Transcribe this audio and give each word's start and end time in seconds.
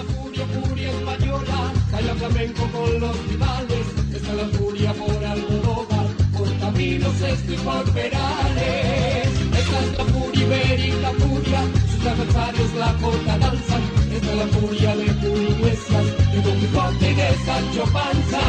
la 0.00 0.14
furia, 0.14 0.46
furia 0.46 0.90
española, 0.90 1.72
calla 1.90 2.14
flamenco 2.14 2.62
con 2.72 3.00
los 3.00 3.28
rivales. 3.28 3.86
Esta 4.14 4.30
es 4.30 4.36
la 4.36 4.58
furia 4.58 4.92
por 4.94 5.24
Almodóvar, 5.24 6.06
por 6.36 6.58
caminos 6.58 7.14
y 7.48 7.52
por 7.56 7.84
perales. 7.92 9.28
Esta 9.60 9.80
es 9.80 9.98
la 9.98 10.04
furia 10.04 10.44
ibérica, 10.44 11.10
furia, 11.18 11.60
sus 11.90 12.06
adversarios 12.06 12.74
la 12.74 12.92
corta 12.94 13.38
danzan. 13.38 13.82
Esta 14.12 14.30
es 14.30 14.36
la 14.36 14.46
furia 14.46 14.96
de 14.96 15.06
Julio 15.20 15.50
Iglesias, 15.50 16.06
de 16.32 16.42
Don 16.42 16.60
Quijote 16.60 17.10
y 17.10 17.14
de 17.14 17.28
Sancho 17.44 17.84
Panza. 17.92 18.40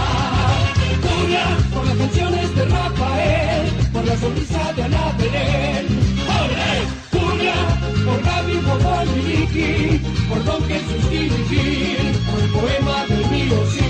Furia 1.01 1.45
por 1.73 1.85
las 1.85 1.97
canciones 1.97 2.55
de 2.55 2.65
Rafael, 2.65 3.65
por 3.93 4.05
la 4.05 4.17
sonrisa 4.17 4.73
de 4.73 4.83
Ana 4.83 5.15
Belén. 5.17 5.87
¡Ole! 6.27 7.00
Furia 7.41 7.55
por 8.05 8.21
Gaby, 8.23 8.55
por 8.57 9.05
Miliki, 9.15 9.99
por 10.29 10.43
Don 10.43 10.63
Gil, 10.67 11.31
por 12.29 12.39
el 12.39 12.49
poema 12.51 13.05
del 13.07 13.31
mío 13.31 13.63
sí. 13.71 13.87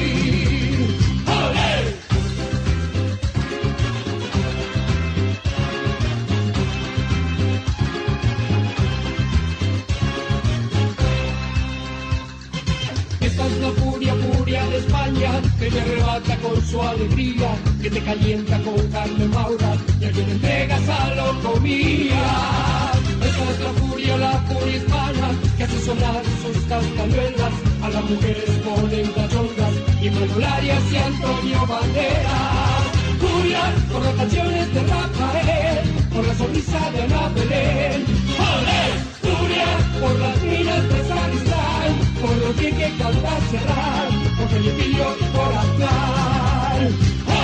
Esta 13.20 13.46
es 13.48 13.58
la 13.60 13.72
furia, 13.72 14.16
furia 14.16 14.66
de 14.68 14.78
España, 14.78 15.42
que 15.60 15.70
te 15.70 15.82
arrebata 15.82 16.38
con 16.38 16.62
su 16.66 16.82
alegría, 16.82 17.50
que 17.82 17.90
te 17.90 18.02
calienta 18.02 18.62
con 18.62 18.88
carne 18.92 19.26
maura, 19.28 19.78
y 20.00 20.06
a 20.06 20.12
quien 20.12 20.30
entregas 20.30 20.90
a 20.90 21.16
locomía. 21.16 22.92
Esta 22.94 23.01
es 23.50 23.60
la 23.60 23.74
furia, 23.74 24.18
la 24.18 24.32
furia 24.48 24.78
hispana, 24.78 25.28
que 25.58 25.64
hace 25.64 25.80
sonar 25.82 26.22
sus 26.42 26.58
castañuelas, 26.66 27.54
a 27.84 27.90
las 27.90 28.04
mujeres 28.10 28.50
ponen 28.66 29.08
cachondas, 29.12 29.74
y 30.02 30.10
Manolarias 30.10 30.84
y 30.92 30.98
Antonio 30.98 31.60
Banderas. 31.68 32.84
Furia 33.22 33.64
por 33.92 34.04
las 34.04 34.16
canciones 34.16 34.74
de 34.74 34.82
Rafael, 34.82 35.80
por 36.14 36.28
la 36.28 36.36
sonrisa 36.36 36.92
de 36.92 37.02
Ana 37.04 37.30
Belén. 37.36 38.06
¡Olé! 38.52 38.84
Furia 39.22 39.68
por 40.00 40.20
las 40.20 40.42
minas 40.42 40.84
de 40.90 41.00
Sacristán, 41.08 41.90
por 42.22 42.36
lo 42.38 42.54
bien 42.54 42.78
que 42.78 42.90
canta 42.98 43.34
cerrar, 43.52 44.08
por 44.38 44.48
Felipillo 44.50 45.16
y 45.20 45.24
por 45.36 45.54
Aznar. 45.62 46.80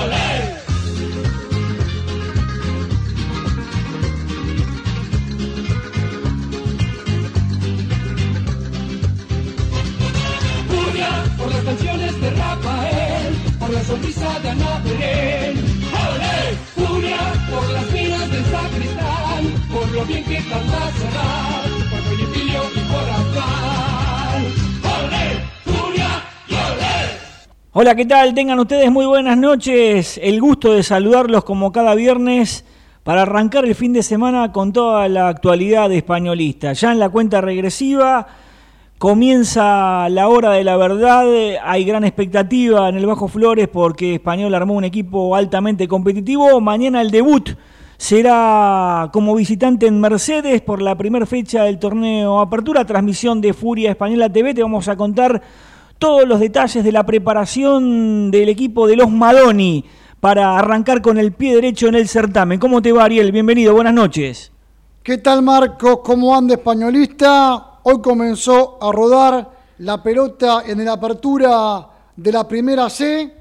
¡Olé! 0.03 0.36
Y. 20.09 20.23
Hola, 27.79 27.93
¿qué 27.93 28.05
tal? 28.05 28.33
Tengan 28.33 28.59
ustedes 28.59 28.91
muy 28.91 29.05
buenas 29.05 29.37
noches. 29.37 30.19
El 30.23 30.41
gusto 30.41 30.73
de 30.73 30.81
saludarlos 30.81 31.43
como 31.43 31.71
cada 31.71 31.93
viernes 31.93 32.65
para 33.03 33.21
arrancar 33.21 33.65
el 33.65 33.75
fin 33.75 33.93
de 33.93 34.01
semana 34.01 34.51
con 34.51 34.73
toda 34.73 35.07
la 35.07 35.27
actualidad 35.27 35.91
españolista. 35.91 36.73
Ya 36.73 36.91
en 36.91 36.97
la 36.97 37.09
cuenta 37.09 37.39
regresiva 37.39 38.27
comienza 38.97 40.09
la 40.09 40.27
hora 40.27 40.51
de 40.51 40.63
la 40.63 40.77
verdad. 40.77 41.25
Hay 41.63 41.85
gran 41.85 42.03
expectativa 42.03 42.89
en 42.89 42.95
el 42.95 43.05
Bajo 43.05 43.27
Flores 43.27 43.67
porque 43.67 44.15
Español 44.15 44.53
armó 44.55 44.73
un 44.73 44.83
equipo 44.83 45.35
altamente 45.35 45.87
competitivo. 45.87 46.59
Mañana 46.61 47.01
el 47.01 47.11
debut 47.11 47.51
será 47.97 49.09
como 49.13 49.35
visitante 49.35 49.87
en 49.87 49.99
Mercedes 49.99 50.61
por 50.61 50.81
la 50.81 50.95
primera 50.95 51.25
fecha 51.25 51.63
del 51.63 51.79
torneo 51.79 52.39
Apertura. 52.39 52.85
Transmisión 52.85 53.41
de 53.41 53.53
Furia 53.53 53.91
Española 53.91 54.31
TV. 54.31 54.53
Te 54.53 54.63
vamos 54.63 54.87
a 54.87 54.95
contar 54.95 55.41
todos 55.99 56.27
los 56.27 56.39
detalles 56.39 56.83
de 56.83 56.91
la 56.91 57.05
preparación 57.05 58.31
del 58.31 58.49
equipo 58.49 58.87
de 58.87 58.95
los 58.95 59.09
Maloni 59.09 59.85
para 60.19 60.57
arrancar 60.57 61.01
con 61.01 61.17
el 61.17 61.31
pie 61.31 61.55
derecho 61.55 61.87
en 61.87 61.95
el 61.95 62.07
certamen. 62.07 62.59
¿Cómo 62.59 62.81
te 62.81 62.91
va, 62.91 63.05
Ariel? 63.05 63.31
Bienvenido, 63.31 63.73
buenas 63.73 63.93
noches. 63.93 64.51
¿Qué 65.03 65.19
tal 65.19 65.41
Marcos? 65.41 65.99
¿Cómo 66.03 66.35
anda 66.35 66.55
españolista? 66.55 67.76
Hoy 67.89 68.01
comenzó 68.01 68.77
a 68.83 68.91
rodar 68.91 69.49
la 69.77 70.03
pelota 70.03 70.63
en 70.67 70.83
la 70.83 70.91
apertura 70.91 71.87
de 72.17 72.31
la 72.33 72.45
primera 72.45 72.89
C. 72.89 73.33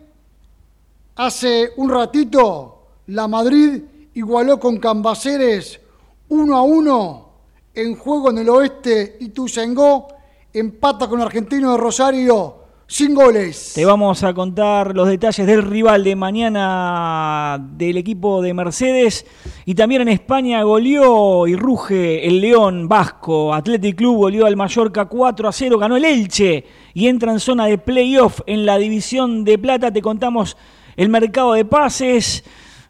Hace 1.16 1.72
un 1.78 1.90
ratito 1.90 2.86
la 3.06 3.26
Madrid 3.26 3.82
igualó 4.14 4.60
con 4.60 4.76
Cambaceres 4.76 5.80
1 6.28 6.56
a 6.56 6.62
1 6.62 7.28
en 7.74 7.96
juego 7.96 8.30
en 8.30 8.38
el 8.38 8.48
oeste 8.48 9.16
y 9.18 9.30
Tuzengó 9.30 10.06
empata 10.52 11.08
con 11.08 11.20
Argentino 11.20 11.72
de 11.72 11.78
Rosario 11.78 12.54
sin 12.88 13.14
goles. 13.14 13.72
Te 13.74 13.84
vamos 13.84 14.22
a 14.22 14.32
contar 14.32 14.94
los 14.94 15.08
detalles 15.08 15.47
del 15.47 15.62
rival 15.62 16.04
de 16.04 16.14
mañana 16.14 17.58
del 17.72 17.97
equipo 17.97 18.41
de 18.41 18.54
Mercedes. 18.54 19.26
Y 19.64 19.74
también 19.74 20.02
en 20.02 20.08
España 20.08 20.62
goleó 20.62 21.46
y 21.48 21.56
ruge 21.56 22.26
el 22.26 22.41
León 22.41 22.88
Vasco. 22.88 23.52
Athletic 23.52 23.96
Club 23.96 24.19
goleó 24.19 24.46
al 24.46 24.56
Mallorca 24.56 25.06
4 25.06 25.48
a 25.48 25.52
0. 25.52 25.78
Ganó 25.78 25.96
el 25.96 26.04
Elche 26.04 26.64
y 26.94 27.08
entra 27.08 27.32
en 27.32 27.41
zona 27.41 27.66
de 27.66 27.78
playoff 27.78 28.41
en 28.46 28.64
la 28.64 28.78
división 28.78 29.44
de 29.44 29.58
plata. 29.58 29.92
Te 29.92 30.00
contamos 30.00 30.56
el 30.96 31.08
mercado 31.08 31.54
de 31.54 31.64
pases. 31.64 32.44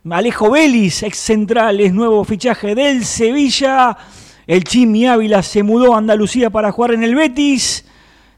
Alejo 0.09 0.51
Vélez, 0.51 1.03
ex 1.03 1.19
central, 1.19 1.81
es 1.81 1.93
nuevo 1.93 2.23
fichaje 2.25 2.75
del 2.75 3.05
Sevilla. 3.05 3.97
El 4.47 4.63
Chimi 4.63 5.07
Ávila 5.07 5.43
se 5.43 5.65
mudó 5.65 5.95
a 5.95 5.99
Andalucía 5.99 6.51
para 6.51 6.71
jugar 6.71 6.93
en 6.93 7.03
el 7.03 7.15
Betis. 7.15 7.85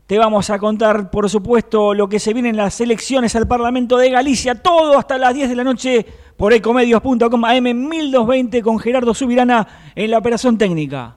Te 0.09 0.17
vamos 0.19 0.49
a 0.49 0.59
contar, 0.59 1.11
por 1.11 1.29
supuesto, 1.29 1.93
lo 1.93 2.09
que 2.09 2.19
se 2.19 2.33
viene 2.33 2.49
en 2.49 2.57
las 2.57 2.81
elecciones 2.81 3.37
al 3.37 3.47
Parlamento 3.47 3.99
de 3.99 4.09
Galicia. 4.09 4.55
Todo 4.55 4.97
hasta 4.97 5.19
las 5.19 5.35
10 5.35 5.51
de 5.51 5.55
la 5.55 5.65
noche 5.65 6.07
por 6.35 6.55
ecomedios.com 6.55 7.45
AM 7.45 7.65
1220 7.75 8.63
con 8.63 8.79
Gerardo 8.79 9.13
Subirana 9.13 9.69
en 9.95 10.11
la 10.11 10.17
operación 10.17 10.57
técnica. 10.57 11.17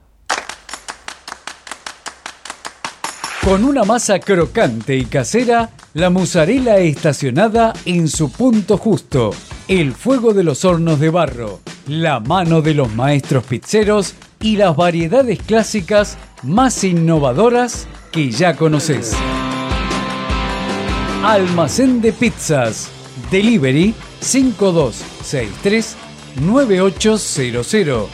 Con 3.42 3.64
una 3.64 3.84
masa 3.84 4.20
crocante 4.20 4.94
y 4.94 5.06
casera, 5.06 5.70
la 5.94 6.10
musarela 6.10 6.76
estacionada 6.76 7.72
en 7.86 8.08
su 8.08 8.30
punto 8.30 8.76
justo, 8.76 9.30
el 9.68 9.94
fuego 9.94 10.34
de 10.34 10.44
los 10.44 10.66
hornos 10.66 11.00
de 11.00 11.08
barro, 11.08 11.60
la 11.86 12.20
mano 12.20 12.60
de 12.60 12.74
los 12.74 12.94
maestros 12.94 13.44
pizzeros 13.44 14.14
y 14.38 14.56
las 14.56 14.76
variedades 14.76 15.40
clásicas 15.40 16.18
más 16.42 16.84
innovadoras 16.84 17.88
que 18.12 18.30
ya 18.30 18.54
conoces. 18.54 19.12
Almacén 21.24 22.00
de 22.00 22.12
pizzas. 22.12 22.88
Delivery 23.30 23.94
5263 24.20 25.96
9800 26.40 28.08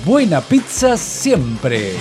Buena 0.05 0.41
pizza 0.41 0.97
siempre. 0.97 1.93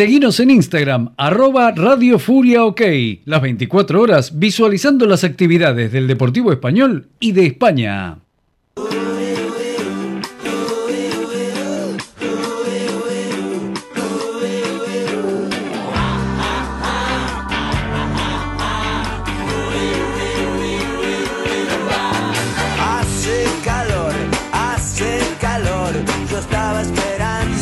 Seguinos 0.00 0.40
en 0.40 0.48
Instagram, 0.48 1.12
arroba 1.18 1.72
Radio 1.72 2.18
Furia 2.18 2.64
las 3.26 3.42
24 3.42 4.00
horas 4.00 4.38
visualizando 4.38 5.04
las 5.04 5.24
actividades 5.24 5.92
del 5.92 6.06
Deportivo 6.08 6.52
Español 6.52 7.10
y 7.20 7.32
de 7.32 7.44
España. 7.44 8.16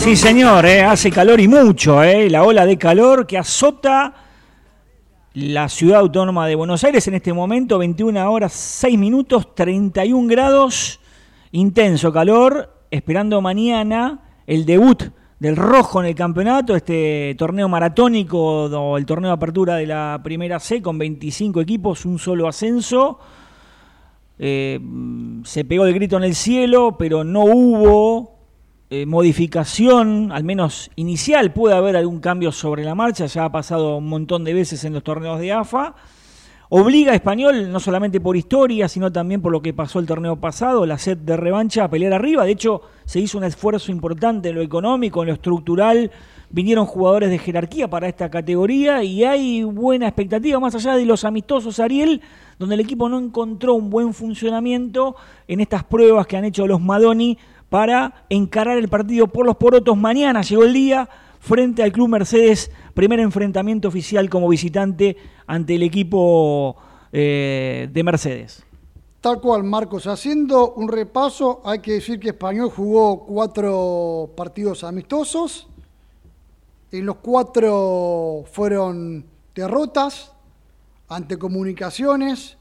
Sí, 0.09 0.17
señor, 0.17 0.65
eh, 0.65 0.81
hace 0.81 1.11
calor 1.11 1.39
y 1.39 1.49
mucho. 1.49 2.03
eh, 2.03 2.31
la 2.31 2.43
ola 2.43 2.65
de 2.65 2.79
calor 2.79 3.27
que 3.27 3.37
azota 3.37 4.15
la 5.35 5.69
ciudad 5.69 6.01
autónoma 6.01 6.47
de 6.47 6.55
Buenos 6.55 6.83
Aires 6.83 7.07
en 7.09 7.15
este 7.17 7.35
momento, 7.35 7.77
21 7.77 8.33
horas 8.33 8.55
6 8.55 8.99
minutos, 8.99 9.55
31 9.55 10.27
grados, 10.27 10.99
intenso 11.53 12.11
calor, 12.11 12.87
esperando 12.91 13.43
mañana 13.43 14.21
el 14.47 14.65
debut 14.65 15.03
del 15.41 15.57
rojo 15.57 16.01
en 16.01 16.07
el 16.07 16.15
campeonato, 16.15 16.75
este 16.75 17.35
torneo 17.37 17.69
maratónico 17.69 18.65
o 18.65 18.97
el 18.97 19.05
torneo 19.05 19.29
de 19.33 19.35
apertura 19.35 19.77
de 19.77 19.89
la 19.89 20.19
primera 20.25 20.59
C 20.59 20.81
con 20.81 20.97
25 20.97 21.61
equipos, 21.61 22.07
un 22.07 22.19
solo 22.19 22.49
ascenso. 22.49 23.19
eh, 24.39 24.81
se 25.45 25.67
pegó 25.67 25.85
el 25.85 25.93
grito 25.93 26.17
en 26.17 26.25
el 26.25 26.35
cielo, 26.35 26.97
pero 26.99 27.25
no 27.25 27.43
hubo 27.45 28.38
eh, 28.91 29.05
modificación, 29.05 30.33
al 30.33 30.45
menos 30.45 30.91
inicial, 30.97 31.53
puede 31.53 31.75
haber 31.75 31.95
algún 31.95 32.21
cambio 32.21 32.53
sobre 32.53 32.85
la 32.85 32.95
marcha, 32.95 33.27
ya 33.27 33.45
ha 33.45 33.53
pasado 33.53 33.99
un 33.99 34.09
montón 34.09 34.45
de 34.45 34.55
veces 34.55 34.83
en 34.85 34.95
los 34.95 35.05
torneos 35.05 35.41
de 35.41 35.53
AFA. 35.53 35.95
Obliga 36.71 37.13
a 37.13 37.15
Español, 37.15 37.71
no 37.71 37.81
solamente 37.81 38.21
por 38.21 38.37
historia, 38.37 38.89
sino 38.89 39.11
también 39.13 39.43
por 39.43 39.53
lo 39.53 39.61
que 39.61 39.75
pasó 39.75 39.99
el 39.99 40.07
torneo 40.07 40.37
pasado, 40.37 40.87
la 40.87 40.97
sed 40.97 41.19
de 41.19 41.37
revancha, 41.37 41.85
a 41.85 41.91
pelear 41.91 42.15
arriba. 42.15 42.45
De 42.45 42.53
hecho, 42.53 42.83
se 43.05 43.21
hizo 43.21 43.37
un 43.39 43.45
esfuerzo 43.45 43.93
importante 43.93 44.51
en 44.51 44.55
lo 44.55 44.63
económico, 44.63 45.23
en 45.23 45.29
lo 45.29 45.35
estructural. 45.35 46.11
Vinieron 46.51 46.87
jugadores 46.87 47.29
de 47.29 47.39
jerarquía 47.39 47.89
para 47.89 48.09
esta 48.09 48.31
categoría 48.31 49.03
y 49.03 49.25
hay 49.25 49.63
buena 49.65 50.09
expectativa, 50.09 50.61
más 50.61 50.75
allá 50.75 50.97
de 50.97 51.05
los 51.05 51.25
amistosos 51.25 51.79
Ariel, 51.79 52.23
donde 52.59 52.75
el 52.75 52.81
equipo 52.81 53.09
no 53.09 53.19
encontró 53.19 53.75
un 53.75 53.91
buen 53.91 54.15
funcionamiento 54.15 55.17
en 55.47 55.61
estas 55.61 55.85
pruebas 55.85 56.27
que 56.27 56.39
han 56.39 56.45
hecho 56.45 56.67
los 56.67 56.81
Madoni 56.81 57.39
para 57.69 58.25
encarar 58.29 58.79
el 58.79 58.89
partido 58.89 59.27
por 59.27 59.47
los 59.47 59.57
porotos. 59.57 59.97
Mañana 59.97 60.43
llegó 60.43 60.65
el 60.65 60.73
día 60.73 61.09
frente 61.41 61.83
al 61.83 61.93
Club 61.93 62.09
Mercedes, 62.09 62.71
primer 62.95 63.21
enfrentamiento 63.21 63.89
oficial 63.89 64.29
como 64.29 64.49
visitante 64.49 65.17
ante 65.47 65.75
el 65.75 65.83
equipo 65.83 66.77
eh, 67.13 67.89
de 67.93 68.03
Mercedes. 68.03 68.65
Tal 69.21 69.41
cual, 69.41 69.65
Marcos. 69.65 70.07
Haciendo 70.07 70.75
un 70.75 70.89
repaso, 70.89 71.61
hay 71.65 71.81
que 71.81 71.93
decir 71.95 72.21
que 72.21 72.29
Español 72.29 72.71
jugó 72.71 73.27
cuatro 73.27 74.31
partidos 74.37 74.85
amistosos. 74.85 75.69
En 76.93 77.05
los 77.05 77.17
cuatro 77.17 78.45
fueron 78.51 79.27
derrotas 79.55 80.33
ante 81.09 81.39
Comunicaciones, 81.39 82.57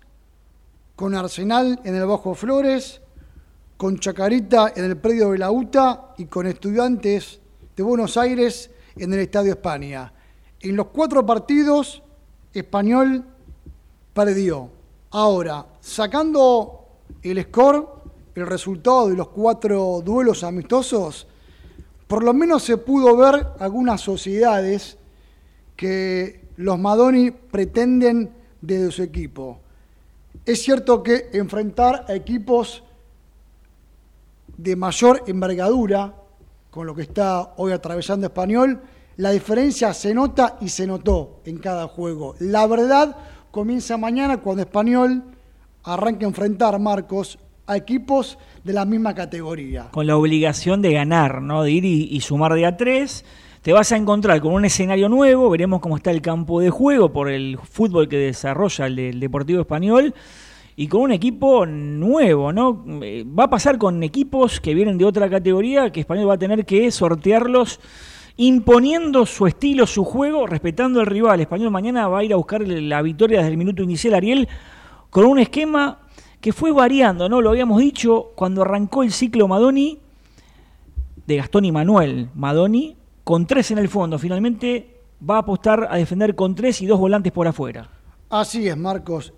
con 0.95 1.13
Arsenal 1.13 1.79
en 1.83 1.95
el 1.95 2.05
Bajo 2.05 2.33
Flores, 2.33 3.01
con 3.77 3.99
Chacarita 3.99 4.73
en 4.75 4.85
el 4.85 4.97
predio 4.97 5.31
de 5.31 5.37
la 5.37 5.51
UTA 5.51 6.15
y 6.17 6.25
con 6.25 6.47
Estudiantes 6.47 7.39
de 7.75 7.83
Buenos 7.83 8.17
Aires 8.17 8.71
en 8.95 9.13
el 9.13 9.19
Estadio 9.19 9.51
España. 9.51 10.11
En 10.59 10.75
los 10.75 10.87
cuatro 10.87 11.23
partidos, 11.23 12.01
Español 12.53 13.23
perdió. 14.13 14.71
Ahora, 15.11 15.67
sacando 15.79 16.87
el 17.21 17.43
score, 17.43 17.87
el 18.33 18.47
resultado 18.47 19.09
de 19.09 19.15
los 19.15 19.27
cuatro 19.27 20.01
duelos 20.03 20.43
amistosos, 20.43 21.27
por 22.07 22.23
lo 22.23 22.33
menos 22.33 22.63
se 22.63 22.77
pudo 22.77 23.15
ver 23.15 23.47
algunas 23.59 24.01
sociedades 24.01 24.97
que 25.75 26.47
los 26.55 26.79
Madoni 26.79 27.29
pretenden 27.29 28.31
desde 28.59 28.91
su 28.91 29.03
equipo. 29.03 29.59
Es 30.47 30.63
cierto 30.63 31.03
que 31.03 31.29
enfrentar 31.33 32.05
a 32.07 32.15
equipos 32.15 32.83
de 34.57 34.75
mayor 34.75 35.23
envergadura, 35.27 36.15
con 36.69 36.85
lo 36.85 36.95
que 36.95 37.03
está 37.03 37.53
hoy 37.57 37.71
atravesando 37.71 38.27
Español, 38.27 38.81
la 39.17 39.31
diferencia 39.31 39.93
se 39.93 40.13
nota 40.13 40.57
y 40.61 40.69
se 40.69 40.85
notó 40.85 41.41
en 41.45 41.57
cada 41.57 41.87
juego. 41.87 42.35
La 42.39 42.67
verdad 42.67 43.15
comienza 43.51 43.97
mañana 43.97 44.37
cuando 44.37 44.63
Español 44.63 45.23
arranque 45.83 46.25
a 46.25 46.27
enfrentar, 46.27 46.77
Marcos, 46.79 47.39
a 47.65 47.77
equipos 47.77 48.37
de 48.63 48.73
la 48.73 48.85
misma 48.85 49.13
categoría. 49.15 49.89
Con 49.91 50.07
la 50.07 50.17
obligación 50.17 50.81
de 50.81 50.93
ganar, 50.93 51.41
¿no? 51.41 51.63
De 51.63 51.71
ir 51.71 51.85
y, 51.85 52.19
sumar 52.21 52.53
de 52.53 52.65
a 52.65 52.77
tres. 52.77 53.25
Te 53.61 53.73
vas 53.73 53.91
a 53.91 53.97
encontrar 53.97 54.39
con 54.39 54.53
un 54.53 54.65
escenario 54.65 55.09
nuevo, 55.09 55.49
veremos 55.49 55.81
cómo 55.81 55.97
está 55.97 56.11
el 56.11 56.21
campo 56.21 56.61
de 56.61 56.69
juego 56.69 57.11
por 57.11 57.29
el 57.29 57.57
fútbol 57.57 58.07
que 58.07 58.17
desarrolla 58.17 58.85
el 58.85 59.19
Deportivo 59.19 59.61
Español 59.61 60.13
y 60.79 60.87
con 60.87 61.01
un 61.01 61.11
equipo 61.11 61.65
nuevo, 61.65 62.53
¿no? 62.53 62.85
Eh, 63.01 63.25
va 63.27 63.45
a 63.45 63.49
pasar 63.49 63.79
con 63.79 64.03
equipos 64.03 64.61
que 64.61 64.75
vienen 64.75 64.99
de 64.99 65.05
otra 65.05 65.27
categoría, 65.27 65.91
que 65.91 66.01
Español 66.01 66.29
va 66.29 66.35
a 66.35 66.37
tener 66.37 66.67
que 66.67 66.91
sortearlos 66.91 67.79
imponiendo 68.37 69.25
su 69.25 69.47
estilo, 69.47 69.87
su 69.87 70.03
juego, 70.05 70.45
respetando 70.45 70.99
al 70.99 71.07
rival. 71.07 71.41
Español 71.41 71.71
mañana 71.71 72.07
va 72.07 72.19
a 72.19 72.23
ir 72.23 72.31
a 72.31 72.35
buscar 72.35 72.61
la 72.61 73.01
victoria 73.01 73.39
desde 73.39 73.53
el 73.53 73.57
minuto 73.57 73.81
inicial, 73.81 74.13
Ariel, 74.13 74.47
con 75.09 75.25
un 75.25 75.39
esquema 75.39 76.01
que 76.39 76.53
fue 76.53 76.71
variando, 76.71 77.27
¿no? 77.27 77.41
Lo 77.41 77.49
habíamos 77.49 77.81
dicho 77.81 78.33
cuando 78.35 78.61
arrancó 78.61 79.01
el 79.01 79.11
ciclo 79.11 79.47
Madoni, 79.47 79.97
de 81.25 81.37
Gastón 81.37 81.65
y 81.65 81.71
Manuel 81.71 82.29
Madoni, 82.35 82.95
con 83.23 83.47
tres 83.47 83.71
en 83.71 83.79
el 83.79 83.89
fondo. 83.89 84.19
Finalmente 84.19 85.01
va 85.27 85.37
a 85.37 85.39
apostar 85.39 85.87
a 85.89 85.97
defender 85.97 86.35
con 86.35 86.53
tres 86.53 86.83
y 86.83 86.85
dos 86.85 86.99
volantes 86.99 87.33
por 87.33 87.47
afuera. 87.47 87.89
Así 88.29 88.67
es, 88.67 88.77
Marcos 88.77 89.33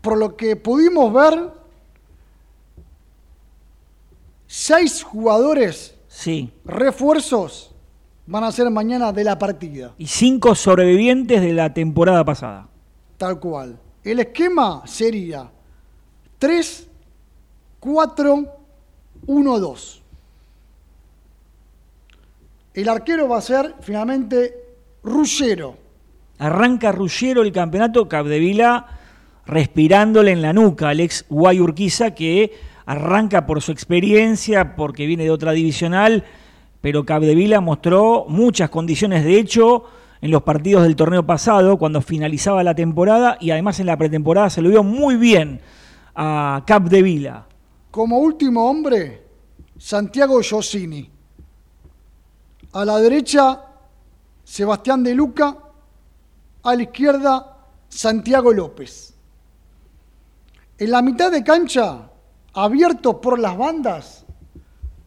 por 0.00 0.18
lo 0.18 0.36
que 0.36 0.56
pudimos 0.56 1.12
ver, 1.12 1.50
seis 4.46 5.02
jugadores 5.02 5.94
sí. 6.08 6.52
refuerzos 6.64 7.74
van 8.26 8.44
a 8.44 8.52
ser 8.52 8.70
mañana 8.70 9.12
de 9.12 9.24
la 9.24 9.38
partida. 9.38 9.94
Y 9.98 10.06
cinco 10.06 10.54
sobrevivientes 10.54 11.40
de 11.40 11.52
la 11.52 11.72
temporada 11.74 12.24
pasada. 12.24 12.68
Tal 13.16 13.38
cual. 13.40 13.78
El 14.02 14.20
esquema 14.20 14.82
sería 14.86 15.50
3, 16.38 16.88
4, 17.80 18.44
1, 19.26 19.58
2. 19.58 20.02
El 22.72 22.88
arquero 22.88 23.28
va 23.28 23.38
a 23.38 23.42
ser 23.42 23.74
finalmente 23.80 24.54
Ruggero. 25.02 25.76
Arranca 26.38 26.92
Ruggero 26.92 27.42
el 27.42 27.52
campeonato, 27.52 28.08
Capdevila 28.08 28.99
respirándole 29.50 30.32
en 30.32 30.42
la 30.42 30.52
nuca 30.52 30.88
al 30.88 31.00
ex 31.00 31.26
Guayurquiza 31.28 32.14
que 32.14 32.52
arranca 32.86 33.46
por 33.46 33.60
su 33.60 33.72
experiencia, 33.72 34.76
porque 34.76 35.06
viene 35.06 35.24
de 35.24 35.30
otra 35.30 35.52
divisional, 35.52 36.24
pero 36.80 37.04
Capdevila 37.04 37.60
mostró 37.60 38.24
muchas 38.28 38.70
condiciones 38.70 39.24
de 39.24 39.38
hecho 39.38 39.84
en 40.22 40.30
los 40.30 40.42
partidos 40.42 40.82
del 40.82 40.96
torneo 40.96 41.24
pasado, 41.24 41.78
cuando 41.78 42.00
finalizaba 42.00 42.62
la 42.62 42.74
temporada, 42.74 43.38
y 43.40 43.50
además 43.50 43.80
en 43.80 43.86
la 43.86 43.96
pretemporada 43.96 44.50
se 44.50 44.60
lo 44.60 44.68
vio 44.68 44.82
muy 44.82 45.16
bien 45.16 45.60
a 46.14 46.62
Capdevila. 46.66 47.46
Como 47.90 48.18
último 48.18 48.68
hombre, 48.68 49.22
Santiago 49.78 50.42
Giosini. 50.42 51.10
A 52.72 52.84
la 52.84 52.98
derecha, 52.98 53.64
Sebastián 54.44 55.02
de 55.02 55.14
Luca. 55.14 55.56
A 56.62 56.74
la 56.74 56.82
izquierda, 56.82 57.56
Santiago 57.88 58.52
López. 58.52 59.09
En 60.80 60.90
la 60.90 61.02
mitad 61.02 61.30
de 61.30 61.44
cancha, 61.44 62.08
abierto 62.54 63.20
por 63.20 63.38
las 63.38 63.54
bandas, 63.54 64.24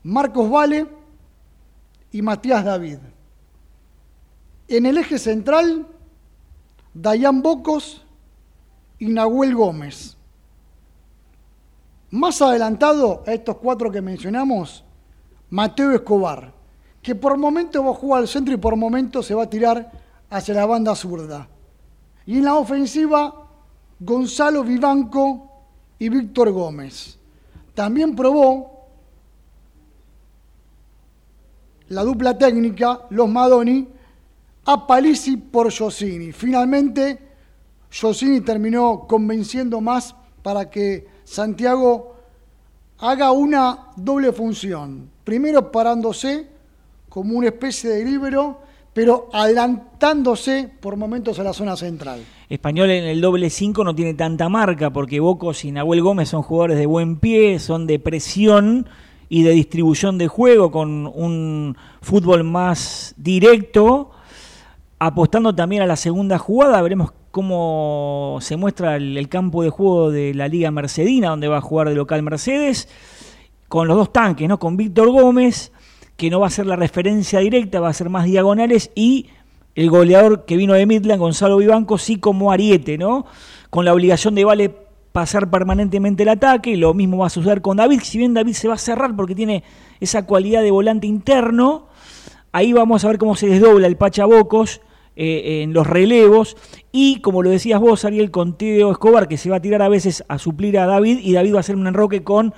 Marcos 0.04 0.48
Vale 0.48 0.86
y 2.12 2.22
Matías 2.22 2.64
David. 2.64 3.00
En 4.68 4.86
el 4.86 5.00
eje 5.00 5.18
central, 5.18 5.88
Dayan 6.94 7.42
Bocos 7.42 8.06
y 9.00 9.08
Nahuel 9.08 9.56
Gómez. 9.56 10.16
Más 12.12 12.40
adelantado 12.44 13.24
a 13.26 13.34
estos 13.34 13.58
cuatro 13.58 13.90
que 13.90 14.00
mencionamos, 14.00 14.84
Mateo 15.50 15.92
Escobar, 15.94 16.54
que 17.02 17.16
por 17.16 17.36
momentos 17.36 17.84
va 17.84 17.90
a 17.90 17.96
jugar 17.96 18.22
al 18.22 18.28
centro 18.28 18.54
y 18.54 18.58
por 18.58 18.76
momentos 18.76 19.26
se 19.26 19.34
va 19.34 19.46
a 19.46 19.50
tirar 19.50 19.92
hacia 20.30 20.54
la 20.54 20.68
banda 20.68 20.94
zurda. 20.94 21.48
Y 22.28 22.38
en 22.38 22.46
la 22.46 22.58
ofensiva, 22.58 23.48
Gonzalo 24.00 24.64
Vivanco 24.64 25.50
y 26.04 26.10
Víctor 26.10 26.52
Gómez. 26.52 27.18
También 27.74 28.14
probó 28.14 28.90
la 31.88 32.04
dupla 32.04 32.38
técnica, 32.38 33.06
los 33.10 33.30
Madoni, 33.30 33.88
a 34.66 34.86
Palisi 34.86 35.38
por 35.38 35.74
Josini. 35.74 36.34
Finalmente, 36.34 37.20
Josini 37.90 38.42
terminó 38.42 39.06
convenciendo 39.08 39.80
más 39.80 40.14
para 40.42 40.70
que 40.70 41.08
Santiago 41.24 42.18
haga 42.98 43.32
una 43.32 43.92
doble 43.96 44.34
función. 44.34 45.10
Primero 45.24 45.72
parándose 45.72 46.50
como 47.08 47.38
una 47.38 47.48
especie 47.48 47.92
de 47.92 48.04
libro, 48.04 48.60
pero 48.94 49.30
adelantándose 49.34 50.70
por 50.80 50.96
momentos 50.96 51.40
a 51.40 51.44
la 51.44 51.54
zona 51.54 51.76
central. 51.76 52.22
Español 52.48 52.92
en 52.92 53.06
el 53.06 53.22
doble 53.22 53.50
5 53.50 53.84
no 53.84 53.96
tiene 53.96 54.14
tanta 54.14 54.50
marca 54.50 54.92
porque 54.92 55.20
Bocos 55.20 55.66
y 55.66 55.72
Nahuel 55.72 56.02
Gómez 56.02 56.30
son 56.30 56.44
jugadores 56.44 56.78
de 56.78 56.86
buen 56.86 57.18
pie, 57.18 57.60
son 57.60 57.88
de 57.88 58.00
presión 58.00 58.88
y 59.30 59.42
de 59.42 59.52
distribución 59.52 60.20
de 60.20 60.28
juego 60.28 60.70
con 60.70 61.08
un 61.08 61.76
fútbol 62.02 62.44
más 62.44 63.16
directo, 63.18 64.12
apostando 65.00 65.56
también 65.56 65.82
a 65.82 65.88
la 65.88 65.96
segunda 65.96 66.38
jugada. 66.38 66.80
Veremos 66.84 67.14
cómo 67.32 68.38
se 68.42 68.58
muestra 68.58 68.96
el, 68.98 69.28
campo 69.28 69.64
de 69.64 69.72
juego 69.72 70.12
de 70.12 70.36
la 70.36 70.48
Liga 70.48 70.70
Mercedina, 70.70 71.30
donde 71.30 71.48
va 71.48 71.58
a 71.58 71.62
jugar 71.62 71.90
de 71.90 71.96
local 71.96 72.22
Mercedes, 72.22 72.88
con 73.68 73.88
los 73.88 73.98
dos 73.98 74.14
tanques, 74.14 74.48
¿no? 74.48 74.60
Con 74.60 74.78
Víctor 74.78 75.10
Gómez, 75.10 75.73
que 76.18 76.30
no 76.30 76.40
va 76.40 76.48
a 76.48 76.52
ser 76.52 76.66
la 76.66 76.76
referencia 76.76 77.40
directa, 77.40 77.80
va 77.80 77.90
a 77.90 77.94
ser 77.94 78.10
más 78.10 78.26
diagonales, 78.26 78.92
y 78.96 79.28
el 79.76 79.90
goleador 79.90 80.46
que 80.46 80.58
vino 80.58 80.74
de 80.74 80.86
Midland, 80.86 81.20
Gonzalo 81.20 81.58
Vivanco, 81.58 81.98
sí 81.98 82.18
como 82.18 82.52
ariete, 82.52 82.98
¿no? 82.98 83.26
Con 83.70 83.86
la 83.86 83.94
obligación 83.94 84.36
de 84.36 84.46
Vale 84.46 84.72
pasar 85.12 85.50
permanentemente 85.50 86.24
el 86.24 86.30
ataque, 86.30 86.76
lo 86.76 86.94
mismo 86.94 87.20
va 87.20 87.28
a 87.28 87.30
suceder 87.30 87.62
con 87.62 87.78
David, 87.78 88.02
si 88.04 88.18
bien 88.18 88.34
David 88.34 88.54
se 88.54 88.68
va 88.68 88.74
a 88.74 88.80
cerrar 88.80 89.16
porque 89.16 89.36
tiene 89.36 89.64
esa 90.00 90.26
cualidad 90.26 90.64
de 90.64 90.72
volante 90.72 91.06
interno, 91.06 91.88
ahí 92.52 92.74
vamos 92.74 93.06
a 93.06 93.10
ver 93.10 93.20
cómo 93.20 93.36
se 93.36 93.48
desdobla 93.48 93.86
el 93.86 93.96
Pachabocos 93.96 94.82
eh, 95.16 95.62
en 95.62 95.74
los 95.74 95.86
relevos 95.86 96.58
y 96.92 97.22
como 97.22 97.44
lo 97.44 97.52
decías 97.52 97.80
vos, 97.80 98.06
Ariel, 98.06 98.32
con 98.32 98.58
Teo 98.58 98.92
Escobar, 98.92 99.28
que 99.28 99.38
se 99.38 99.52
va 99.52 99.58
a 99.58 99.62
tirar 99.62 99.84
a 99.84 99.88
veces 99.88 100.24
a 100.28 100.40
suplir 100.40 100.80
a 100.80 100.88
David 100.88 101.20
y 101.22 101.34
David 101.34 101.54
va 101.54 101.58
a 101.58 101.60
hacer 101.60 101.76
un 101.76 101.86
enroque 101.86 102.24
con 102.24 102.56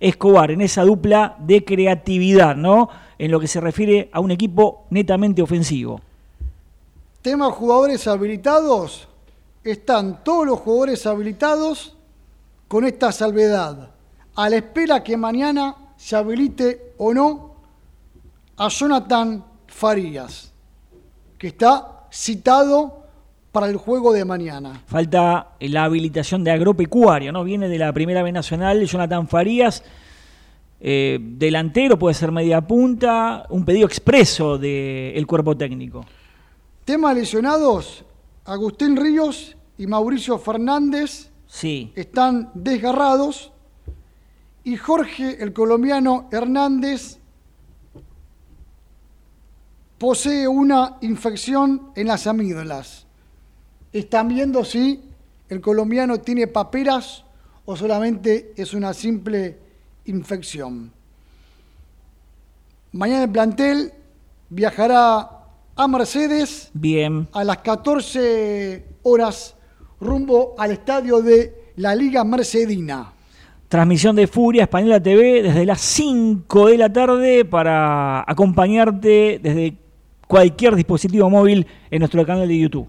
Escobar 0.00 0.50
en 0.50 0.60
esa 0.60 0.82
dupla 0.84 1.36
de 1.40 1.64
creatividad, 1.64 2.56
¿no? 2.56 2.88
En 3.18 3.30
lo 3.30 3.40
que 3.40 3.48
se 3.48 3.60
refiere 3.60 4.08
a 4.12 4.20
un 4.20 4.30
equipo 4.30 4.86
netamente 4.90 5.42
ofensivo. 5.42 6.00
Tema 7.22 7.50
jugadores 7.50 8.06
habilitados. 8.06 9.08
Están 9.64 10.22
todos 10.22 10.46
los 10.46 10.60
jugadores 10.60 11.04
habilitados 11.06 11.96
con 12.68 12.84
esta 12.84 13.10
salvedad. 13.12 13.90
A 14.34 14.48
la 14.48 14.56
espera 14.56 15.02
que 15.02 15.16
mañana 15.16 15.74
se 15.96 16.14
habilite 16.14 16.94
o 16.98 17.12
no 17.12 17.54
a 18.56 18.68
Jonathan 18.68 19.44
Farías, 19.66 20.52
que 21.36 21.48
está 21.48 22.06
citado 22.10 22.97
para 23.58 23.72
el 23.72 23.76
juego 23.76 24.12
de 24.12 24.24
mañana. 24.24 24.82
Falta 24.86 25.48
la 25.58 25.82
habilitación 25.82 26.44
de 26.44 26.52
agropecuario, 26.52 27.32
¿no? 27.32 27.42
Viene 27.42 27.68
de 27.68 27.76
la 27.76 27.92
Primera 27.92 28.22
B 28.22 28.30
Nacional, 28.30 28.84
Jonathan 28.84 29.26
Farías, 29.26 29.82
eh, 30.80 31.18
delantero, 31.20 31.98
puede 31.98 32.14
ser 32.14 32.30
media 32.30 32.60
punta, 32.60 33.46
un 33.50 33.64
pedido 33.64 33.84
expreso 33.84 34.58
del 34.58 35.26
cuerpo 35.26 35.56
técnico. 35.56 36.04
Tema 36.84 37.12
lesionados, 37.12 38.04
Agustín 38.44 38.96
Ríos 38.96 39.56
y 39.76 39.88
Mauricio 39.88 40.38
Fernández 40.38 41.32
Sí, 41.48 41.92
están 41.96 42.52
desgarrados 42.54 43.50
y 44.62 44.76
Jorge, 44.76 45.42
el 45.42 45.52
colombiano 45.52 46.28
Hernández, 46.30 47.18
posee 49.98 50.46
una 50.46 50.98
infección 51.00 51.90
en 51.96 52.06
las 52.06 52.28
amígdalas. 52.28 53.07
Están 53.92 54.28
viendo 54.28 54.64
si 54.64 55.00
el 55.48 55.60
colombiano 55.60 56.18
tiene 56.18 56.46
paperas 56.46 57.24
o 57.64 57.76
solamente 57.76 58.52
es 58.56 58.74
una 58.74 58.92
simple 58.92 59.58
infección. 60.04 60.92
Mañana 62.92 63.24
el 63.24 63.30
plantel 63.30 63.92
viajará 64.50 65.30
a 65.76 65.88
Mercedes 65.88 66.70
bien. 66.72 67.28
a 67.32 67.44
las 67.44 67.58
14 67.58 68.84
horas 69.02 69.54
rumbo 70.00 70.54
al 70.58 70.72
estadio 70.72 71.20
de 71.20 71.72
la 71.76 71.94
Liga 71.94 72.24
Mercedina. 72.24 73.12
Transmisión 73.68 74.16
de 74.16 74.26
Furia 74.26 74.62
Española 74.62 75.02
TV 75.02 75.42
desde 75.42 75.66
las 75.66 75.80
5 75.80 76.68
de 76.68 76.78
la 76.78 76.92
tarde 76.92 77.44
para 77.44 78.24
acompañarte 78.26 79.38
desde 79.42 79.76
cualquier 80.26 80.74
dispositivo 80.74 81.28
móvil 81.28 81.66
en 81.90 81.98
nuestro 81.98 82.24
canal 82.24 82.48
de 82.48 82.58
YouTube. 82.58 82.88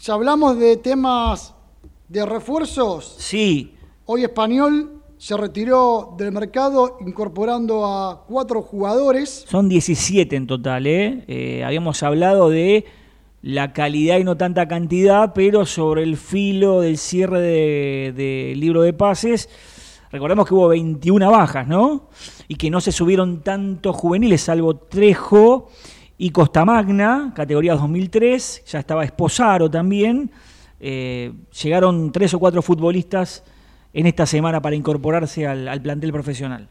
Si 0.00 0.12
hablamos 0.12 0.56
de 0.58 0.76
temas 0.76 1.54
de 2.08 2.24
refuerzos, 2.24 3.16
Sí, 3.18 3.74
hoy 4.06 4.22
Español 4.22 5.02
se 5.18 5.36
retiró 5.36 6.14
del 6.16 6.30
mercado 6.30 6.98
incorporando 7.04 7.84
a 7.84 8.24
cuatro 8.24 8.62
jugadores. 8.62 9.44
son 9.48 9.68
17 9.68 10.36
en 10.36 10.46
total. 10.46 10.86
¿eh? 10.86 11.24
Eh, 11.26 11.64
habíamos 11.64 12.04
hablado 12.04 12.48
de 12.48 12.84
la 13.42 13.72
calidad 13.72 14.18
y 14.18 14.24
no 14.24 14.36
tanta 14.36 14.68
cantidad, 14.68 15.32
pero 15.34 15.66
sobre 15.66 16.04
el 16.04 16.16
filo 16.16 16.80
del 16.80 16.96
cierre 16.96 17.40
del 17.40 18.14
de 18.14 18.54
libro 18.56 18.82
de 18.82 18.92
pases. 18.92 19.48
Recordemos 20.12 20.46
que 20.46 20.54
hubo 20.54 20.68
21 20.68 21.28
bajas, 21.28 21.66
¿no? 21.66 22.08
Y 22.46 22.54
que 22.54 22.70
no 22.70 22.80
se 22.80 22.92
subieron 22.92 23.42
tantos 23.42 23.96
juveniles, 23.96 24.42
salvo 24.42 24.76
Trejo 24.76 25.68
y 26.18 26.30
Costamagna, 26.30 27.32
categoría 27.34 27.74
2003. 27.74 28.64
Ya 28.66 28.80
estaba 28.80 29.04
Esposaro 29.04 29.70
también. 29.70 30.30
Eh, 30.80 31.32
llegaron 31.62 32.12
tres 32.12 32.34
o 32.34 32.38
cuatro 32.38 32.60
futbolistas 32.60 33.44
en 33.92 34.06
esta 34.06 34.26
semana 34.26 34.60
para 34.60 34.76
incorporarse 34.76 35.46
al, 35.46 35.68
al 35.68 35.80
plantel 35.80 36.12
profesional. 36.12 36.68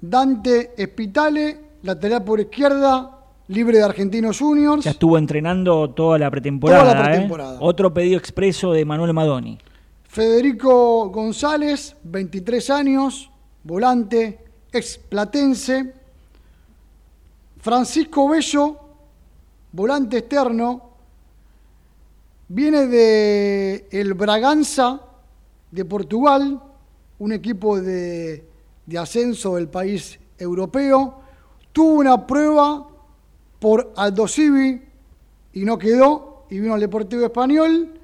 Dante 0.00 0.72
Espitale, 0.76 1.58
lateral 1.82 2.22
por 2.22 2.40
izquierda, 2.40 3.18
libre 3.48 3.78
de 3.78 3.84
Argentinos 3.84 4.38
Juniors. 4.38 4.84
Ya 4.84 4.90
estuvo 4.92 5.16
entrenando 5.18 5.90
toda 5.90 6.18
la 6.18 6.30
pretemporada. 6.30 6.82
Toda 6.82 6.94
la 6.94 7.00
¿eh? 7.00 7.10
pretemporada. 7.10 7.58
Otro 7.60 7.92
pedido 7.92 8.18
expreso 8.18 8.72
de 8.72 8.84
Manuel 8.84 9.12
Madoni. 9.12 9.58
Federico 10.04 11.08
González, 11.08 11.96
23 12.02 12.70
años, 12.70 13.30
volante, 13.64 14.44
ex 14.70 14.98
platense. 14.98 15.94
Francisco 17.58 18.28
Bello, 18.28 18.81
volante 19.72 20.18
externo, 20.18 20.90
viene 22.48 22.86
de 22.86 23.88
el 23.90 24.14
Braganza 24.14 25.00
de 25.70 25.84
Portugal, 25.84 26.62
un 27.18 27.32
equipo 27.32 27.80
de, 27.80 28.46
de 28.86 28.98
ascenso 28.98 29.56
del 29.56 29.68
país 29.68 30.18
europeo. 30.38 31.20
Tuvo 31.72 31.94
una 31.94 32.26
prueba 32.26 32.86
por 33.58 33.92
Aldo 33.96 34.28
Civi 34.28 34.82
y 35.54 35.64
no 35.64 35.78
quedó, 35.78 36.44
y 36.50 36.60
vino 36.60 36.74
al 36.74 36.80
Deportivo 36.80 37.24
Español. 37.24 37.98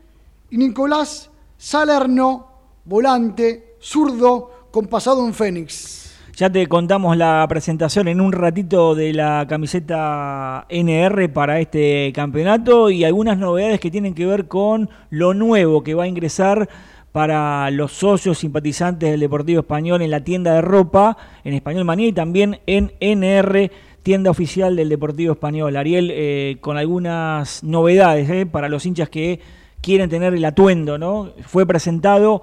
Y 0.50 0.56
Nicolás 0.56 1.28
Salerno, 1.58 2.48
volante, 2.84 3.76
zurdo, 3.80 4.68
con 4.70 4.87
pasado 4.87 5.26
en 5.26 5.34
Fénix. 5.34 6.08
Ya 6.38 6.49
te 6.50 6.68
contamos 6.68 7.16
la 7.16 7.45
presentación 7.49 8.07
en 8.07 8.21
un 8.21 8.30
ratito 8.30 8.95
de 8.95 9.12
la 9.12 9.45
camiseta 9.49 10.66
NR 10.68 11.28
para 11.33 11.59
este 11.59 12.12
campeonato 12.14 12.90
y 12.90 13.02
algunas 13.02 13.38
novedades 13.38 13.80
que 13.80 13.90
tienen 13.90 14.14
que 14.14 14.25
ver 14.25 14.47
con 14.47 14.88
lo 15.11 15.35
nuevo 15.35 15.83
que 15.83 15.95
va 15.95 16.04
a 16.04 16.07
ingresar 16.07 16.68
para 17.11 17.68
los 17.73 17.90
socios 17.90 18.38
simpatizantes 18.38 19.11
del 19.11 19.18
Deportivo 19.18 19.62
Español 19.62 20.00
en 20.00 20.12
la 20.12 20.23
tienda 20.23 20.54
de 20.54 20.61
ropa, 20.61 21.16
en 21.42 21.54
Español 21.54 21.85
Manía 21.85 22.07
y 22.07 22.12
también 22.12 22.61
en 22.68 22.92
NR, 23.00 23.73
tienda 24.04 24.30
oficial 24.30 24.76
del 24.76 24.90
Deportivo 24.90 25.33
Español. 25.33 25.75
Ariel, 25.75 26.12
eh, 26.14 26.59
con 26.61 26.76
algunas 26.76 27.64
novedades 27.64 28.30
eh, 28.30 28.47
para 28.47 28.68
los 28.68 28.87
hinchas 28.87 29.09
que 29.09 29.40
quieren 29.80 30.09
tener 30.09 30.35
el 30.35 30.45
atuendo, 30.45 30.99
¿no? 30.99 31.33
Fue 31.47 31.66
presentado 31.66 32.42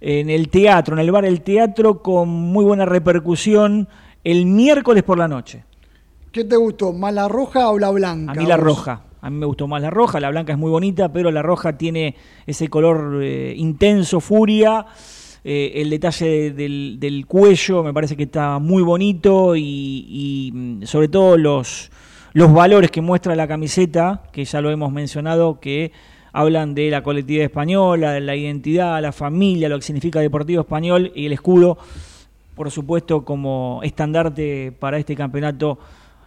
en 0.00 0.30
el 0.30 0.48
teatro, 0.48 0.94
en 0.94 1.00
el 1.00 1.10
bar 1.10 1.24
El 1.24 1.40
Teatro, 1.42 2.02
con 2.02 2.28
muy 2.28 2.64
buena 2.64 2.84
repercusión 2.84 3.88
el 4.24 4.46
miércoles 4.46 5.02
por 5.02 5.18
la 5.18 5.28
noche. 5.28 5.64
¿Qué 6.32 6.44
te 6.44 6.56
gustó, 6.56 6.92
más 6.92 7.14
la 7.14 7.28
roja 7.28 7.70
o 7.70 7.78
la 7.78 7.90
blanca? 7.90 8.32
A 8.32 8.34
mí 8.34 8.44
la 8.46 8.56
vos? 8.56 8.64
roja. 8.66 9.02
A 9.22 9.30
mí 9.30 9.38
me 9.38 9.46
gustó 9.46 9.66
más 9.66 9.80
la 9.82 9.90
roja, 9.90 10.20
la 10.20 10.30
blanca 10.30 10.52
es 10.52 10.58
muy 10.58 10.70
bonita, 10.70 11.12
pero 11.12 11.30
la 11.30 11.42
roja 11.42 11.76
tiene 11.78 12.14
ese 12.46 12.68
color 12.68 13.20
eh, 13.22 13.54
intenso, 13.56 14.20
furia. 14.20 14.86
Eh, 15.42 15.80
el 15.80 15.90
detalle 15.90 16.26
de- 16.26 16.50
del, 16.52 16.96
del 17.00 17.24
cuello 17.26 17.82
me 17.82 17.92
parece 17.94 18.16
que 18.16 18.24
está 18.24 18.58
muy 18.58 18.82
bonito 18.82 19.56
y, 19.56 19.62
y, 19.62 20.52
mm, 20.52 20.82
sobre 20.82 21.08
todo 21.08 21.36
los, 21.38 21.90
los 22.34 22.52
valores 22.52 22.90
que 22.90 23.00
muestra 23.00 23.34
la 23.36 23.48
camiseta, 23.48 24.24
que 24.32 24.44
ya 24.44 24.60
lo 24.60 24.70
hemos 24.70 24.92
mencionado, 24.92 25.58
que 25.60 25.92
hablan 26.36 26.74
de 26.74 26.90
la 26.90 27.02
colectividad 27.02 27.46
española, 27.46 28.12
de 28.12 28.20
la 28.20 28.36
identidad, 28.36 29.00
la 29.00 29.10
familia, 29.10 29.70
lo 29.70 29.76
que 29.78 29.86
significa 29.86 30.20
Deportivo 30.20 30.60
Español 30.60 31.10
y 31.14 31.24
el 31.24 31.32
escudo, 31.32 31.78
por 32.54 32.70
supuesto, 32.70 33.24
como 33.24 33.80
estandarte 33.82 34.70
para 34.78 34.98
este 34.98 35.16
campeonato 35.16 35.78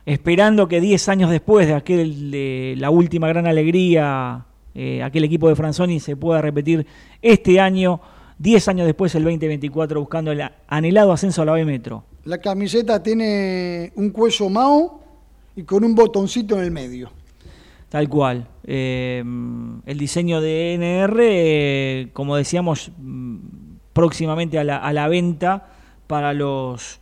esperando 0.08 0.68
que 0.68 0.82
10 0.82 1.10
años 1.10 1.30
después 1.30 1.68
de 1.68 1.76
aquel 1.76 2.32
de 2.32 2.74
la 2.80 2.90
última 2.90 3.28
gran 3.28 3.46
alegría, 3.46 4.46
eh, 4.74 5.04
aquel 5.04 5.26
equipo 5.26 5.48
de 5.48 5.56
Franzoni 5.56 6.00
se 6.00 6.16
pueda 6.16 6.42
repetir 6.42 6.88
este 7.22 7.60
año, 7.60 8.02
10 8.40 8.68
años 8.70 8.88
después, 8.88 9.14
el 9.14 9.24
2024, 9.24 10.00
buscando 10.00 10.32
el 10.32 10.42
anhelado 10.68 11.12
ascenso 11.12 11.44
a 11.44 11.46
la 11.46 11.52
B 11.52 11.66
Metro. 11.66 12.04
La 12.26 12.40
camiseta 12.40 13.04
tiene 13.04 13.92
un 13.96 14.10
cuello 14.10 14.50
mao 14.50 15.02
y 15.56 15.62
con 15.62 15.84
un 15.84 15.94
botoncito 15.94 16.58
en 16.58 16.64
el 16.64 16.72
medio. 16.72 17.19
Tal 17.90 18.08
cual. 18.08 18.48
Eh, 18.64 19.24
el 19.86 19.98
diseño 19.98 20.42
de 20.42 20.76
NR, 20.76 21.18
eh, 21.22 22.10
como 22.14 22.36
decíamos, 22.36 22.92
mm, 22.98 23.38
próximamente 23.94 24.60
a 24.60 24.64
la, 24.64 24.78
a 24.78 24.94
la 24.94 25.08
venta 25.08 25.68
para 26.08 26.34
los 26.34 27.00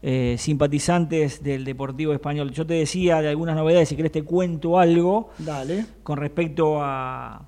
eh, 0.00 0.36
simpatizantes 0.38 1.42
del 1.42 1.64
Deportivo 1.64 2.12
Español. 2.12 2.52
Yo 2.52 2.64
te 2.66 2.74
decía 2.74 3.20
de 3.20 3.28
algunas 3.28 3.56
novedades, 3.56 3.88
si 3.88 3.96
querés 3.96 4.12
te 4.12 4.22
cuento 4.22 4.78
algo. 4.78 5.30
Dale. 5.38 5.86
con 6.02 6.18
respecto 6.18 6.80
a, 6.80 7.42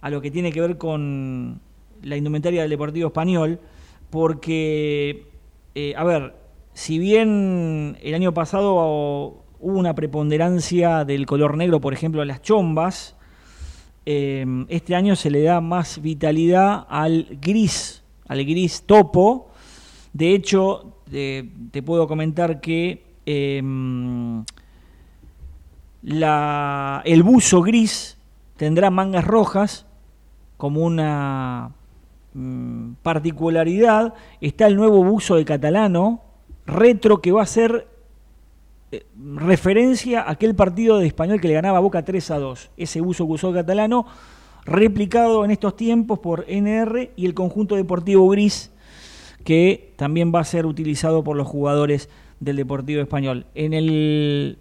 a 0.00 0.10
lo 0.10 0.20
que 0.20 0.30
tiene 0.30 0.52
que 0.52 0.60
ver 0.60 0.78
con 0.78 1.60
la 2.02 2.16
indumentaria 2.16 2.62
del 2.62 2.70
Deportivo 2.70 3.08
Español, 3.08 3.58
porque, 4.10 5.26
eh, 5.74 5.94
a 5.96 6.04
ver, 6.04 6.34
si 6.74 6.98
bien 6.98 7.98
el 8.02 8.14
año 8.14 8.32
pasado 8.32 9.42
hubo 9.66 9.78
una 9.78 9.94
preponderancia 9.94 11.04
del 11.04 11.26
color 11.26 11.56
negro, 11.56 11.80
por 11.80 11.92
ejemplo, 11.92 12.22
en 12.22 12.28
las 12.28 12.42
chombas, 12.42 13.16
eh, 14.04 14.46
este 14.68 14.94
año 14.94 15.16
se 15.16 15.30
le 15.30 15.42
da 15.42 15.60
más 15.60 16.00
vitalidad 16.00 16.86
al 16.88 17.38
gris 17.40 18.04
al 18.28 18.44
gris 18.44 18.82
topo. 18.82 19.48
De 20.12 20.34
hecho, 20.34 20.92
te 21.10 21.82
puedo 21.82 22.08
comentar 22.08 22.60
que 22.60 23.04
em, 23.26 24.44
el 26.02 27.22
buzo 27.22 27.62
gris 27.62 28.18
tendrá 28.56 28.90
mangas 28.90 29.24
rojas 29.24 29.86
como 30.56 30.82
una 30.82 31.72
mm, 32.34 32.92
particularidad. 33.02 34.14
Está 34.40 34.66
el 34.66 34.76
nuevo 34.76 35.04
buzo 35.04 35.36
de 35.36 35.44
catalano, 35.44 36.22
retro, 36.66 37.20
que 37.20 37.32
va 37.32 37.42
a 37.42 37.46
ser 37.46 37.88
eh, 38.92 39.06
referencia 39.36 40.22
a 40.22 40.32
aquel 40.32 40.54
partido 40.54 40.98
de 40.98 41.06
español 41.06 41.40
que 41.40 41.48
le 41.48 41.54
ganaba 41.54 41.80
Boca 41.80 42.04
3 42.04 42.30
a 42.30 42.38
2. 42.38 42.70
Ese 42.76 43.00
buzo 43.00 43.26
que 43.26 43.32
usó 43.32 43.52
catalano, 43.52 44.06
replicado 44.64 45.44
en 45.44 45.50
estos 45.50 45.76
tiempos 45.76 46.18
por 46.18 46.44
NR 46.48 47.12
y 47.16 47.26
el 47.26 47.34
conjunto 47.34 47.76
deportivo 47.76 48.28
gris, 48.28 48.72
que 49.44 49.92
también 49.96 50.32
va 50.34 50.40
a 50.40 50.44
ser 50.44 50.66
utilizado 50.66 51.22
por 51.24 51.36
los 51.36 51.46
jugadores 51.46 52.08
del 52.40 52.56
Deportivo 52.56 53.00
Español. 53.00 53.46
En 53.54 53.72
el 53.72 54.58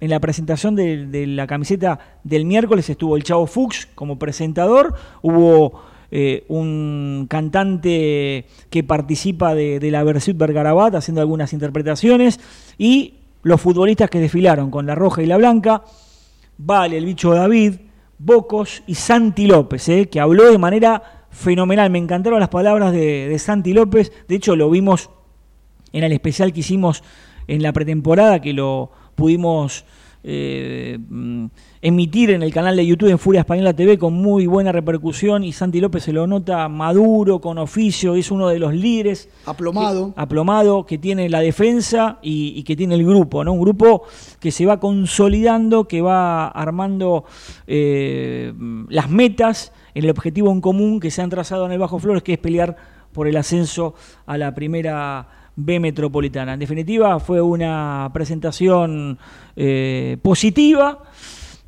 en 0.00 0.10
la 0.10 0.20
presentación 0.20 0.76
de, 0.76 1.26
la 1.26 1.46
camiseta 1.46 2.18
del 2.22 2.44
miércoles 2.44 2.88
estuvo 2.90 3.16
el 3.16 3.22
Chavo 3.22 3.46
Fuchs 3.46 3.88
como 3.94 4.18
presentador, 4.18 4.94
hubo 5.22 5.80
eh, 6.10 6.44
un 6.48 7.26
cantante 7.28 8.46
que 8.70 8.84
participa 8.84 9.54
de, 9.54 9.80
la 9.90 10.04
Versuit 10.04 10.36
Bergarabat 10.36 10.94
haciendo 10.94 11.22
algunas 11.22 11.52
interpretaciones 11.52 12.40
y 12.76 13.14
los 13.46 13.60
futbolistas 13.60 14.10
que 14.10 14.18
desfilaron 14.18 14.72
con 14.72 14.86
la 14.86 14.96
roja 14.96 15.22
y 15.22 15.26
la 15.26 15.36
blanca, 15.36 15.84
Vale, 16.58 16.98
el 16.98 17.04
bicho 17.04 17.32
David, 17.32 17.74
Bocos 18.18 18.82
y 18.88 18.94
Santi 18.94 19.46
López, 19.46 19.88
eh, 19.88 20.08
que 20.08 20.18
habló 20.18 20.50
de 20.50 20.58
manera 20.58 21.28
fenomenal. 21.30 21.90
Me 21.90 21.98
encantaron 21.98 22.40
las 22.40 22.48
palabras 22.48 22.92
de, 22.92 23.28
de 23.28 23.38
Santi 23.38 23.72
López, 23.72 24.10
de 24.26 24.34
hecho 24.34 24.56
lo 24.56 24.68
vimos 24.68 25.10
en 25.92 26.02
el 26.02 26.10
especial 26.10 26.52
que 26.52 26.60
hicimos 26.60 27.04
en 27.46 27.62
la 27.62 27.72
pretemporada, 27.72 28.40
que 28.40 28.52
lo 28.52 28.90
pudimos 29.14 29.84
eh, 30.28 30.98
mm, 30.98 31.46
emitir 31.82 32.32
en 32.32 32.42
el 32.42 32.52
canal 32.52 32.74
de 32.74 32.84
YouTube 32.84 33.10
en 33.10 33.18
Furia 33.18 33.42
Española 33.42 33.74
TV 33.74 33.96
con 33.96 34.12
muy 34.12 34.48
buena 34.48 34.72
repercusión 34.72 35.44
y 35.44 35.52
Santi 35.52 35.80
López 35.80 36.02
se 36.02 36.12
lo 36.12 36.26
nota 36.26 36.68
maduro, 36.68 37.40
con 37.40 37.58
oficio, 37.58 38.16
es 38.16 38.32
uno 38.32 38.48
de 38.48 38.58
los 38.58 38.74
líderes. 38.74 39.28
Aplomado. 39.44 40.12
Que, 40.12 40.20
aplomado, 40.20 40.84
que 40.84 40.98
tiene 40.98 41.28
la 41.28 41.38
defensa 41.38 42.18
y, 42.22 42.60
que 42.64 42.74
tiene 42.74 42.96
el 42.96 43.06
grupo, 43.06 43.44
¿no? 43.44 43.52
Un 43.52 43.60
grupo 43.60 44.02
que 44.40 44.50
se 44.50 44.66
va 44.66 44.80
consolidando, 44.80 45.86
que 45.86 46.02
va 46.02 46.48
armando 46.48 47.24
eh, 47.68 48.52
las 48.88 49.08
metas, 49.08 49.72
el 49.94 50.10
objetivo 50.10 50.50
en 50.50 50.60
común 50.60 50.98
que 50.98 51.12
se 51.12 51.22
han 51.22 51.30
trazado 51.30 51.66
en 51.66 51.72
el 51.72 51.78
Bajo 51.78 52.00
Flores, 52.00 52.24
que 52.24 52.32
es 52.32 52.38
pelear 52.40 52.76
por 53.12 53.28
el 53.28 53.36
ascenso 53.36 53.94
a 54.26 54.36
la 54.36 54.56
primera 54.56 55.45
B 55.56 55.80
Metropolitana. 55.80 56.54
En 56.54 56.60
definitiva, 56.60 57.18
fue 57.18 57.40
una 57.40 58.10
presentación 58.12 59.18
eh, 59.56 60.18
positiva 60.22 61.02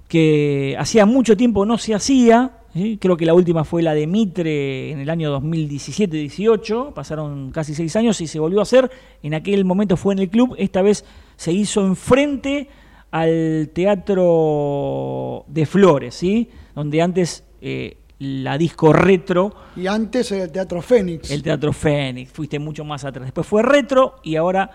que 0.09 0.75
hacía 0.79 1.07
mucho 1.07 1.37
tiempo 1.37 1.67
no 1.67 1.79
se 1.79 1.95
hacía. 1.95 2.53
Creo 3.01 3.17
que 3.17 3.27
la 3.27 3.35
última 3.35 3.65
fue 3.65 3.83
la 3.83 3.95
de 3.95 4.07
Mitre 4.07 4.93
en 4.93 5.01
el 5.01 5.11
año 5.11 5.39
2017-18. 5.41 6.93
Pasaron 6.93 7.51
casi 7.51 7.75
seis 7.75 7.97
años 7.97 8.21
y 8.21 8.27
se 8.27 8.39
volvió 8.39 8.61
a 8.61 8.63
hacer. 8.63 8.91
En 9.23 9.35
aquel 9.35 9.65
momento 9.65 9.97
fue 9.97 10.15
en 10.15 10.21
el 10.21 10.31
club. 10.31 10.55
Esta 10.59 10.83
vez 10.83 11.05
se 11.37 11.53
hizo 11.53 11.85
enfrente 11.85 12.69
al 13.11 13.71
Teatro 13.73 15.45
de 15.49 15.67
Flores, 15.67 16.15
¿sí? 16.15 16.49
donde 16.75 17.03
antes 17.03 17.45
eh, 17.61 17.97
la 18.19 18.59
disco 18.59 18.93
retro. 18.93 19.55
Y 19.77 19.87
antes 19.87 20.33
el 20.33 20.51
Teatro 20.51 20.83
Fénix. 20.83 21.31
El 21.31 21.43
Teatro 21.43 21.73
Fénix, 21.73 22.31
fuiste 22.33 22.59
mucho 22.59 22.85
más 22.85 23.05
atrás. 23.05 23.27
Después 23.27 23.47
fue 23.47 23.63
retro 23.63 24.17
y 24.23 24.37
ahora 24.37 24.71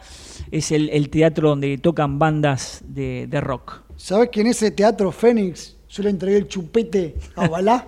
es 0.52 0.72
el, 0.72 1.10
teatro 1.10 1.50
donde 1.50 1.78
tocan 1.78 2.20
bandas 2.20 2.82
de, 2.86 3.28
rock. 3.42 3.82
¿Sabes 3.96 4.30
que 4.30 4.42
en 4.42 4.48
ese 4.48 4.72
Teatro 4.72 5.12
Fénix 5.12 5.78
yo 5.90 6.04
le 6.04 6.10
entregué 6.10 6.38
el 6.38 6.48
chupete 6.48 7.16
a 7.36 7.48
Balá? 7.50 7.88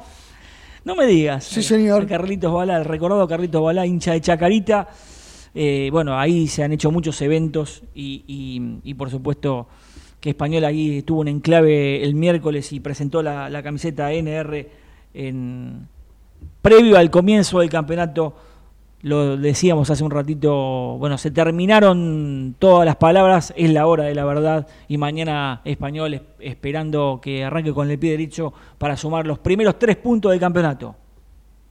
no 0.84 0.96
me 0.96 1.08
digas. 1.08 1.46
Sí, 1.46 1.64
señor. 1.64 2.06
Carlitos 2.06 2.54
Balá, 2.54 2.78
el 2.78 2.86
recordado 2.86 3.28
Carlitos 3.28 3.64
Balá, 3.64 3.86
hincha 3.86 4.12
de 4.12 4.22
Chacarita. 4.22 4.90
Eh, 5.58 5.90
bueno, 5.92 6.20
ahí 6.20 6.48
se 6.48 6.64
han 6.64 6.74
hecho 6.74 6.92
muchos 6.92 7.22
eventos 7.22 7.82
y, 7.94 8.94
por 8.96 9.10
supuesto 9.10 9.68
que 10.20 10.32
Español 10.32 10.66
ahí 10.66 11.02
tuvo 11.04 11.22
un 11.22 11.28
enclave 11.28 12.04
el 12.04 12.16
miércoles 12.16 12.74
y 12.74 12.80
presentó 12.80 13.22
la, 13.22 13.48
la 13.48 13.62
camiseta 13.62 14.12
NR 14.12 14.85
en, 15.16 15.88
previo 16.62 16.98
al 16.98 17.10
comienzo 17.10 17.60
del 17.60 17.70
campeonato, 17.70 18.36
lo 19.02 19.38
decíamos 19.38 19.90
hace 19.92 20.04
un 20.04 20.10
ratito, 20.10 20.98
bueno, 20.98 21.18
se 21.18 21.30
terminaron 21.30 22.56
todas 22.58 22.88
las 22.88 22.96
palabras, 22.96 23.54
es 23.56 23.70
la 23.70 23.86
hora 23.86 24.06
de 24.06 24.16
la 24.16 24.26
verdad 24.26 24.68
y 24.88 24.98
mañana 24.98 25.62
español 25.64 26.22
esperando 26.40 27.20
que 27.22 27.44
arranque 27.44 27.72
con 27.72 27.92
el 27.92 28.00
pie 28.00 28.12
derecho 28.12 28.52
para 28.80 28.98
sumar 28.98 29.28
los 29.28 29.38
primeros 29.40 29.78
tres 29.78 29.98
puntos 29.98 30.32
del 30.32 30.40
campeonato. 30.40 30.96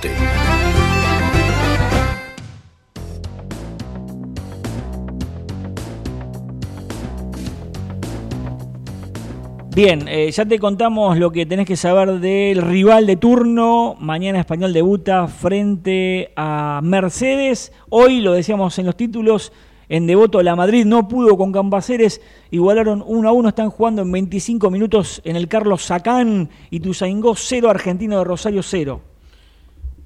Bien, 9.74 10.06
eh, 10.06 10.30
ya 10.30 10.46
te 10.46 10.60
contamos 10.60 11.18
lo 11.18 11.32
que 11.32 11.44
tenés 11.44 11.66
que 11.66 11.76
saber 11.76 12.20
del 12.20 12.62
rival 12.62 13.04
de 13.04 13.16
turno. 13.16 13.96
Mañana 13.98 14.38
Español 14.38 14.72
debuta 14.72 15.26
frente 15.26 16.30
a 16.36 16.78
Mercedes. 16.84 17.72
Hoy, 17.90 18.20
lo 18.20 18.32
decíamos 18.32 18.78
en 18.78 18.86
los 18.86 18.96
títulos, 18.96 19.52
en 19.88 20.06
Devoto 20.06 20.42
la 20.42 20.56
Madrid 20.56 20.84
no 20.84 21.08
pudo 21.08 21.36
con 21.36 21.52
Cambaceres, 21.52 22.20
igualaron 22.50 23.02
1 23.06 23.28
a 23.28 23.32
1, 23.32 23.48
están 23.48 23.70
jugando 23.70 24.02
en 24.02 24.10
25 24.10 24.70
minutos 24.70 25.20
en 25.24 25.36
el 25.36 25.48
Carlos 25.48 25.84
Sacán 25.84 26.50
y 26.70 26.80
Tuzaingó 26.80 27.34
0, 27.36 27.70
Argentino 27.70 28.18
de 28.18 28.24
Rosario 28.24 28.62
0. 28.62 29.00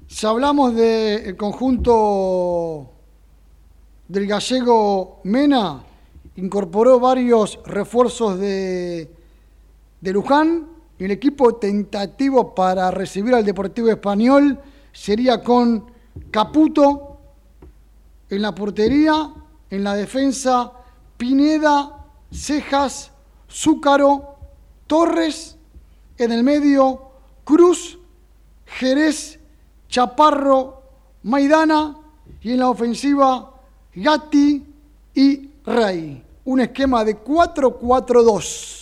Si 0.07 0.25
hablamos 0.25 0.75
del 0.75 1.35
conjunto 1.37 2.91
del 4.07 4.27
gallego 4.27 5.21
Mena, 5.23 5.83
incorporó 6.35 6.99
varios 6.99 7.59
refuerzos 7.65 8.39
de, 8.39 9.09
de 10.01 10.11
Luján 10.11 10.67
y 10.99 11.05
el 11.05 11.11
equipo 11.11 11.55
tentativo 11.55 12.53
para 12.53 12.91
recibir 12.91 13.33
al 13.33 13.45
Deportivo 13.45 13.89
Español 13.89 14.59
sería 14.91 15.41
con 15.41 15.85
Caputo 16.29 17.17
en 18.29 18.41
la 18.41 18.53
portería 18.53 19.33
en 19.71 19.83
la 19.83 19.95
defensa 19.95 20.71
Pineda, 21.17 22.05
Cejas, 22.31 23.11
Zúcaro, 23.49 24.37
Torres, 24.85 25.57
en 26.17 26.31
el 26.31 26.43
medio 26.43 27.11
Cruz, 27.43 27.97
Jerez, 28.65 29.39
Chaparro, 29.89 30.83
Maidana 31.23 31.97
y 32.41 32.51
en 32.51 32.59
la 32.59 32.69
ofensiva 32.69 33.53
Gatti 33.95 34.63
y 35.15 35.49
Rey. 35.65 36.23
Un 36.45 36.59
esquema 36.59 37.03
de 37.03 37.17
4-4-2. 37.17 38.79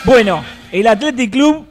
Bueno, 0.07 0.43
el 0.73 0.87
Athletic 0.87 1.33
Club 1.33 1.67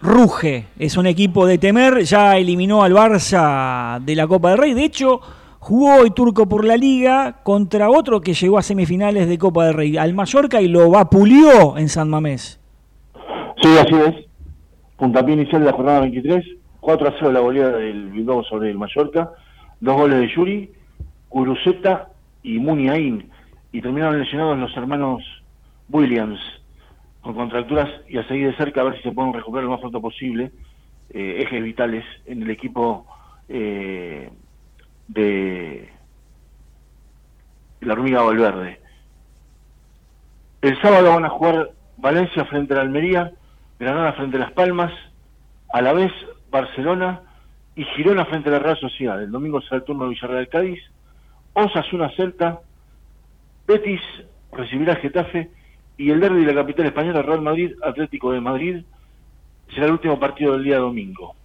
ruge, 0.00 0.66
es 0.78 0.96
un 0.96 1.06
equipo 1.06 1.46
de 1.46 1.58
temer, 1.58 2.02
ya 2.02 2.36
eliminó 2.36 2.82
al 2.82 2.92
Barça 2.92 4.00
de 4.00 4.16
la 4.16 4.26
Copa 4.26 4.50
del 4.50 4.58
Rey, 4.58 4.74
de 4.74 4.84
hecho 4.84 5.20
jugó 5.60 5.96
hoy 5.96 6.10
Turco 6.10 6.48
por 6.48 6.64
la 6.64 6.76
Liga 6.76 7.36
contra 7.44 7.88
otro 7.88 8.20
que 8.20 8.34
llegó 8.34 8.58
a 8.58 8.62
semifinales 8.62 9.28
de 9.28 9.38
Copa 9.38 9.66
del 9.66 9.74
Rey, 9.74 9.96
al 9.96 10.14
Mallorca 10.14 10.60
y 10.60 10.66
lo 10.66 10.90
vapuleó 10.90 11.78
en 11.78 11.88
San 11.88 12.10
Mamés. 12.10 12.58
Sí, 13.62 13.68
así 13.78 13.94
es. 13.94 14.26
Puntapié 14.96 15.34
inicial 15.34 15.60
de 15.60 15.66
la 15.66 15.76
jornada 15.76 16.00
23, 16.00 16.44
4 16.80 17.08
a 17.08 17.14
0 17.18 17.32
la 17.32 17.40
goleada 17.40 17.76
del 17.78 18.10
Bilbao 18.10 18.42
sobre 18.42 18.70
el 18.70 18.78
Mallorca, 18.78 19.30
dos 19.80 19.96
goles 19.96 20.18
de 20.18 20.34
Yuri, 20.34 20.72
Curuzeta 21.28 22.08
y 22.42 22.58
Muniain, 22.58 23.30
y 23.70 23.80
terminaron 23.80 24.18
lesionados 24.18 24.58
los 24.58 24.76
hermanos 24.76 25.22
Williams 25.88 26.40
con 27.22 27.34
contracturas 27.34 27.88
y 28.08 28.18
a 28.18 28.26
seguir 28.26 28.50
de 28.50 28.56
cerca 28.56 28.80
a 28.80 28.84
ver 28.84 28.96
si 28.96 29.02
se 29.02 29.12
pueden 29.12 29.32
recuperar 29.32 29.64
lo 29.64 29.70
más 29.70 29.80
pronto 29.80 30.00
posible 30.00 30.50
eh, 31.10 31.42
ejes 31.42 31.62
vitales 31.62 32.04
en 32.26 32.42
el 32.42 32.50
equipo 32.50 33.06
eh, 33.48 34.30
de 35.08 35.88
la 37.80 37.92
hormiga 37.92 38.22
Valverde. 38.22 38.80
El 40.62 40.80
sábado 40.80 41.10
van 41.12 41.24
a 41.24 41.30
jugar 41.30 41.70
Valencia 41.96 42.44
frente 42.44 42.72
a 42.72 42.76
la 42.76 42.82
Almería, 42.82 43.32
Granada 43.78 44.12
frente 44.14 44.36
a 44.36 44.40
Las 44.40 44.52
Palmas, 44.52 44.92
a 45.72 45.82
la 45.82 45.92
vez 45.92 46.12
Barcelona 46.50 47.20
y 47.76 47.84
Girona 47.84 48.24
frente 48.26 48.48
a 48.48 48.52
la 48.52 48.58
Real 48.58 48.78
Sociedad. 48.78 49.22
El 49.22 49.30
domingo 49.30 49.60
será 49.60 49.76
el 49.76 49.84
turno 49.84 50.04
de 50.04 50.10
Villarreal 50.10 50.48
Cádiz, 50.48 50.80
Osasuna 51.54 52.10
Celta, 52.16 52.60
Betis 53.66 54.00
recibirá 54.52 54.96
Getafe 54.96 55.50
y 56.02 56.10
el 56.10 56.18
derby 56.18 56.44
de 56.44 56.52
la 56.52 56.62
capital 56.62 56.86
española, 56.86 57.22
Real 57.22 57.42
Madrid, 57.42 57.74
Atlético 57.80 58.32
de 58.32 58.40
Madrid, 58.40 58.82
será 59.72 59.86
el 59.86 59.92
último 59.92 60.18
partido 60.18 60.54
del 60.54 60.64
día 60.64 60.78
domingo. 60.78 61.36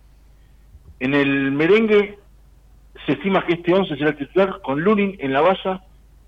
En 1.00 1.14
el 1.14 1.52
merengue 1.52 2.18
se 3.06 3.12
estima 3.12 3.46
que 3.46 3.54
este 3.54 3.72
11 3.72 3.96
será 3.98 4.10
el 4.10 4.18
titular 4.18 4.60
con 4.64 4.82
Lunin 4.82 5.16
en 5.20 5.32
la 5.32 5.42
base, 5.42 5.80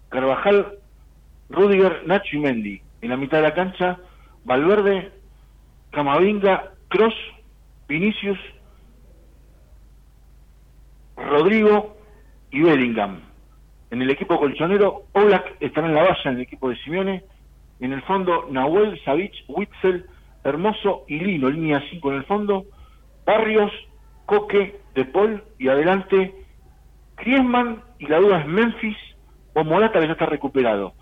Carvajal, 0.09 0.77
Rudiger, 1.49 2.03
Nacho 2.05 2.37
y 2.37 2.39
Mendy. 2.39 2.81
En 3.01 3.09
la 3.09 3.17
mitad 3.17 3.37
de 3.37 3.43
la 3.43 3.55
cancha, 3.55 3.97
Valverde, 4.45 5.11
Camavinga, 5.89 6.73
Cross, 6.89 7.15
Vinicius, 7.87 8.37
Rodrigo 11.17 11.97
y 12.51 12.61
Bellingham. 12.61 13.21
En 13.89 14.03
el 14.03 14.11
equipo 14.11 14.37
colchonero, 14.37 15.05
Oblak 15.13 15.55
estará 15.59 15.87
en 15.87 15.95
la 15.95 16.03
base 16.03 16.29
en 16.29 16.35
el 16.35 16.41
equipo 16.41 16.69
de 16.69 16.77
Simeone. 16.83 17.23
En 17.79 17.93
el 17.93 18.01
fondo, 18.03 18.47
Nahuel, 18.51 18.99
Savich, 19.03 19.43
Witzel, 19.47 20.05
Hermoso 20.43 21.05
y 21.07 21.19
Lino, 21.19 21.49
línea 21.49 21.83
5 21.89 22.11
en 22.11 22.17
el 22.17 22.23
fondo. 22.25 22.65
Barrios, 23.25 23.71
Coque, 24.25 24.79
De 24.95 25.05
Paul 25.05 25.43
y 25.57 25.67
adelante 25.67 26.33
Griezmann 27.17 27.81
y 27.99 28.07
la 28.07 28.19
duda 28.19 28.39
es 28.39 28.47
Memphis 28.47 28.97
o 29.53 29.63
Morata 29.63 29.99
que 29.99 30.07
ya 30.07 30.13
está 30.13 30.25
recuperado. 30.25 30.93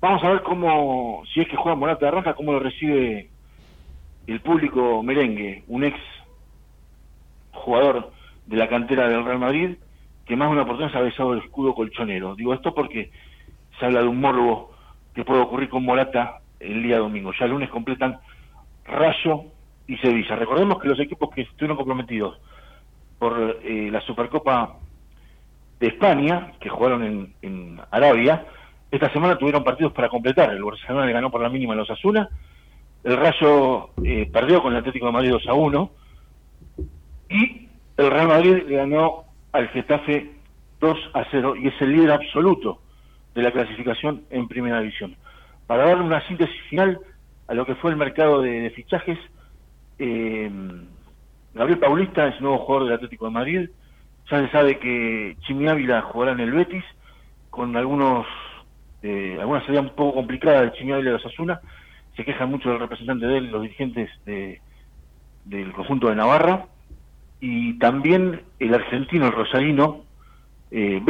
Vamos 0.00 0.22
a 0.24 0.30
ver 0.30 0.42
cómo, 0.42 1.22
si 1.32 1.40
es 1.40 1.48
que 1.48 1.56
juega 1.56 1.76
Morata 1.76 2.00
de 2.00 2.08
Arranca, 2.08 2.34
cómo 2.34 2.52
lo 2.52 2.60
recibe 2.60 3.30
el 4.26 4.40
público 4.40 5.02
merengue, 5.02 5.64
un 5.68 5.84
ex 5.84 5.98
jugador 7.52 8.10
de 8.46 8.56
la 8.56 8.68
cantera 8.68 9.08
del 9.08 9.24
Real 9.24 9.38
Madrid, 9.38 9.76
que 10.24 10.36
más 10.36 10.48
de 10.48 10.52
una 10.52 10.62
oportunidad 10.62 10.92
se 10.92 10.98
ha 10.98 11.02
besado 11.02 11.34
el 11.34 11.40
escudo 11.40 11.74
colchonero. 11.74 12.34
Digo 12.34 12.54
esto 12.54 12.74
porque 12.74 13.10
se 13.78 13.86
habla 13.86 14.02
de 14.02 14.08
un 14.08 14.20
morbo 14.20 14.70
que 15.14 15.24
puede 15.24 15.40
ocurrir 15.40 15.68
con 15.68 15.84
Morata 15.84 16.40
el 16.58 16.82
día 16.82 16.98
domingo. 16.98 17.32
Ya 17.38 17.46
el 17.46 17.52
lunes 17.52 17.70
completan 17.70 18.18
Rayo 18.84 19.44
y 19.86 19.96
Sevilla. 19.98 20.36
Recordemos 20.36 20.80
que 20.80 20.88
los 20.88 21.00
equipos 21.00 21.30
que 21.30 21.42
estuvieron 21.42 21.76
comprometidos 21.76 22.38
por 23.18 23.58
eh, 23.62 23.88
la 23.90 24.00
Supercopa 24.02 24.76
de 25.78 25.88
España, 25.88 26.52
que 26.60 26.68
jugaron 26.68 27.32
en, 27.42 27.80
Arabia, 27.90 28.46
esta 28.90 29.12
semana 29.12 29.36
tuvieron 29.36 29.64
partidos 29.64 29.92
para 29.92 30.08
completar. 30.08 30.50
El 30.50 30.62
Barcelona 30.62 31.06
le 31.06 31.12
ganó 31.12 31.30
por 31.30 31.40
la 31.40 31.48
mínima 31.48 31.72
a 31.72 31.76
los 31.76 31.90
Asuna, 31.90 32.28
el 33.02 33.16
Rayo 33.16 33.90
eh, 34.04 34.28
perdió 34.30 34.62
con 34.62 34.72
el 34.72 34.80
Atlético 34.80 35.06
de 35.06 35.12
Madrid 35.12 35.30
2 35.30 35.46
a 35.48 35.54
1, 35.54 35.90
y 37.30 37.68
el 37.96 38.10
Real 38.10 38.28
Madrid 38.28 38.62
le 38.66 38.76
ganó 38.76 39.24
al 39.52 39.68
Getafe 39.68 40.32
2 40.80 40.98
a 41.14 41.24
0 41.30 41.56
y 41.56 41.68
es 41.68 41.74
el 41.80 41.92
líder 41.92 42.12
absoluto 42.12 42.80
de 43.34 43.42
la 43.42 43.52
clasificación 43.52 44.22
en 44.30 44.48
primera 44.48 44.80
división. 44.80 45.16
Para 45.66 45.86
dar 45.86 46.00
una 46.00 46.26
síntesis 46.26 46.60
final 46.68 46.98
a 47.46 47.54
lo 47.54 47.64
que 47.64 47.74
fue 47.76 47.90
el 47.90 47.96
mercado 47.96 48.42
de, 48.42 48.60
de 48.60 48.70
fichajes, 48.70 49.18
eh, 49.98 50.50
Gabriel 51.54 51.78
Paulista 51.78 52.28
es 52.28 52.40
nuevo 52.40 52.58
jugador 52.58 52.84
del 52.86 52.94
Atlético 52.94 53.26
de 53.26 53.32
Madrid. 53.32 53.70
Ya 54.30 54.40
se 54.40 54.52
sabe 54.52 54.78
que 54.78 55.36
Chimi 55.40 55.68
Ávila 55.68 56.02
jugará 56.02 56.32
en 56.32 56.40
el 56.40 56.52
Betis, 56.52 56.84
con 57.50 57.76
algunos 57.76 58.26
eh, 59.02 59.38
alguna 59.40 59.64
salida 59.64 59.80
un 59.80 59.90
poco 59.90 60.14
complicada 60.14 60.60
del 60.60 60.72
Chiñol 60.72 61.00
y 61.00 61.04
de 61.04 61.12
los 61.12 61.24
Asuna, 61.24 61.60
se 62.16 62.24
quejan 62.24 62.50
mucho 62.50 62.68
del 62.68 62.80
representante 62.80 63.26
de 63.26 63.38
él, 63.38 63.50
los 63.50 63.62
dirigentes 63.62 64.10
de, 64.26 64.60
del 65.44 65.72
conjunto 65.72 66.08
de 66.08 66.16
Navarra, 66.16 66.66
y 67.40 67.78
también 67.78 68.42
el 68.58 68.74
argentino, 68.74 69.26
el 69.26 69.32
rosarino, 69.32 70.02
eh, 70.70 71.00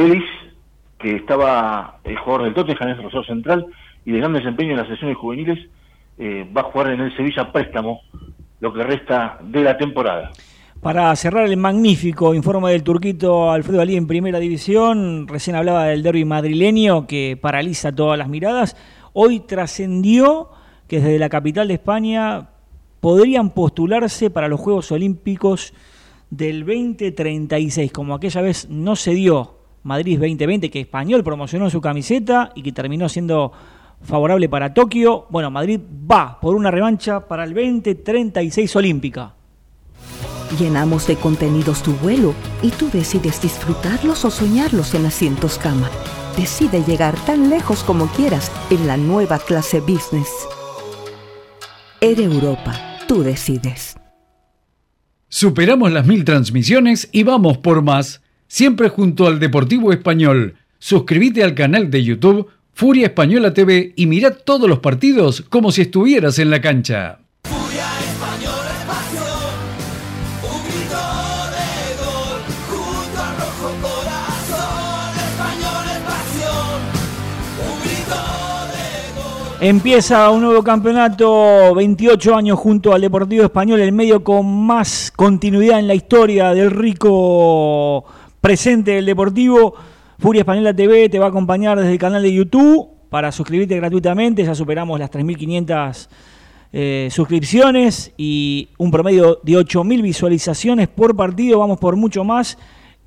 que 1.01 1.15
estaba 1.15 1.99
el 2.03 2.17
jugador 2.17 2.43
del 2.43 2.53
Tottenham, 2.53 2.89
es 2.89 2.97
Rosario 2.97 3.23
Central, 3.23 3.65
y 4.05 4.11
de 4.11 4.19
gran 4.19 4.33
desempeño 4.33 4.71
en 4.71 4.77
las 4.77 4.87
sesiones 4.87 5.17
juveniles, 5.17 5.59
eh, 6.17 6.47
va 6.55 6.61
a 6.61 6.65
jugar 6.65 6.91
en 6.91 7.01
el 7.01 7.15
Sevilla 7.15 7.51
préstamo 7.51 8.01
lo 8.59 8.73
que 8.73 8.83
resta 8.83 9.39
de 9.41 9.63
la 9.63 9.77
temporada. 9.77 10.31
Para 10.81 11.15
cerrar 11.15 11.45
el 11.45 11.57
magnífico 11.57 12.33
informe 12.33 12.71
del 12.71 12.83
turquito 12.83 13.51
Alfredo 13.51 13.81
Ali 13.81 13.95
en 13.95 14.07
primera 14.07 14.39
división, 14.39 15.27
recién 15.27 15.55
hablaba 15.55 15.85
del 15.85 16.01
derby 16.01 16.25
madrileño 16.25 17.05
que 17.05 17.37
paraliza 17.39 17.91
todas 17.91 18.17
las 18.17 18.29
miradas. 18.29 18.75
Hoy 19.13 19.41
trascendió 19.41 20.49
que 20.87 20.99
desde 20.99 21.19
la 21.19 21.29
capital 21.29 21.67
de 21.67 21.75
España 21.75 22.49
podrían 22.99 23.51
postularse 23.51 24.29
para 24.29 24.47
los 24.47 24.59
Juegos 24.59 24.91
Olímpicos 24.91 25.73
del 26.31 26.65
2036, 26.65 27.91
como 27.91 28.15
aquella 28.15 28.41
vez 28.41 28.67
no 28.69 28.95
se 28.95 29.11
dio 29.11 29.60
Madrid 29.83 30.19
2020, 30.19 30.69
que 30.69 30.81
Español 30.81 31.23
promocionó 31.23 31.69
su 31.69 31.81
camiseta 31.81 32.51
y 32.55 32.61
que 32.61 32.71
terminó 32.71 33.09
siendo 33.09 33.51
favorable 34.03 34.49
para 34.49 34.73
Tokio. 34.73 35.25
Bueno, 35.29 35.49
Madrid 35.51 35.79
va 36.09 36.39
por 36.39 36.55
una 36.55 36.71
revancha 36.71 37.27
para 37.27 37.43
el 37.43 37.53
2036 37.53 38.75
Olímpica. 38.75 39.33
Llenamos 40.59 41.07
de 41.07 41.15
contenidos 41.15 41.81
tu 41.81 41.93
vuelo 41.93 42.33
y 42.61 42.69
tú 42.71 42.89
decides 42.91 43.41
disfrutarlos 43.41 44.25
o 44.25 44.31
soñarlos 44.31 44.93
en 44.93 45.05
asientos 45.05 45.57
cama. 45.57 45.89
Decide 46.37 46.83
llegar 46.83 47.15
tan 47.25 47.49
lejos 47.49 47.83
como 47.83 48.07
quieras 48.07 48.51
en 48.69 48.85
la 48.85 48.97
nueva 48.97 49.39
clase 49.39 49.79
business. 49.79 50.29
Air 52.01 52.19
Europa, 52.21 52.73
tú 53.07 53.23
decides. 53.23 53.95
Superamos 55.29 55.91
las 55.91 56.05
mil 56.05 56.25
transmisiones 56.25 57.07
y 57.11 57.23
vamos 57.23 57.57
por 57.57 57.81
más, 57.81 58.20
siempre 58.51 58.89
junto 58.89 59.27
al 59.27 59.39
Deportivo 59.39 59.93
Español. 59.93 60.55
Suscríbete 60.77 61.41
al 61.41 61.55
canal 61.55 61.89
de 61.89 62.03
YouTube 62.03 62.49
Furia 62.73 63.05
Española 63.05 63.53
TV 63.53 63.93
y 63.95 64.07
mira 64.07 64.31
todos 64.31 64.67
los 64.67 64.79
partidos 64.79 65.39
como 65.47 65.71
si 65.71 65.83
estuvieras 65.83 66.37
en 66.37 66.49
la 66.49 66.59
cancha. 66.59 67.19
Empieza 79.61 80.29
un 80.31 80.41
nuevo 80.41 80.61
campeonato, 80.63 81.73
28 81.75 82.35
años 82.35 82.59
junto 82.59 82.93
al 82.93 83.01
Deportivo 83.01 83.45
Español, 83.45 83.79
el 83.79 83.93
medio 83.93 84.23
con 84.23 84.65
más 84.65 85.13
continuidad 85.15 85.79
en 85.79 85.87
la 85.87 85.93
historia 85.93 86.53
del 86.53 86.71
rico 86.71 88.03
presente 88.41 88.91
del 88.91 89.05
Deportivo. 89.05 89.75
Furia 90.19 90.41
Española 90.41 90.75
TV 90.75 91.07
te 91.09 91.19
va 91.19 91.27
a 91.27 91.29
acompañar 91.29 91.77
desde 91.77 91.93
el 91.93 91.99
canal 91.99 92.23
de 92.23 92.33
YouTube 92.33 92.89
para 93.09 93.31
suscribirte 93.31 93.75
gratuitamente. 93.75 94.43
Ya 94.43 94.55
superamos 94.55 94.99
las 94.99 95.11
3.500 95.11 96.09
eh, 96.73 97.09
suscripciones 97.11 98.11
y 98.17 98.69
un 98.77 98.91
promedio 98.91 99.39
de 99.43 99.53
8.000 99.53 100.01
visualizaciones 100.01 100.87
por 100.87 101.15
partido. 101.15 101.59
Vamos 101.59 101.79
por 101.79 101.95
mucho 101.95 102.23
más. 102.23 102.57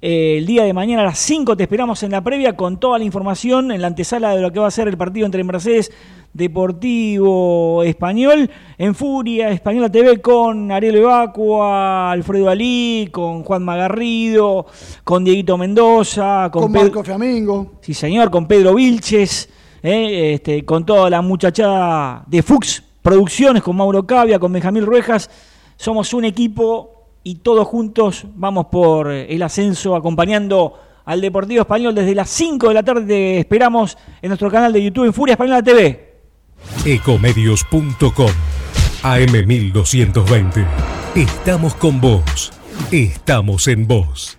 Eh, 0.03 0.39
el 0.39 0.47
día 0.47 0.65
de 0.65 0.73
mañana 0.73 1.03
a 1.03 1.07
las 1.07 1.19
5 1.19 1.57
te 1.57 1.63
esperamos 1.63 2.03
en 2.03 2.11
la 2.11 2.23
previa 2.23 2.57
con 2.57 2.79
toda 2.79 2.99
la 2.99 3.05
información 3.05 3.73
en 3.73 3.81
la 3.81 3.87
antesala 3.87 4.35
de 4.35 4.43
lo 4.43 4.53
que 4.53 4.61
va 4.61 4.67
a 4.67 4.71
ser 4.71 4.87
el 4.89 4.99
partido 4.99 5.25
entre 5.25 5.43
Mercedes 5.45 5.93
Deportivo 6.35 7.85
Español, 7.85 8.51
en 8.77 8.95
Furia 8.97 9.51
Española 9.51 9.89
TV 9.89 10.21
con 10.21 10.73
Ariel 10.73 10.97
Evacua, 10.97 12.11
Alfredo 12.11 12.51
Alí, 12.51 13.09
con 13.13 13.45
Juan 13.45 13.65
Magarrido, 13.65 14.67
con 15.05 15.25
Dieguito 15.25 15.57
Mendoza, 15.57 16.51
con, 16.53 16.73
Marco 16.73 17.05
Flamingo. 17.05 17.75
Sí, 17.81 17.95
señor, 17.95 18.33
con 18.33 18.49
Pedro 18.49 18.75
Vilches, 18.75 19.49
eh, 19.81 20.35
este, 20.35 20.65
con 20.65 20.85
toda 20.85 21.09
la 21.09 21.23
muchachada 21.23 22.25
de 22.27 22.43
Fux 22.43 22.83
Producciones, 23.01 23.63
con 23.63 23.77
Mauro 23.77 24.05
Cavia, 24.05 24.41
con 24.41 24.53
Benjamín 24.53 24.85
Ruejas. 24.85 25.31
Somos 25.77 26.13
un 26.15 26.25
equipo 26.25 26.94
y 27.25 27.37
todos 27.37 27.67
juntos 27.67 28.27
vamos 28.37 28.67
por 28.67 29.11
el 29.11 29.43
ascenso 29.43 29.97
acompañando 29.97 30.79
al 31.07 31.21
Deportivo 31.21 31.63
Español 31.63 31.95
desde 31.95 32.15
las 32.15 32.29
5 32.31 32.69
de 32.69 32.75
la 32.75 32.83
tarde. 32.83 33.39
Esperamos 33.39 33.99
en 34.23 34.29
nuestro 34.29 34.51
canal 34.51 34.73
de 34.73 34.83
YouTube 34.83 35.07
en 35.07 35.13
Furia 35.13 35.33
Española 35.33 35.63
TV. 35.63 36.15
Ecomedios.com 36.85 38.31
AM1220. 39.03 40.67
Estamos 41.15 41.75
con 41.75 42.01
vos. 42.01 42.53
Estamos 42.91 43.69
en 43.69 43.87
vos. 43.87 44.39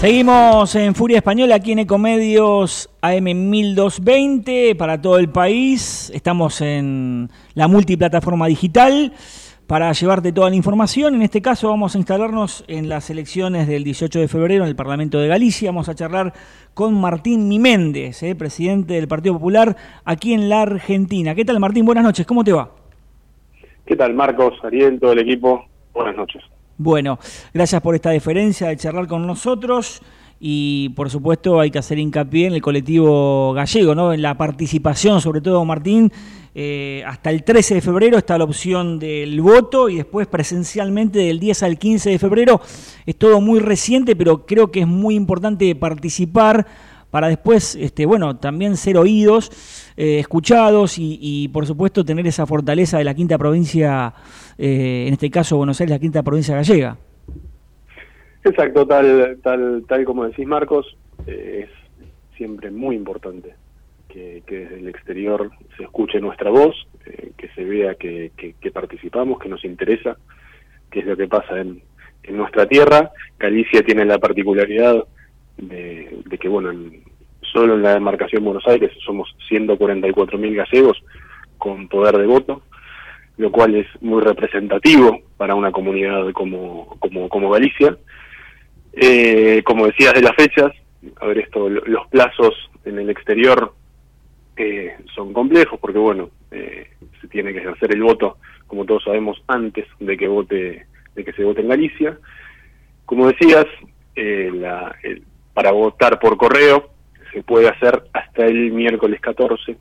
Seguimos 0.00 0.74
en 0.76 0.94
Furia 0.94 1.18
Española 1.18 1.56
aquí 1.56 1.72
en 1.72 1.80
Ecomedios 1.80 2.88
AM1220 3.02 4.74
para 4.74 5.02
todo 5.02 5.18
el 5.18 5.28
país. 5.28 6.10
Estamos 6.14 6.62
en 6.62 7.28
la 7.52 7.68
multiplataforma 7.68 8.46
digital 8.46 9.12
para 9.66 9.92
llevarte 9.92 10.32
toda 10.32 10.48
la 10.48 10.56
información. 10.56 11.16
En 11.16 11.20
este 11.20 11.42
caso 11.42 11.68
vamos 11.68 11.94
a 11.94 11.98
instalarnos 11.98 12.64
en 12.66 12.88
las 12.88 13.10
elecciones 13.10 13.68
del 13.68 13.84
18 13.84 14.20
de 14.20 14.28
febrero 14.28 14.64
en 14.64 14.70
el 14.70 14.74
Parlamento 14.74 15.18
de 15.18 15.28
Galicia. 15.28 15.68
Vamos 15.68 15.90
a 15.90 15.94
charlar 15.94 16.32
con 16.72 16.98
Martín 16.98 17.46
Miméndez, 17.46 18.22
eh, 18.22 18.34
presidente 18.34 18.94
del 18.94 19.06
Partido 19.06 19.34
Popular 19.34 19.76
aquí 20.06 20.32
en 20.32 20.48
la 20.48 20.62
Argentina. 20.62 21.34
¿Qué 21.34 21.44
tal 21.44 21.60
Martín? 21.60 21.84
Buenas 21.84 22.04
noches, 22.04 22.26
¿cómo 22.26 22.42
te 22.42 22.54
va? 22.54 22.70
¿Qué 23.84 23.96
tal 23.96 24.14
Marcos, 24.14 24.54
Ariel, 24.64 24.98
todo 24.98 25.12
el 25.12 25.18
equipo? 25.18 25.66
Buenas 25.92 26.16
noches. 26.16 26.42
Bueno, 26.82 27.18
gracias 27.52 27.82
por 27.82 27.94
esta 27.94 28.08
deferencia 28.08 28.68
de 28.68 28.76
charlar 28.78 29.06
con 29.06 29.26
nosotros 29.26 30.00
y 30.40 30.88
por 30.96 31.10
supuesto 31.10 31.60
hay 31.60 31.70
que 31.70 31.78
hacer 31.78 31.98
hincapié 31.98 32.46
en 32.46 32.54
el 32.54 32.62
colectivo 32.62 33.52
gallego, 33.52 33.94
¿no? 33.94 34.14
en 34.14 34.22
la 34.22 34.38
participación, 34.38 35.20
sobre 35.20 35.42
todo 35.42 35.62
Martín. 35.66 36.10
Eh, 36.54 37.04
hasta 37.06 37.28
el 37.28 37.44
13 37.44 37.74
de 37.74 37.80
febrero 37.82 38.16
está 38.16 38.38
la 38.38 38.44
opción 38.44 38.98
del 38.98 39.42
voto 39.42 39.90
y 39.90 39.96
después 39.96 40.26
presencialmente 40.26 41.18
del 41.18 41.38
10 41.38 41.64
al 41.64 41.78
15 41.78 42.08
de 42.08 42.18
febrero. 42.18 42.62
Es 43.04 43.16
todo 43.16 43.42
muy 43.42 43.60
reciente, 43.60 44.16
pero 44.16 44.46
creo 44.46 44.70
que 44.70 44.80
es 44.80 44.86
muy 44.86 45.16
importante 45.16 45.74
participar 45.74 46.66
para 47.10 47.28
después, 47.28 47.74
este, 47.74 48.06
bueno, 48.06 48.36
también 48.36 48.76
ser 48.76 48.96
oídos, 48.96 49.50
eh, 49.96 50.18
escuchados 50.20 50.94
y, 50.98 51.48
por 51.52 51.66
supuesto 51.66 52.04
tener 52.04 52.26
esa 52.26 52.46
fortaleza 52.46 52.98
de 52.98 53.04
la 53.04 53.14
quinta 53.14 53.36
provincia, 53.36 54.14
eh, 54.58 55.04
en 55.06 55.14
este 55.14 55.30
caso 55.30 55.56
Buenos 55.56 55.80
Aires, 55.80 55.90
la 55.90 55.98
quinta 55.98 56.22
provincia 56.22 56.54
gallega. 56.54 56.96
Exacto, 58.44 58.86
tal, 58.86 59.38
tal, 59.42 59.84
tal 59.86 60.04
como 60.04 60.24
decís 60.24 60.46
Marcos, 60.46 60.96
eh, 61.26 61.66
es 61.68 62.36
siempre 62.36 62.70
muy 62.70 62.96
importante 62.96 63.54
que, 64.08 64.42
desde 64.48 64.78
el 64.78 64.88
exterior 64.88 65.50
se 65.76 65.84
escuche 65.84 66.20
nuestra 66.20 66.50
voz, 66.50 66.74
que 67.36 67.48
se 67.54 67.64
vea 67.64 67.94
que, 67.94 68.32
que, 68.36 68.54
que 68.54 68.70
participamos, 68.70 69.38
que 69.38 69.48
nos 69.48 69.64
interesa, 69.64 70.16
qué 70.90 71.00
es 71.00 71.06
lo 71.06 71.16
que 71.16 71.28
pasa 71.28 71.60
en, 71.60 71.82
en 72.22 72.36
nuestra 72.36 72.66
tierra. 72.66 73.10
Galicia 73.38 73.82
tiene 73.84 74.04
la 74.04 74.18
particularidad 74.18 75.04
de, 75.60 76.38
que, 76.40 76.48
bueno, 76.48 76.70
en- 76.70 77.02
solo 77.42 77.74
en 77.74 77.82
la 77.82 77.94
demarcación 77.94 78.44
Buenos 78.44 78.66
Aires 78.66 78.92
somos 79.04 79.34
144.000 79.48 80.54
gallegos 80.54 81.02
con 81.58 81.88
poder 81.88 82.16
de 82.18 82.26
voto, 82.26 82.62
lo 83.36 83.50
cual 83.50 83.74
es 83.74 83.86
muy 84.02 84.22
representativo 84.22 85.20
para 85.36 85.54
una 85.54 85.72
comunidad 85.72 86.30
como, 86.32 86.96
como, 87.00 87.28
como 87.28 87.50
Galicia. 87.50 87.96
Eh, 88.92 89.62
como 89.64 89.86
decías 89.86 90.14
de 90.14 90.22
las 90.22 90.34
fechas, 90.36 90.72
a 91.20 91.26
ver 91.26 91.38
esto, 91.38 91.68
lo- 91.68 91.84
los 91.86 92.06
plazos 92.08 92.54
en 92.84 92.98
el 92.98 93.08
exterior 93.10 93.72
eh, 94.56 94.94
son 95.14 95.32
complejos 95.32 95.78
porque 95.80 95.98
bueno, 95.98 96.30
eh, 96.50 96.88
se 97.20 97.28
tiene 97.28 97.52
que 97.52 97.66
hacer 97.66 97.92
el 97.94 98.02
voto, 98.02 98.36
como 98.66 98.84
todos 98.84 99.04
sabemos, 99.04 99.42
antes 99.46 99.86
de 100.00 100.16
que 100.16 100.28
vote, 100.28 100.86
de 101.14 101.24
que 101.24 101.32
se 101.32 101.44
vote 101.44 101.60
en 101.62 101.68
Galicia. 101.68 102.18
Como 103.06 103.28
decías, 103.28 103.66
eh, 104.16 104.50
la- 104.52 104.94
el- 105.02 105.22
para 105.54 105.72
votar 105.72 106.18
por 106.18 106.36
correo 106.36 106.90
se 107.32 107.42
puede 107.42 107.68
hacer 107.68 108.02
hasta 108.12 108.44
el 108.46 108.72
miércoles 108.72 109.20
14. 109.20 109.76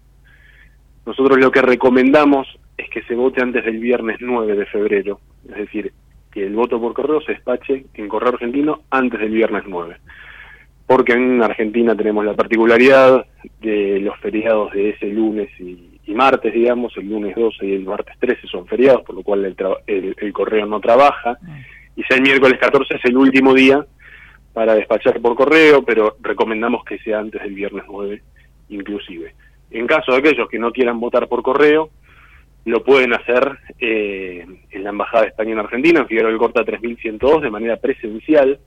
Nosotros 1.06 1.38
lo 1.40 1.52
que 1.52 1.62
recomendamos 1.62 2.48
es 2.78 2.90
que 2.90 3.02
se 3.04 3.16
vote 3.16 3.42
antes 3.42 3.66
del 3.66 3.80
viernes 3.80 4.18
9 4.20 4.56
de 4.56 4.66
febrero, 4.68 5.20
es 5.50 5.56
decir, 5.56 5.92
que 6.32 6.46
el 6.46 6.54
voto 6.56 6.80
por 6.80 6.94
correo 6.94 7.22
se 7.22 7.34
despache 7.34 7.86
en 7.96 8.08
correo 8.08 8.30
argentino 8.30 8.82
antes 8.92 9.20
del 9.20 9.32
viernes 9.32 9.64
9 9.68 9.98
porque 10.86 11.14
en 11.14 11.44
Argentina 11.44 11.96
tenemos 11.96 12.26
la 12.26 12.34
particularidad 12.34 13.24
de 13.62 14.00
los 14.00 14.18
feriados 14.22 14.72
de 14.74 14.90
ese 14.90 15.06
lunes 15.06 15.48
y, 15.60 16.00
y 16.08 16.14
martes, 16.16 16.52
digamos, 16.52 16.98
el 16.98 17.08
lunes 17.08 17.36
12 17.36 17.64
y 17.64 17.74
el 17.76 17.84
martes 17.86 18.16
13 18.20 18.48
son 18.48 18.66
feriados, 18.66 19.04
por 19.04 19.14
lo 19.14 19.22
cual 19.22 19.46
el, 19.46 19.56
tra- 19.56 19.78
el- 19.86 20.16
el 20.18 20.34
correo 20.34 20.66
no 20.66 20.80
trabaja, 20.80 21.38
y 21.96 22.02
ya 22.10 22.16
el 22.16 22.24
miércoles 22.24 22.58
14 22.60 22.96
es 22.96 23.06
el 23.06 23.18
último 23.18 23.54
día 23.54 23.86
para 24.54 24.76
despachar 24.76 25.20
por 25.22 25.36
correo, 25.36 25.84
pero 25.84 26.18
recomendamos 26.22 26.84
que 26.84 26.98
sea 27.00 27.20
antes 27.20 27.42
del 27.42 27.54
viernes 27.54 27.84
9 27.88 28.22
inclusive. 28.70 29.34
En 29.72 29.88
caso 29.88 30.12
de 30.12 30.18
aquellos 30.20 30.48
que 30.50 30.60
no 30.60 30.72
quieran 30.72 31.00
votar 31.00 31.28
por 31.28 31.42
correo, 31.44 31.90
lo 32.66 32.84
pueden 32.84 33.14
hacer 33.14 33.58
eh, 33.80 34.46
en 34.72 34.84
la 34.84 34.90
Embajada 34.90 35.24
de 35.24 35.30
España 35.30 35.52
en 35.54 35.60
Argentina, 35.60 36.00
en 36.02 36.08
Figueroa 36.08 36.30
del 36.32 36.40
Corta 36.40 36.64
3102, 36.64 37.42
de 37.42 37.50
manera 37.50 37.78
presencial, 37.78 38.60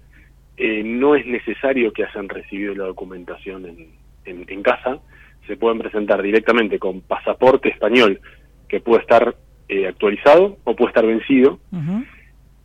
eh, 0.56 0.82
no 0.84 1.14
es 1.14 1.26
necesario 1.26 1.92
que 1.92 2.04
hayan 2.04 2.28
recibido 2.28 2.74
la 2.74 2.84
documentación 2.86 3.66
en, 3.66 3.88
en- 4.24 4.44
en 4.48 4.62
casa, 4.62 4.98
se 5.46 5.56
pueden 5.56 5.78
presentar 5.78 6.22
directamente 6.22 6.78
con 6.78 7.00
pasaporte 7.00 7.68
español 7.68 8.20
que 8.68 8.80
puede 8.80 9.02
estar 9.02 9.34
eh, 9.68 9.86
actualizado 9.88 10.56
o 10.64 10.76
puede 10.76 10.90
estar 10.90 11.06
vencido, 11.06 11.58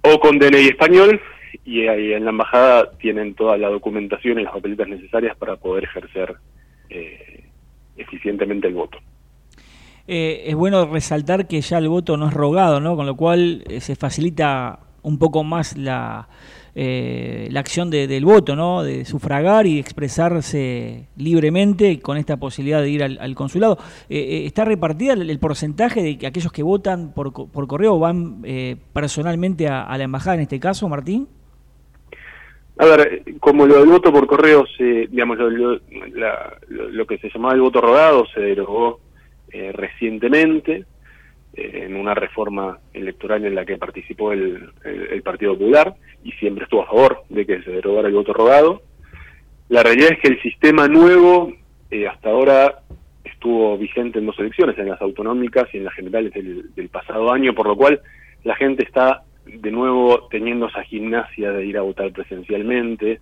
o 0.01 0.19
con 0.19 0.37
DNI 0.39 0.67
español, 0.67 1.19
y 1.65 1.87
ahí 1.87 2.13
en 2.13 2.23
la 2.25 2.31
embajada 2.31 2.91
tienen 2.99 3.33
toda 3.35 3.57
la 3.57 3.69
documentación 3.69 4.39
y 4.39 4.43
las 4.43 4.53
papeletas 4.53 4.87
necesarias 4.87 5.35
para 5.37 5.55
poder 5.57 5.85
ejercer 5.85 6.35
eh, 6.89 7.43
eficientemente 7.97 8.67
el 8.67 8.73
voto. 8.73 8.97
Eh, 10.07 10.43
es 10.45 10.55
bueno 10.55 10.85
resaltar 10.85 11.47
que 11.47 11.59
ya 11.59 11.77
el 11.79 11.89
voto 11.89 12.15
no 12.15 12.29
es 12.29 12.33
rogado, 12.33 12.79
¿no? 12.79 12.95
Con 12.95 13.05
lo 13.05 13.15
cual 13.15 13.63
eh, 13.67 13.81
se 13.81 13.95
facilita 13.95 14.79
un 15.01 15.19
poco 15.19 15.43
más 15.43 15.75
la, 15.77 16.29
eh, 16.75 17.49
la 17.51 17.59
acción 17.59 17.89
de- 17.89 18.07
del 18.07 18.23
voto, 18.23 18.55
¿no? 18.55 18.83
De 18.83 19.03
sufragar 19.03 19.67
y 19.67 19.79
expresarse 19.79 21.07
libremente 21.17 21.99
con 21.99 22.17
esta 22.17 22.37
posibilidad 22.37 22.81
de 22.81 22.89
ir 22.89 23.03
al, 23.03 23.35
consulado. 23.35 23.77
Eh, 24.09 24.43
¿Está 24.45 24.63
repartida 24.63 25.13
el, 25.13 25.39
porcentaje 25.39 26.01
de 26.01 26.17
que 26.17 26.27
aquellos 26.27 26.53
que 26.53 26.63
votan 26.63 27.11
por, 27.13 27.33
por 27.33 27.67
correo 27.67 27.99
van 27.99 28.41
personalmente 28.93 29.67
a 29.67 29.97
la 29.97 30.03
embajada 30.05 30.35
en 30.35 30.41
este 30.41 30.59
caso, 30.59 30.87
Martín? 30.87 31.27
A 32.79 32.85
ver, 32.85 33.23
como 33.39 33.65
lo 33.65 33.79
del 33.79 33.89
voto 33.89 34.11
por 34.11 34.27
correo, 34.27 34.65
se, 34.77 35.07
digamos, 35.07 35.37
lo, 35.39 35.79
lo- 36.91 37.07
que 37.07 37.17
se 37.17 37.29
llamaba 37.29 37.55
el 37.55 37.61
voto 37.61 37.81
rogado 37.81 38.25
se 38.33 38.39
derogó 38.41 38.99
eh, 39.51 39.71
recientemente 39.73 40.85
eh, 41.55 41.83
en 41.85 41.95
una 41.95 42.13
reforma 42.13 42.77
electoral 42.93 43.45
en 43.45 43.55
la 43.55 43.65
que 43.65 43.77
participó 43.77 44.31
el, 44.31 44.69
el- 44.83 45.07
el 45.11 45.21
Partido 45.23 45.53
Popular 45.53 45.95
y 46.23 46.31
siempre 46.33 46.65
estuvo 46.65 46.83
a 46.83 46.87
favor 46.87 47.23
de 47.29 47.45
que 47.45 47.63
se 47.63 47.71
derogara 47.71 48.09
el 48.09 48.13
voto 48.13 48.33
rogado. 48.33 48.81
La 49.69 49.81
realidad 49.83 50.11
es 50.11 50.19
que 50.19 50.27
el 50.27 50.41
sistema 50.41 50.87
nuevo 50.87 51.51
eh, 51.89 52.07
hasta 52.07 52.29
ahora 52.29 52.79
estuvo 53.23 53.77
vigente 53.77 54.19
en 54.19 54.25
dos 54.27 54.37
elecciones, 54.39 54.77
en 54.77 54.89
las 54.89 55.01
autonómicas 55.01 55.67
y 55.73 55.77
en 55.77 55.85
las 55.85 55.93
generales 55.95 56.31
del, 56.33 56.73
del 56.75 56.89
pasado 56.89 57.31
año, 57.31 57.53
por 57.55 57.67
lo 57.67 57.75
cual 57.75 58.01
la 58.43 58.55
gente 58.55 58.83
está 58.83 59.23
de 59.47 59.71
nuevo 59.71 60.27
teniendo 60.29 60.67
esa 60.67 60.83
gimnasia 60.83 61.51
de 61.51 61.65
ir 61.65 61.77
a 61.77 61.81
votar 61.81 62.11
presencialmente 62.11 63.21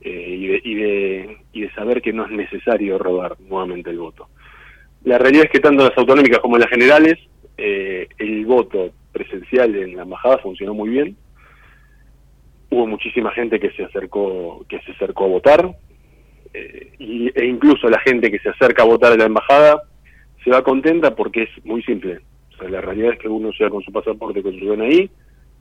eh, 0.00 0.36
y, 0.38 0.46
de, 0.46 0.60
y, 0.64 0.74
de, 0.74 1.38
y 1.52 1.60
de 1.62 1.72
saber 1.72 2.00
que 2.00 2.12
no 2.12 2.24
es 2.24 2.30
necesario 2.30 2.98
robar 2.98 3.36
nuevamente 3.40 3.90
el 3.90 3.98
voto. 3.98 4.28
La 5.04 5.18
realidad 5.18 5.44
es 5.44 5.50
que 5.50 5.60
tanto 5.60 5.84
las 5.84 5.96
autonómicas 5.96 6.40
como 6.40 6.58
las 6.58 6.68
generales, 6.68 7.18
eh, 7.56 8.08
el 8.18 8.44
voto 8.44 8.90
presencial 9.12 9.74
en 9.76 9.96
la 9.96 10.02
embajada 10.02 10.38
funcionó 10.38 10.74
muy 10.74 10.90
bien. 10.90 11.16
Hubo 12.70 12.86
muchísima 12.86 13.30
gente 13.30 13.60
que 13.60 13.70
se 13.70 13.84
acercó, 13.84 14.64
que 14.68 14.80
se 14.80 14.92
acercó 14.92 15.24
a 15.24 15.28
votar, 15.28 15.76
eh, 16.52 16.92
y, 16.98 17.30
e 17.38 17.46
incluso 17.46 17.88
la 17.88 18.00
gente 18.00 18.30
que 18.30 18.38
se 18.40 18.48
acerca 18.48 18.82
a 18.82 18.86
votar 18.86 19.12
a 19.12 19.16
la 19.16 19.26
embajada 19.26 19.82
se 20.42 20.50
va 20.50 20.62
contenta 20.62 21.14
porque 21.14 21.44
es 21.44 21.64
muy 21.64 21.82
simple. 21.82 22.20
O 22.54 22.58
sea, 22.58 22.68
la 22.68 22.80
realidad 22.80 23.12
es 23.12 23.18
que 23.18 23.28
uno 23.28 23.50
llega 23.50 23.70
con 23.70 23.82
su 23.82 23.92
pasaporte, 23.92 24.42
con 24.42 24.58
su 24.58 24.64
DNI, 24.64 25.10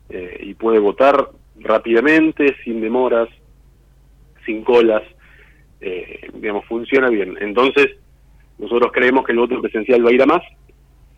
eh, 0.09 0.37
y 0.41 0.53
puede 0.53 0.79
votar 0.79 1.29
rápidamente, 1.57 2.55
sin 2.63 2.81
demoras, 2.81 3.29
sin 4.45 4.63
colas, 4.63 5.03
eh, 5.81 6.29
digamos, 6.33 6.65
funciona 6.65 7.09
bien. 7.09 7.37
Entonces, 7.41 7.97
nosotros 8.57 8.91
creemos 8.93 9.25
que 9.25 9.31
el 9.31 9.39
voto 9.39 9.61
presencial 9.61 10.05
va 10.05 10.09
a 10.09 10.13
ir 10.13 10.21
a 10.21 10.25
más. 10.25 10.41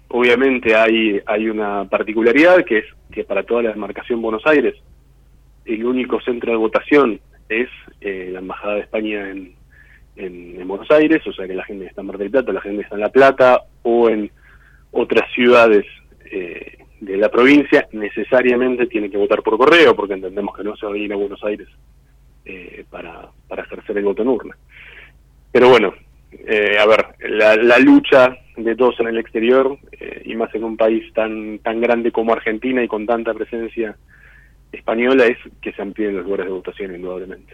Obviamente 0.09 0.75
hay, 0.75 1.19
hay 1.25 1.49
una 1.49 1.85
particularidad 1.85 2.63
que 2.63 2.79
es 2.79 2.85
que 3.11 3.23
para 3.23 3.43
toda 3.43 3.63
la 3.63 3.71
demarcación 3.71 4.21
Buenos 4.21 4.45
Aires, 4.45 4.75
el 5.65 5.85
único 5.85 6.21
centro 6.21 6.51
de 6.51 6.57
votación 6.57 7.19
es 7.49 7.69
eh, 8.01 8.29
la 8.31 8.39
Embajada 8.39 8.75
de 8.75 8.81
España 8.81 9.29
en, 9.29 9.53
en, 10.15 10.61
en 10.61 10.67
Buenos 10.67 10.89
Aires, 10.91 11.25
o 11.27 11.33
sea 11.33 11.47
que 11.47 11.55
la 11.55 11.65
gente 11.65 11.85
está 11.85 12.01
en 12.01 12.07
Mar 12.07 12.17
del 12.17 12.31
Plata, 12.31 12.53
la 12.53 12.61
gente 12.61 12.83
está 12.83 12.95
en 12.95 13.01
La 13.01 13.09
Plata 13.09 13.63
o 13.83 14.09
en 14.09 14.31
otras 14.91 15.29
ciudades 15.33 15.85
eh, 16.31 16.77
de 16.99 17.17
la 17.17 17.29
provincia, 17.29 17.87
necesariamente 17.91 18.87
tiene 18.87 19.09
que 19.09 19.17
votar 19.17 19.43
por 19.43 19.57
correo, 19.57 19.95
porque 19.95 20.15
entendemos 20.15 20.55
que 20.55 20.63
no 20.63 20.75
se 20.75 20.85
va 20.85 20.93
a 20.93 20.97
ir 20.97 21.13
a 21.13 21.15
Buenos 21.15 21.43
Aires 21.43 21.67
eh, 22.45 22.85
para, 22.89 23.29
para 23.47 23.63
ejercer 23.63 23.97
el 23.97 24.05
voto 24.05 24.23
en 24.23 24.29
urna. 24.29 24.57
Pero 25.51 25.69
bueno, 25.69 25.93
eh, 26.31 26.77
a 26.79 26.85
ver, 26.85 27.05
la, 27.29 27.55
la 27.55 27.79
lucha 27.79 28.35
de 28.55 28.75
todos 28.75 28.99
en 28.99 29.07
el 29.07 29.17
exterior, 29.17 29.77
eh, 29.99 30.23
y 30.25 30.35
más 30.35 30.53
en 30.55 30.63
un 30.63 30.75
país 30.75 31.13
tan, 31.13 31.59
tan 31.59 31.79
grande 31.79 32.11
como 32.11 32.33
Argentina 32.33 32.83
y 32.83 32.87
con 32.87 33.05
tanta 33.05 33.33
presencia 33.33 33.95
española, 34.71 35.25
es 35.25 35.37
que 35.61 35.71
se 35.71 35.81
amplíen 35.81 36.15
los 36.15 36.25
lugares 36.25 36.47
de 36.47 36.51
votación, 36.51 36.95
indudablemente. 36.95 37.53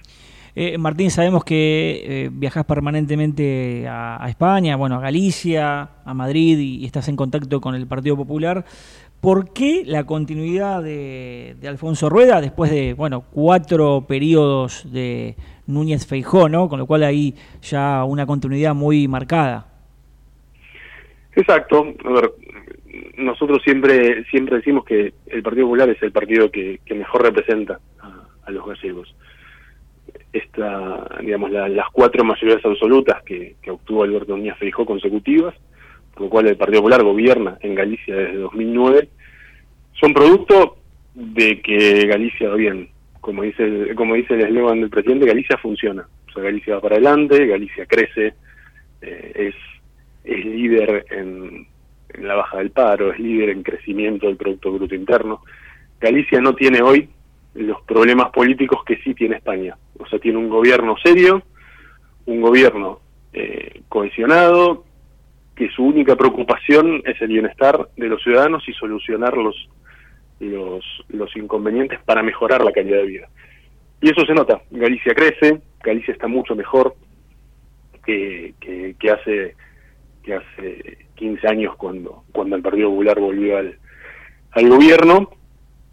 Eh, 0.56 0.78
Martín, 0.78 1.10
sabemos 1.10 1.44
que 1.44 2.04
eh, 2.06 2.30
viajas 2.32 2.64
permanentemente 2.66 3.88
a, 3.88 4.24
a 4.24 4.30
España, 4.30 4.76
bueno, 4.76 4.96
a 4.96 5.00
Galicia, 5.02 5.90
a 6.06 6.14
Madrid 6.14 6.60
y, 6.60 6.78
y 6.78 6.86
estás 6.86 7.08
en 7.08 7.16
contacto 7.16 7.60
con 7.60 7.74
el 7.74 7.88
Partido 7.88 8.16
Popular. 8.16 8.64
¿Por 9.24 9.54
qué 9.54 9.84
la 9.86 10.06
continuidad 10.06 10.84
de, 10.84 11.56
de 11.62 11.68
Alfonso 11.70 12.10
Rueda 12.10 12.42
después 12.42 12.70
de, 12.70 12.94
bueno, 12.94 13.24
cuatro 13.32 14.04
periodos 14.06 14.92
de 14.92 15.36
Núñez 15.66 16.06
Feijó, 16.06 16.50
¿no? 16.50 16.68
Con 16.68 16.78
lo 16.78 16.86
cual 16.86 17.04
ahí 17.04 17.34
ya 17.62 18.04
una 18.04 18.26
continuidad 18.26 18.76
muy 18.76 19.08
marcada. 19.08 19.66
Exacto. 21.38 21.86
A 22.04 22.10
ver, 22.12 22.32
nosotros 23.18 23.62
siempre 23.64 24.26
siempre 24.26 24.58
decimos 24.58 24.84
que 24.86 25.14
el 25.28 25.42
Partido 25.42 25.68
Popular 25.68 25.90
es 25.90 26.04
el 26.04 26.12
partido 26.12 26.52
que, 26.52 26.80
mejor 26.94 27.24
representa 27.24 27.80
a, 28.46 28.52
los 28.52 28.66
gallegos. 28.68 29.16
Esta, 30.32 31.08
digamos, 31.22 31.50
la- 31.50 31.70
las 31.70 31.88
cuatro 31.92 32.24
mayorías 32.26 32.64
absolutas 32.66 33.24
que, 33.24 33.56
obtuvo 33.72 34.04
Alberto 34.04 34.36
Núñez 34.36 34.58
Feijó 34.58 34.86
consecutivas, 34.86 35.56
por 36.14 36.24
lo 36.24 36.30
cual 36.30 36.48
el 36.48 36.58
Partido 36.58 36.82
Popular 36.82 37.04
gobierna 37.04 37.58
en 37.62 37.74
Galicia 37.74 38.16
desde 38.16 38.38
2009, 38.38 39.10
son 39.94 40.14
producto 40.14 40.78
de 41.14 41.62
que 41.62 42.08
Galicia 42.08 42.50
va 42.50 42.56
bien. 42.56 42.90
Como 43.22 43.44
dice 43.44 43.96
como 43.96 44.16
dice 44.16 44.34
el 44.34 44.42
eslogan 44.42 44.82
del 44.82 44.90
presidente, 44.90 45.26
Galicia 45.26 45.58
funciona. 45.58 46.08
O 46.28 46.32
sea, 46.32 46.44
Galicia 46.44 46.76
va 46.76 46.82
para 46.82 46.96
adelante, 46.96 47.46
Galicia 47.46 47.86
crece, 47.86 48.34
eh, 49.02 49.32
es, 49.36 49.56
es 50.24 50.46
líder 50.46 51.06
en, 51.12 51.68
en 52.10 52.28
la 52.28 52.36
baja 52.36 52.58
del 52.58 52.72
paro, 52.72 53.12
es 53.12 53.20
líder 53.20 53.50
en 53.50 53.64
crecimiento 53.64 54.28
del 54.28 54.38
Producto 54.38 54.72
Bruto 54.72 54.96
Interno. 54.96 55.42
Galicia 56.00 56.42
no 56.42 56.54
tiene 56.56 56.82
hoy 56.82 57.08
los 57.54 57.82
problemas 57.84 58.32
políticos 58.32 58.84
que 58.84 58.98
sí 58.98 59.14
tiene 59.14 59.38
España. 59.38 59.78
O 60.00 60.08
sea, 60.08 60.20
tiene 60.20 60.40
un 60.40 60.50
gobierno 60.50 60.96
serio, 61.04 61.44
un 62.26 62.42
gobierno 62.42 63.00
eh, 63.32 63.82
cohesionado, 63.88 64.86
que 65.56 65.70
su 65.70 65.84
única 65.84 66.16
preocupación 66.16 67.04
es 67.06 67.22
el 67.22 67.28
bienestar 67.28 67.90
de 67.96 68.08
los 68.08 68.22
ciudadanos 68.24 68.68
y 68.68 68.74
solucionar 68.74 69.38
los, 69.38 69.56
los, 70.40 70.84
los 71.10 71.36
inconvenientes 71.36 72.00
para 72.06 72.24
mejorar 72.24 72.64
la 72.64 72.72
calidad 72.72 72.98
de 72.98 73.08
vida. 73.08 73.30
Y 74.02 74.12
eso 74.12 74.26
se 74.26 74.34
nota, 74.34 74.62
Galicia 74.72 75.14
crece, 75.14 75.62
Galicia 75.82 76.14
está 76.14 76.28
mucho 76.28 76.56
mejor 76.56 76.96
que, 78.06 78.54
que, 78.60 78.96
que 79.00 79.12
hace 79.12 79.56
que 80.24 80.36
hace 80.36 80.98
15 81.16 81.48
años 81.48 81.76
cuando 81.76 82.24
cuando 82.32 82.56
el 82.56 82.62
Partido 82.62 82.90
Popular 82.90 83.20
volvió 83.20 83.58
al, 83.58 83.78
al 84.52 84.70
gobierno 84.70 85.30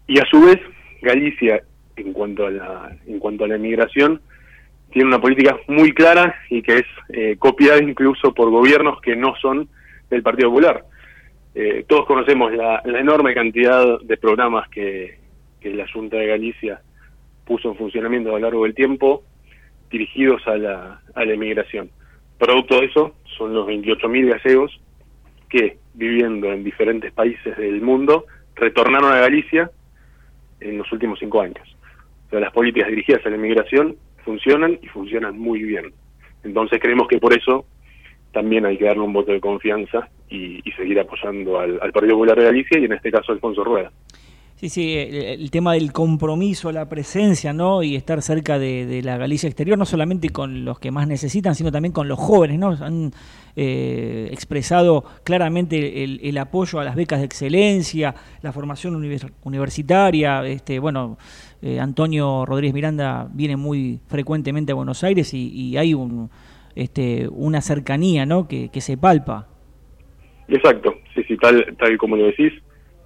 y 0.07 0.19
a 0.19 0.25
su 0.25 0.41
vez 0.41 0.59
Galicia 1.01 1.63
en 1.97 2.13
cuanto 2.13 2.45
a 2.45 2.51
la 2.51 2.97
en 3.07 3.19
cuanto 3.19 3.43
a 3.43 3.47
la 3.47 3.57
inmigración 3.57 4.21
tiene 4.91 5.07
una 5.07 5.21
política 5.21 5.57
muy 5.67 5.93
clara 5.93 6.35
y 6.49 6.61
que 6.61 6.79
es 6.79 6.85
eh, 7.09 7.35
copiada 7.39 7.81
incluso 7.81 8.33
por 8.33 8.49
gobiernos 8.49 8.99
que 9.01 9.15
no 9.15 9.33
son 9.41 9.69
del 10.09 10.21
Partido 10.21 10.49
Popular. 10.49 10.85
Eh, 11.53 11.83
todos 11.87 12.05
conocemos 12.05 12.53
la, 12.53 12.81
la, 12.85 12.99
enorme 12.99 13.33
cantidad 13.33 13.99
de 13.99 14.17
programas 14.17 14.69
que, 14.69 15.19
que 15.59 15.73
la 15.73 15.85
Junta 15.91 16.17
de 16.17 16.27
Galicia 16.27 16.81
puso 17.45 17.69
en 17.69 17.77
funcionamiento 17.77 18.29
a 18.29 18.33
lo 18.33 18.39
largo 18.39 18.63
del 18.63 18.73
tiempo 18.73 19.23
dirigidos 19.89 20.47
a 20.47 20.55
la, 20.55 21.01
a 21.13 21.25
la 21.25 21.33
inmigración. 21.33 21.89
Producto 22.37 22.79
de 22.79 22.85
eso 22.85 23.15
son 23.37 23.53
los 23.53 23.67
28.000 23.67 24.29
gallegos 24.29 24.79
que, 25.49 25.77
viviendo 25.93 26.51
en 26.51 26.63
diferentes 26.63 27.11
países 27.11 27.57
del 27.57 27.81
mundo, 27.81 28.25
retornaron 28.55 29.11
a 29.11 29.19
Galicia 29.19 29.69
en 30.61 30.77
los 30.77 30.91
últimos 30.91 31.19
cinco 31.19 31.41
años. 31.41 31.77
O 32.27 32.29
sea, 32.29 32.39
las 32.39 32.53
políticas 32.53 32.89
dirigidas 32.89 33.25
a 33.25 33.29
la 33.29 33.35
inmigración 33.35 33.97
funcionan 34.23 34.79
y 34.81 34.87
funcionan 34.87 35.37
muy 35.37 35.61
bien. 35.63 35.93
Entonces 36.43 36.79
creemos 36.79 37.07
que 37.09 37.19
por 37.19 37.33
eso 37.33 37.65
también 38.31 38.65
hay 38.65 38.77
que 38.77 38.85
darle 38.85 39.03
un 39.03 39.13
voto 39.13 39.33
de 39.33 39.41
confianza 39.41 40.09
y, 40.31 40.71
seguir 40.71 40.99
apoyando 40.99 41.59
al, 41.59 41.91
Partido 41.91 42.15
Popular 42.15 42.37
de 42.37 42.45
Galicia 42.45 42.79
y 42.79 42.85
en 42.85 42.93
este 42.93 43.11
caso 43.11 43.31
a 43.31 43.35
Alfonso 43.35 43.63
Rueda. 43.63 43.91
Sí, 44.55 44.69
sí, 44.69 44.95
el, 44.95 45.49
tema 45.49 45.73
del 45.73 45.91
compromiso, 45.91 46.71
la 46.71 46.87
presencia, 46.87 47.51
¿no? 47.51 47.81
Y 47.81 47.95
estar 47.95 48.21
cerca 48.21 48.59
de, 48.59 49.01
la 49.03 49.17
Galicia 49.17 49.47
exterior, 49.47 49.75
no 49.75 49.85
solamente 49.85 50.29
con 50.29 50.65
los 50.65 50.79
que 50.79 50.91
más 50.91 51.07
necesitan, 51.07 51.55
sino 51.55 51.71
también 51.71 51.91
con 51.91 52.07
los 52.07 52.19
jóvenes, 52.19 52.59
¿no? 52.59 52.69
Han 52.69 53.11
eh, 53.55 54.29
expresado 54.31 55.03
claramente 55.23 56.03
el, 56.03 56.37
apoyo 56.37 56.79
a 56.79 56.83
las 56.83 56.95
becas 56.95 57.19
de 57.19 57.25
excelencia, 57.25 58.13
la 58.43 58.53
formación 58.53 58.95
univers 58.95 59.25
universitaria. 59.43 60.45
Este, 60.45 60.77
bueno, 60.77 61.17
eh, 61.63 61.79
Antonio 61.79 62.45
Rodríguez 62.45 62.75
Miranda 62.75 63.27
viene 63.33 63.57
muy 63.57 63.99
frecuentemente 64.07 64.73
a 64.73 64.75
Buenos 64.75 65.03
Aires 65.03 65.33
y, 65.33 65.47
y 65.47 65.77
hay 65.77 65.95
un, 65.95 66.29
este, 66.75 67.27
una 67.29 67.61
cercanía, 67.61 68.27
¿no? 68.27 68.47
Que, 68.47 68.69
que 68.69 68.79
se 68.79 68.95
palpa. 68.95 69.47
Exacto, 70.51 70.95
sí, 71.15 71.23
sí, 71.23 71.37
tal, 71.37 71.75
tal 71.79 71.97
como 71.97 72.17
lo 72.17 72.25
decís, 72.25 72.53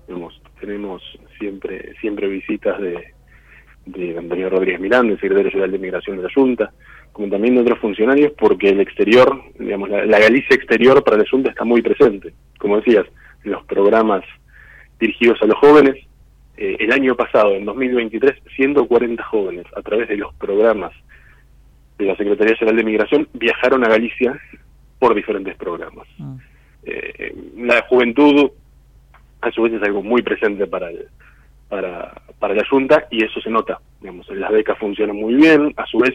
digamos, 0.07 0.41
tenemos 0.59 1.01
siempre 1.37 1.93
siempre 2.01 2.27
visitas 2.27 2.79
de, 2.81 3.13
de 3.85 4.17
Antonio 4.17 4.49
Rodríguez 4.49 4.79
Miranda, 4.79 5.13
el 5.13 5.19
secretario 5.19 5.51
general 5.51 5.71
de 5.71 5.79
Migración 5.79 6.17
de 6.17 6.23
la 6.23 6.33
Junta, 6.33 6.71
como 7.11 7.29
también 7.29 7.55
de 7.55 7.61
otros 7.61 7.79
funcionarios, 7.79 8.33
porque 8.37 8.69
el 8.69 8.79
exterior, 8.79 9.41
digamos, 9.59 9.89
la, 9.89 10.05
la 10.05 10.19
Galicia 10.19 10.55
exterior 10.55 11.03
para 11.03 11.17
la 11.17 11.25
Junta 11.29 11.51
está 11.51 11.63
muy 11.63 11.81
presente. 11.81 12.33
Como 12.57 12.77
decías, 12.77 13.05
los 13.43 13.63
programas 13.65 14.23
dirigidos 14.99 15.39
a 15.41 15.45
los 15.45 15.57
jóvenes, 15.59 15.95
eh, 16.57 16.77
el 16.79 16.91
año 16.91 17.15
pasado, 17.15 17.53
en 17.55 17.65
2023, 17.65 18.41
140 18.55 19.23
jóvenes 19.23 19.65
a 19.75 19.81
través 19.81 20.09
de 20.09 20.17
los 20.17 20.33
programas 20.35 20.93
de 21.97 22.05
la 22.05 22.15
Secretaría 22.15 22.55
General 22.55 22.77
de 22.77 22.83
Migración 22.83 23.27
viajaron 23.33 23.85
a 23.85 23.89
Galicia 23.89 24.39
por 24.99 25.13
diferentes 25.13 25.55
programas. 25.57 26.07
Mm. 26.17 26.35
Eh, 26.85 27.35
la 27.57 27.81
juventud 27.87 28.51
a 29.41 29.51
su 29.51 29.63
vez 29.63 29.73
es 29.73 29.83
algo 29.83 30.03
muy 30.03 30.21
presente 30.21 30.67
para 30.67 30.89
el, 30.89 31.07
para, 31.69 32.21
para 32.39 32.53
la 32.53 32.65
Junta 32.67 33.07
y 33.09 33.23
eso 33.23 33.41
se 33.41 33.49
nota. 33.49 33.79
Digamos, 34.01 34.29
las 34.29 34.51
becas 34.51 34.77
funcionan 34.77 35.15
muy 35.15 35.35
bien, 35.35 35.73
a 35.77 35.85
su 35.85 35.99
vez 35.99 36.13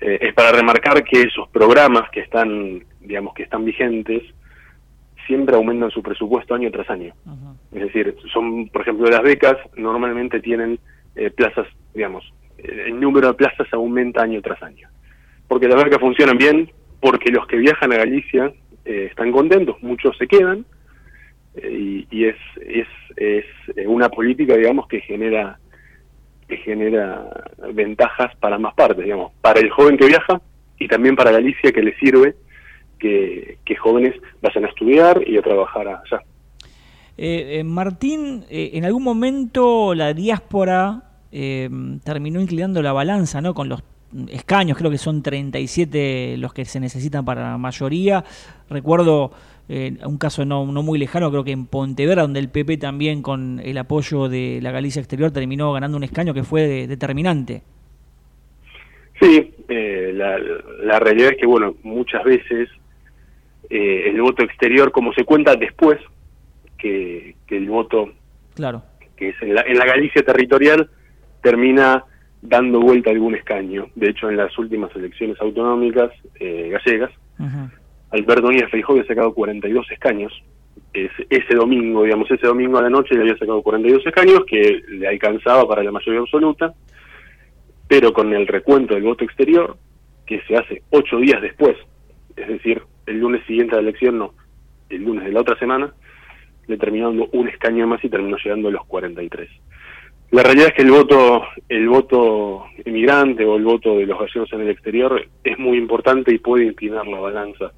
eh, 0.00 0.18
es 0.20 0.34
para 0.34 0.52
remarcar 0.52 1.02
que 1.04 1.22
esos 1.22 1.48
programas 1.48 2.10
que 2.10 2.20
están, 2.20 2.84
digamos, 3.00 3.34
que 3.34 3.44
están 3.44 3.64
vigentes, 3.64 4.22
siempre 5.26 5.56
aumentan 5.56 5.90
su 5.90 6.02
presupuesto 6.02 6.54
año 6.54 6.70
tras 6.70 6.88
año. 6.88 7.12
Uh 7.26 7.30
-huh. 7.30 7.54
Es 7.72 7.82
decir, 7.82 8.16
son, 8.32 8.68
por 8.68 8.82
ejemplo, 8.82 9.10
las 9.10 9.22
becas 9.22 9.56
normalmente 9.76 10.40
tienen 10.40 10.78
eh, 11.16 11.30
plazas, 11.30 11.66
digamos, 11.94 12.24
el 12.58 12.98
número 12.98 13.28
de 13.28 13.34
plazas 13.34 13.66
aumenta 13.72 14.22
año 14.22 14.40
tras 14.42 14.62
año. 14.62 14.88
Porque 15.46 15.68
las 15.68 15.82
becas 15.82 16.00
funcionan 16.00 16.36
bien, 16.36 16.70
porque 17.00 17.30
los 17.30 17.46
que 17.46 17.56
viajan 17.56 17.92
a 17.92 17.98
Galicia 17.98 18.52
eh, 18.88 19.06
están 19.10 19.30
contentos, 19.30 19.76
muchos 19.82 20.16
se 20.18 20.26
quedan, 20.26 20.64
y, 21.56 22.06
y 22.10 22.24
es, 22.26 22.36
es, 22.66 22.86
es 23.16 23.44
una 23.86 24.08
política, 24.08 24.56
digamos, 24.56 24.86
que 24.88 25.00
genera 25.00 25.58
que 26.48 26.56
genera 26.58 27.28
ventajas 27.74 28.34
para 28.36 28.58
más 28.58 28.74
partes, 28.74 29.04
digamos, 29.04 29.32
para 29.42 29.60
el 29.60 29.70
joven 29.70 29.98
que 29.98 30.06
viaja 30.06 30.40
y 30.78 30.88
también 30.88 31.14
para 31.14 31.30
Galicia 31.30 31.72
que 31.72 31.82
le 31.82 31.94
sirve 31.98 32.34
que, 32.98 33.58
que 33.64 33.76
jóvenes 33.76 34.14
vayan 34.40 34.64
a 34.64 34.68
estudiar 34.68 35.22
y 35.26 35.36
a 35.36 35.42
trabajar 35.42 35.86
allá. 35.88 36.22
Eh, 37.18 37.58
eh, 37.58 37.64
Martín, 37.64 38.44
eh, 38.48 38.70
en 38.74 38.84
algún 38.84 39.02
momento 39.02 39.94
la 39.94 40.14
diáspora 40.14 41.02
terminó 41.30 42.40
inclinando 42.40 42.80
la 42.80 42.94
balanza, 42.94 43.42
¿no? 43.42 43.52
Con 43.52 43.68
los 43.68 43.82
escaños, 44.28 44.78
creo 44.78 44.90
que 44.90 44.98
son 44.98 45.22
37 45.22 46.36
los 46.38 46.52
que 46.52 46.64
se 46.64 46.80
necesitan 46.80 47.24
para 47.24 47.50
la 47.52 47.58
mayoría. 47.58 48.24
Recuerdo 48.70 49.32
eh, 49.68 49.96
un 50.04 50.16
caso 50.16 50.44
no, 50.44 50.64
no 50.66 50.82
muy 50.82 50.98
lejano, 50.98 51.30
creo 51.30 51.44
que 51.44 51.52
en 51.52 51.66
Pontevedra, 51.66 52.22
donde 52.22 52.40
el 52.40 52.48
PP 52.48 52.78
también 52.78 53.20
con 53.20 53.60
el 53.62 53.76
apoyo 53.76 54.28
de 54.28 54.60
la 54.62 54.70
Galicia 54.70 55.00
Exterior 55.00 55.30
terminó 55.30 55.72
ganando 55.72 55.96
un 55.96 56.04
escaño 56.04 56.32
que 56.32 56.42
fue 56.42 56.66
de, 56.66 56.86
determinante. 56.86 57.62
Sí, 59.20 59.54
eh, 59.68 60.12
la, 60.14 60.38
la, 60.38 60.98
realidad 61.00 61.32
es 61.32 61.38
que, 61.38 61.46
bueno, 61.46 61.74
muchas 61.82 62.24
veces 62.24 62.68
eh, 63.68 64.04
el 64.08 64.22
voto 64.22 64.42
exterior, 64.42 64.90
como 64.90 65.12
se 65.12 65.24
cuenta 65.24 65.54
después 65.56 65.98
que, 66.78 67.34
que 67.46 67.56
el 67.56 67.68
voto 67.68 68.12
claro. 68.54 68.84
que 69.16 69.30
es 69.30 69.42
en 69.42 69.54
la, 69.54 69.62
en 69.62 69.76
la 69.76 69.84
Galicia 69.84 70.22
territorial, 70.22 70.88
termina 71.42 72.04
dando 72.42 72.80
vuelta 72.80 73.10
a 73.10 73.12
algún 73.12 73.34
escaño. 73.34 73.88
De 73.94 74.10
hecho, 74.10 74.28
en 74.30 74.36
las 74.36 74.56
últimas 74.58 74.94
elecciones 74.94 75.40
autonómicas 75.40 76.10
eh, 76.38 76.70
gallegas, 76.70 77.10
uh 77.38 77.44
-huh. 77.44 77.70
Alberto 78.10 78.42
Núñez 78.42 78.70
Feijóo 78.70 78.96
había 78.96 79.06
sacado 79.06 79.34
42 79.34 79.90
escaños. 79.90 80.32
Es, 80.92 81.10
ese 81.28 81.54
domingo, 81.54 82.04
digamos, 82.04 82.30
ese 82.30 82.46
domingo 82.46 82.78
a 82.78 82.82
la 82.82 82.90
noche 82.90 83.14
le 83.14 83.22
había 83.22 83.36
sacado 83.36 83.62
42 83.62 84.06
escaños 84.06 84.44
que 84.46 84.80
le 84.88 85.08
alcanzaba 85.08 85.66
para 85.68 85.82
la 85.82 85.92
mayoría 85.92 86.20
absoluta, 86.20 86.72
pero 87.86 88.12
con 88.12 88.32
el 88.32 88.46
recuento 88.46 88.94
del 88.94 89.02
voto 89.02 89.24
exterior, 89.24 89.76
que 90.26 90.40
se 90.42 90.56
hace 90.56 90.82
ocho 90.90 91.18
días 91.18 91.40
después, 91.42 91.76
es 92.36 92.48
decir, 92.48 92.82
el 93.06 93.18
lunes 93.18 93.44
siguiente 93.46 93.74
a 93.74 93.76
la 93.76 93.88
elección, 93.88 94.18
no, 94.18 94.34
el 94.88 95.02
lunes 95.02 95.24
de 95.24 95.32
la 95.32 95.40
otra 95.40 95.58
semana, 95.58 95.92
le 96.66 96.76
terminó 96.76 97.08
dando 97.08 97.28
un 97.32 97.48
escaño 97.48 97.86
más 97.86 98.04
y 98.04 98.08
terminó 98.08 98.36
llegando 98.36 98.68
a 98.68 98.72
los 98.72 98.86
43. 98.86 99.48
La 100.30 100.42
realidad 100.42 100.68
es 100.68 100.74
que 100.74 100.82
el 100.82 100.90
voto, 100.90 101.42
el 101.70 101.88
voto 101.88 102.66
emigrante 102.84 103.46
o 103.46 103.56
el 103.56 103.64
voto 103.64 103.96
de 103.96 104.04
los 104.04 104.18
gallegos 104.18 104.52
en 104.52 104.60
el 104.60 104.70
exterior 104.70 105.26
es 105.42 105.58
muy 105.58 105.78
importante 105.78 106.34
y 106.34 106.38
puede 106.38 106.66
inclinar 106.66 107.06
la 107.06 107.18
balanza 107.18 107.72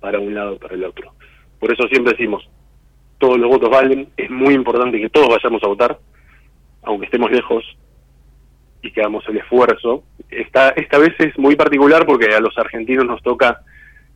para 0.00 0.18
un 0.18 0.34
lado 0.34 0.54
o 0.54 0.58
para 0.58 0.74
el 0.74 0.84
otro. 0.84 1.12
Por 1.60 1.72
eso 1.72 1.86
siempre 1.88 2.12
decimos, 2.12 2.48
todos 3.18 3.38
los 3.38 3.50
votos 3.50 3.68
valen, 3.68 4.08
es 4.16 4.30
muy 4.30 4.54
importante 4.54 4.98
que 4.98 5.10
todos 5.10 5.28
vayamos 5.28 5.62
a 5.62 5.68
votar, 5.68 5.98
aunque 6.84 7.04
estemos 7.04 7.30
lejos 7.30 7.64
y 8.80 8.90
que 8.90 9.00
hagamos 9.00 9.28
el 9.28 9.36
esfuerzo. 9.36 10.04
Esta, 10.30 10.70
esta 10.70 10.98
vez 10.98 11.14
es 11.18 11.38
muy 11.38 11.54
particular 11.54 12.06
porque 12.06 12.34
a 12.34 12.40
los 12.40 12.56
argentinos 12.56 13.04
nos 13.04 13.22
toca 13.22 13.60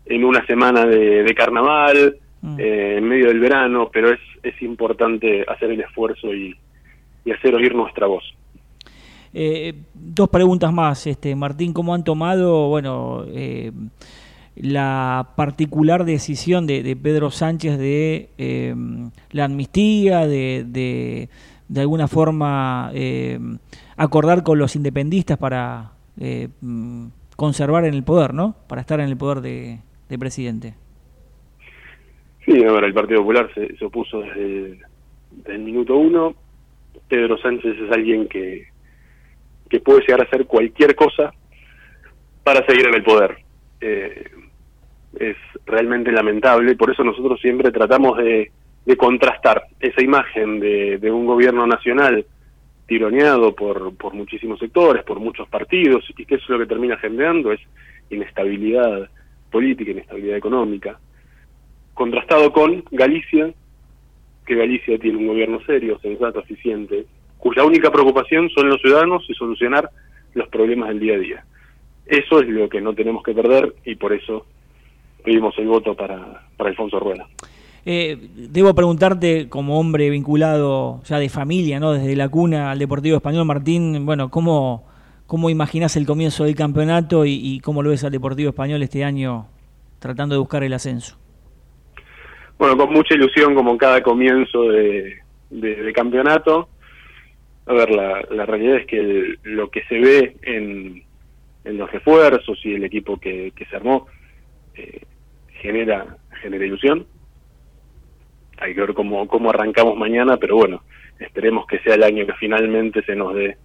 en 0.06 0.24
una 0.24 0.44
semana 0.46 0.86
de, 0.86 1.22
de 1.22 1.34
carnaval, 1.34 2.16
mm. 2.40 2.58
eh, 2.58 2.96
en 2.96 3.04
medio 3.04 3.26
del 3.26 3.40
verano, 3.40 3.90
pero 3.92 4.10
es, 4.10 4.20
es 4.42 4.60
importante 4.62 5.44
hacer 5.46 5.70
el 5.70 5.82
esfuerzo 5.82 6.34
y, 6.34 6.56
y 7.28 7.32
hacer 7.32 7.54
oír 7.54 7.74
nuestra 7.74 8.06
voz. 8.06 8.24
Eh, 9.34 9.74
dos 9.92 10.30
preguntas 10.30 10.72
más, 10.72 11.06
este 11.06 11.36
Martín, 11.36 11.74
¿cómo 11.74 11.94
han 11.94 12.02
tomado, 12.02 12.68
bueno, 12.68 13.24
eh, 13.28 13.70
la 14.56 15.32
particular 15.36 16.04
decisión 16.04 16.66
de, 16.66 16.82
de 16.82 16.96
Pedro 16.96 17.30
Sánchez 17.30 17.78
de 17.78 18.30
eh, 18.38 18.74
la 19.30 19.44
amnistía, 19.44 20.26
de, 20.26 20.64
de, 20.66 21.28
de 21.68 21.80
alguna 21.80 22.08
forma 22.08 22.90
acordar 23.96 24.42
con 24.42 24.58
los 24.58 24.74
independistas 24.74 25.36
para 25.36 25.92
conservar 27.36 27.84
en 27.84 27.94
el 27.94 28.02
poder, 28.02 28.32
¿no? 28.32 28.56
Para 28.66 28.80
estar 28.80 28.98
en 29.00 29.08
el 29.08 29.16
poder 29.18 29.42
de, 29.42 29.80
de 30.08 30.18
presidente. 30.18 30.74
Sí, 32.44 32.64
ahora 32.64 32.86
el 32.86 32.94
Partido 32.94 33.20
Popular 33.20 33.50
se, 33.54 33.76
se 33.76 33.84
opuso 33.84 34.20
desde 34.20 34.80
el, 35.44 35.58
minuto 35.58 35.96
uno. 35.96 36.34
Pedro 37.08 37.38
Sánchez 37.38 37.76
es 37.78 37.90
alguien 37.90 38.28
que, 38.28 38.68
que 39.68 39.80
puede 39.80 40.00
llegar 40.00 40.20
a 40.20 40.24
hacer 40.24 40.46
cualquier 40.46 40.94
cosa 40.94 41.32
para 42.44 42.64
seguir 42.66 42.86
en 42.88 42.94
el 42.94 43.02
poder. 43.02 43.38
Eh, 43.80 44.24
es 45.18 45.36
realmente 45.66 46.12
lamentable, 46.12 46.76
por 46.76 46.90
eso 46.90 47.02
nosotros 47.02 47.40
siempre 47.40 47.70
tratamos 47.70 48.18
de, 48.18 48.50
de 48.84 48.96
contrastar 48.96 49.64
esa 49.80 50.02
imagen 50.02 50.60
de, 50.60 50.98
de 50.98 51.10
un 51.10 51.26
gobierno 51.26 51.66
nacional 51.66 52.24
tironeado 52.86 53.54
por, 53.54 53.94
por 53.96 54.14
muchísimos 54.14 54.58
sectores, 54.58 55.02
por 55.04 55.20
muchos 55.20 55.48
partidos, 55.48 56.04
y 56.16 56.24
que 56.24 56.36
eso 56.36 56.44
es 56.44 56.50
lo 56.50 56.58
que 56.58 56.66
termina 56.66 56.96
generando 56.96 57.52
es 57.52 57.60
inestabilidad 58.10 59.10
política, 59.50 59.90
inestabilidad 59.90 60.38
económica, 60.38 60.98
contrastado 61.92 62.52
con 62.52 62.82
Galicia, 62.90 63.52
que 64.48 64.56
Galicia 64.56 64.98
tiene 64.98 65.18
un 65.18 65.28
gobierno 65.28 65.60
serio, 65.66 65.98
sensato, 66.00 66.40
eficiente, 66.40 67.04
cuya 67.36 67.64
única 67.64 67.92
preocupación 67.92 68.48
son 68.48 68.70
los 68.70 68.80
ciudadanos 68.80 69.22
y 69.28 69.34
solucionar 69.34 69.90
los 70.34 70.48
problemas 70.48 70.88
del 70.88 71.00
día 71.00 71.14
a 71.14 71.18
día. 71.18 71.44
Eso 72.06 72.40
es 72.40 72.48
lo 72.48 72.68
que 72.68 72.80
no 72.80 72.94
tenemos 72.94 73.22
que 73.22 73.34
perder 73.34 73.74
y 73.84 73.94
por 73.96 74.14
eso 74.14 74.46
pedimos 75.22 75.54
el 75.58 75.66
voto 75.66 75.94
para, 75.94 76.46
para 76.56 76.70
Alfonso 76.70 76.98
Rueda. 76.98 77.28
Eh, 77.84 78.16
debo 78.34 78.74
preguntarte, 78.74 79.48
como 79.50 79.78
hombre 79.78 80.08
vinculado 80.08 81.02
ya 81.04 81.18
de 81.18 81.28
familia, 81.28 81.78
¿no? 81.78 81.92
desde 81.92 82.16
la 82.16 82.30
cuna 82.30 82.70
al 82.70 82.78
Deportivo 82.78 83.16
Español, 83.16 83.44
Martín, 83.44 84.06
bueno, 84.06 84.30
¿cómo, 84.30 84.86
cómo 85.26 85.50
imaginas 85.50 85.96
el 85.96 86.06
comienzo 86.06 86.44
del 86.44 86.54
campeonato 86.54 87.26
y, 87.26 87.34
y 87.34 87.60
cómo 87.60 87.82
lo 87.82 87.90
ves 87.90 88.02
al 88.04 88.12
Deportivo 88.12 88.48
Español 88.48 88.82
este 88.82 89.04
año 89.04 89.46
tratando 89.98 90.34
de 90.34 90.38
buscar 90.38 90.64
el 90.64 90.72
ascenso? 90.72 91.18
Bueno, 92.58 92.76
con 92.76 92.92
mucha 92.92 93.14
ilusión 93.14 93.54
como 93.54 93.70
en 93.72 93.78
cada 93.78 94.02
comienzo 94.02 94.64
de, 94.64 95.18
de, 95.50 95.92
campeonato. 95.92 96.68
A 97.66 97.72
ver, 97.72 97.90
la, 97.90 98.22
la 98.30 98.46
realidad 98.46 98.76
es 98.78 98.86
que 98.86 98.98
el- 98.98 99.38
lo 99.44 99.70
que 99.70 99.82
se 99.84 99.98
ve 99.98 100.36
en, 100.42 101.02
en 101.64 101.78
los 101.78 101.90
refuerzos 101.92 102.58
y 102.64 102.74
el 102.74 102.84
equipo 102.84 103.18
que, 103.18 103.52
que 103.54 103.64
se 103.66 103.76
armó 103.76 104.06
eh, 104.74 105.02
genera, 105.60 106.16
genera 106.42 106.64
ilusión. 106.66 107.06
Hay 108.58 108.74
que 108.74 108.80
ver 108.80 108.94
cómo, 108.94 109.28
cómo 109.28 109.50
arrancamos 109.50 109.96
mañana, 109.96 110.36
pero 110.36 110.56
bueno, 110.56 110.82
esperemos 111.20 111.66
que 111.66 111.78
sea 111.80 111.94
el 111.94 112.02
año 112.02 112.26
que 112.26 112.34
finalmente 112.34 113.02
se 113.04 113.14
nos 113.14 113.34
dé 113.34 113.56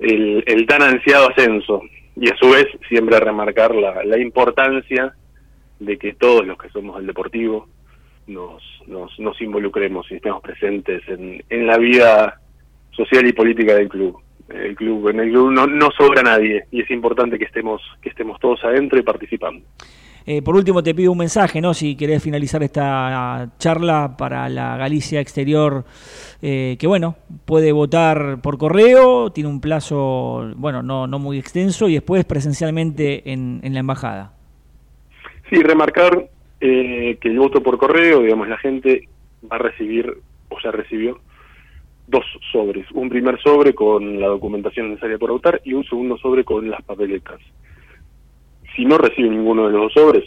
el, 0.00 0.42
el 0.46 0.66
tan 0.66 0.82
ansiado 0.82 1.28
ascenso. 1.30 1.82
Y 2.16 2.28
a 2.28 2.36
su 2.36 2.50
vez 2.50 2.66
siempre 2.88 3.18
remarcar 3.20 3.74
la, 3.74 4.02
la 4.04 4.18
importancia 4.18 5.14
de 5.78 5.96
que 5.98 6.14
todos 6.14 6.44
los 6.46 6.58
que 6.58 6.68
somos 6.70 6.96
del 6.96 7.06
deportivo 7.06 7.68
nos, 8.26 8.62
nos, 8.86 9.18
nos 9.18 9.40
involucremos 9.40 10.10
y 10.10 10.16
estemos 10.16 10.42
presentes 10.42 11.02
en, 11.08 11.42
en 11.48 11.66
la 11.66 11.78
vida 11.78 12.40
social 12.90 13.26
y 13.26 13.32
política 13.32 13.74
del 13.74 13.88
club. 13.88 14.18
El 14.48 14.74
club, 14.74 15.08
en 15.08 15.20
el 15.20 15.30
club 15.30 15.50
no, 15.50 15.66
no 15.66 15.90
sobra 15.96 16.22
nadie 16.22 16.64
y 16.70 16.82
es 16.82 16.90
importante 16.90 17.38
que 17.38 17.44
estemos, 17.44 17.80
que 18.02 18.10
estemos 18.10 18.38
todos 18.38 18.62
adentro 18.64 18.98
y 18.98 19.02
participando. 19.02 19.64
Eh, 20.24 20.40
por 20.40 20.54
último, 20.54 20.84
te 20.84 20.94
pido 20.94 21.10
un 21.10 21.18
mensaje, 21.18 21.60
¿no? 21.60 21.74
Si 21.74 21.96
querés 21.96 22.22
finalizar 22.22 22.62
esta 22.62 23.50
charla 23.58 24.14
para 24.16 24.48
la 24.48 24.76
Galicia 24.76 25.20
Exterior, 25.20 25.84
eh, 26.40 26.76
que 26.78 26.86
bueno, 26.86 27.16
puede 27.44 27.72
votar 27.72 28.40
por 28.40 28.56
correo, 28.56 29.32
tiene 29.32 29.50
un 29.50 29.60
plazo, 29.60 30.52
bueno, 30.54 30.80
no, 30.80 31.08
no 31.08 31.18
muy 31.18 31.38
extenso, 31.38 31.88
y 31.88 31.94
después 31.94 32.24
presencialmente 32.24 33.32
en, 33.32 33.60
en 33.64 33.74
la 33.74 33.80
embajada. 33.80 34.32
Sí, 35.50 35.60
remarcar 35.60 36.28
eh, 36.64 37.18
que 37.20 37.28
el 37.28 37.40
voto 37.40 37.60
por 37.60 37.76
correo, 37.76 38.20
digamos, 38.20 38.46
la 38.46 38.56
gente 38.56 39.08
va 39.50 39.56
a 39.56 39.58
recibir, 39.58 40.16
o 40.48 40.60
ya 40.62 40.70
recibió, 40.70 41.18
dos 42.06 42.24
sobres. 42.52 42.88
Un 42.92 43.08
primer 43.08 43.42
sobre 43.42 43.74
con 43.74 44.20
la 44.20 44.28
documentación 44.28 44.90
necesaria 44.90 45.18
por 45.18 45.32
votar 45.32 45.60
y 45.64 45.72
un 45.72 45.82
segundo 45.82 46.16
sobre 46.18 46.44
con 46.44 46.70
las 46.70 46.80
papeletas. 46.82 47.40
Si 48.76 48.84
no 48.84 48.96
recibe 48.96 49.28
ninguno 49.28 49.66
de 49.66 49.72
los 49.72 49.82
dos 49.82 49.92
sobres, 49.92 50.24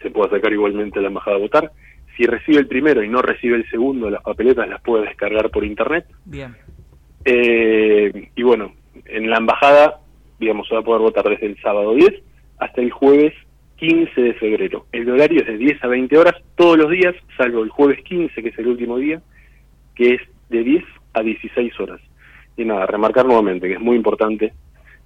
se 0.00 0.10
puede 0.10 0.30
sacar 0.30 0.54
igualmente 0.54 0.98
a 0.98 1.02
la 1.02 1.08
embajada 1.08 1.36
a 1.36 1.40
votar. 1.40 1.70
Si 2.16 2.24
recibe 2.24 2.60
el 2.60 2.66
primero 2.66 3.04
y 3.04 3.08
no 3.10 3.20
recibe 3.20 3.56
el 3.56 3.68
segundo, 3.68 4.08
las 4.08 4.22
papeletas 4.22 4.66
las 4.70 4.80
puede 4.80 5.04
descargar 5.04 5.50
por 5.50 5.66
internet. 5.66 6.06
Bien. 6.24 6.56
Eh, 7.26 8.30
y 8.34 8.42
bueno, 8.42 8.72
en 9.04 9.28
la 9.28 9.36
embajada, 9.36 10.00
digamos, 10.38 10.66
se 10.66 10.76
va 10.76 10.80
a 10.80 10.84
poder 10.84 11.02
votar 11.02 11.28
desde 11.28 11.44
el 11.44 11.60
sábado 11.60 11.94
10 11.94 12.10
hasta 12.58 12.80
el 12.80 12.90
jueves 12.90 13.34
15 13.80 14.20
de 14.20 14.34
febrero. 14.34 14.84
El 14.92 15.08
horario 15.08 15.40
es 15.40 15.46
de 15.46 15.56
10 15.56 15.82
a 15.82 15.88
20 15.88 16.18
horas 16.18 16.34
todos 16.54 16.76
los 16.76 16.90
días, 16.90 17.14
salvo 17.36 17.62
el 17.62 17.70
jueves 17.70 18.04
15, 18.04 18.42
que 18.42 18.50
es 18.50 18.58
el 18.58 18.68
último 18.68 18.98
día, 18.98 19.22
que 19.94 20.14
es 20.14 20.20
de 20.50 20.62
10 20.62 20.84
a 21.14 21.22
16 21.22 21.80
horas. 21.80 22.00
Y 22.58 22.64
nada, 22.66 22.84
remarcar 22.84 23.24
nuevamente 23.24 23.68
que 23.68 23.74
es 23.74 23.80
muy 23.80 23.96
importante 23.96 24.52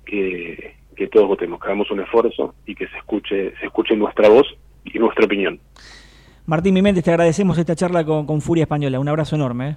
que, 0.04 0.74
que 0.96 1.06
todos 1.06 1.28
votemos, 1.28 1.60
que 1.60 1.66
hagamos 1.68 1.88
un 1.92 2.00
esfuerzo 2.00 2.56
y 2.66 2.74
que 2.74 2.88
se 2.88 2.96
escuche, 2.98 3.54
se 3.60 3.66
escuche 3.66 3.94
nuestra 3.94 4.28
voz 4.28 4.46
y 4.84 4.98
nuestra 4.98 5.24
opinión. 5.24 5.60
Martín 6.46 6.74
Miméndez, 6.74 7.04
te 7.04 7.12
agradecemos 7.12 7.56
esta 7.56 7.76
charla 7.76 8.04
con, 8.04 8.26
con 8.26 8.40
Furia 8.40 8.62
Española. 8.62 8.98
Un 8.98 9.08
abrazo 9.08 9.36
enorme. 9.36 9.68
¿eh? 9.68 9.76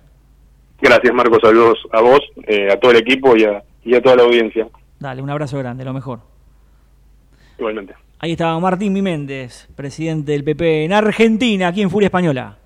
Gracias 0.82 1.14
Marcos, 1.14 1.40
saludos 1.44 1.78
a 1.92 2.02
vos, 2.02 2.22
eh, 2.48 2.72
a 2.72 2.80
todo 2.80 2.92
el 2.92 2.98
equipo 2.98 3.38
y 3.38 3.44
a, 3.44 3.64
y 3.84 3.94
a 3.94 4.02
toda 4.02 4.16
la 4.16 4.24
audiencia. 4.24 4.68
Dale, 5.00 5.22
un 5.22 5.30
abrazo 5.30 5.60
grande, 5.60 5.86
lo 5.86 5.94
mejor. 5.94 6.20
Igualmente. 7.60 7.94
Ahí 8.20 8.32
estaba 8.32 8.60
Martín 8.60 8.94
Miméndez, 8.94 9.68
presidente 9.76 10.32
del 10.32 10.44
PP 10.44 10.86
en 10.86 10.94
Argentina, 10.94 11.68
aquí 11.68 11.84
en 11.84 11.92
Furia 11.92 12.08
Española. 12.08 12.58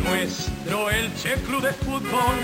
Nuestro 0.04 0.90
Elche 0.90 1.36
Club 1.48 1.62
de 1.62 1.72
Fútbol, 1.72 2.36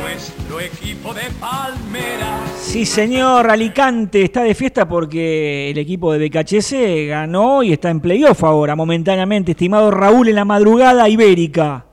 nuestro 0.00 0.60
equipo 0.60 1.12
de 1.12 1.22
Palmeras. 1.40 2.52
Sí, 2.56 2.86
señor, 2.86 3.50
Alicante 3.50 4.22
está 4.22 4.44
de 4.44 4.54
fiesta 4.54 4.88
porque 4.88 5.70
el 5.70 5.78
equipo 5.78 6.12
de 6.12 6.28
BKHS 6.28 7.08
ganó 7.08 7.64
y 7.64 7.72
está 7.72 7.90
en 7.90 7.98
playoff 7.98 8.44
ahora, 8.44 8.76
momentáneamente. 8.76 9.50
Estimado 9.50 9.90
Raúl, 9.90 10.28
en 10.28 10.36
la 10.36 10.44
madrugada 10.44 11.08
ibérica. 11.08 11.87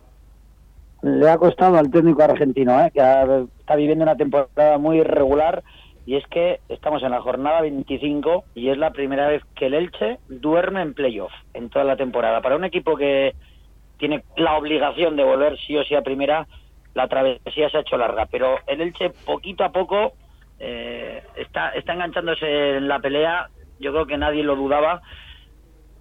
Le 1.06 1.30
ha 1.30 1.38
costado 1.38 1.78
al 1.78 1.91
técnico 1.91 2.24
argentino, 2.24 2.82
¿eh? 2.84 2.89
que 2.91 2.99
ha- 2.99 3.45
está 3.60 3.76
viviendo 3.76 4.03
una 4.03 4.18
temporada 4.18 4.80
muy 4.80 4.97
irregular. 4.97 5.64
Y 6.08 6.16
es 6.16 6.26
que 6.28 6.60
estamos 6.68 7.03
en 7.03 7.12
la 7.12 7.22
jornada 7.22 7.62
25 7.62 8.45
y 8.56 8.70
es 8.70 8.78
la 8.78 8.91
primera 8.91 9.28
vez 9.28 9.43
que 9.56 9.68
el 9.68 9.76
Elche 9.76 10.18
duerme 10.30 10.82
en 10.82 10.93
playoff 10.95 11.32
en 11.53 11.70
toda 11.70 11.86
la 11.86 11.95
temporada. 11.95 12.41
Para 12.41 12.56
un 12.56 12.64
equipo 12.64 12.95
que 12.95 13.36
tiene 13.97 14.24
la 14.36 14.58
obligación 14.58 15.16
de 15.16 15.24
volver 15.24 15.58
sí 15.60 15.78
o 15.78 15.84
sí 15.84 15.93
a 15.95 16.01
primera, 16.01 16.47
la 16.95 17.08
travesía 17.08 17.70
se 17.70 17.78
ha 17.78 17.82
hecho 17.82 17.97
larga. 17.97 18.26
Pero 18.26 18.58
el 18.66 18.82
Elche 18.82 19.12
poquito 19.26 19.64
a 19.64 19.72
poco 19.72 20.14
eh, 20.60 21.22
está, 21.36 21.70
está 21.70 21.93
enganchándose 21.93 22.78
en 22.78 22.88
la 22.88 22.99
pelea. 22.99 23.49
Yo 23.80 23.91
creo 23.91 24.06
que 24.08 24.18
nadie 24.18 24.43
lo 24.43 24.56
dudaba. 24.56 25.01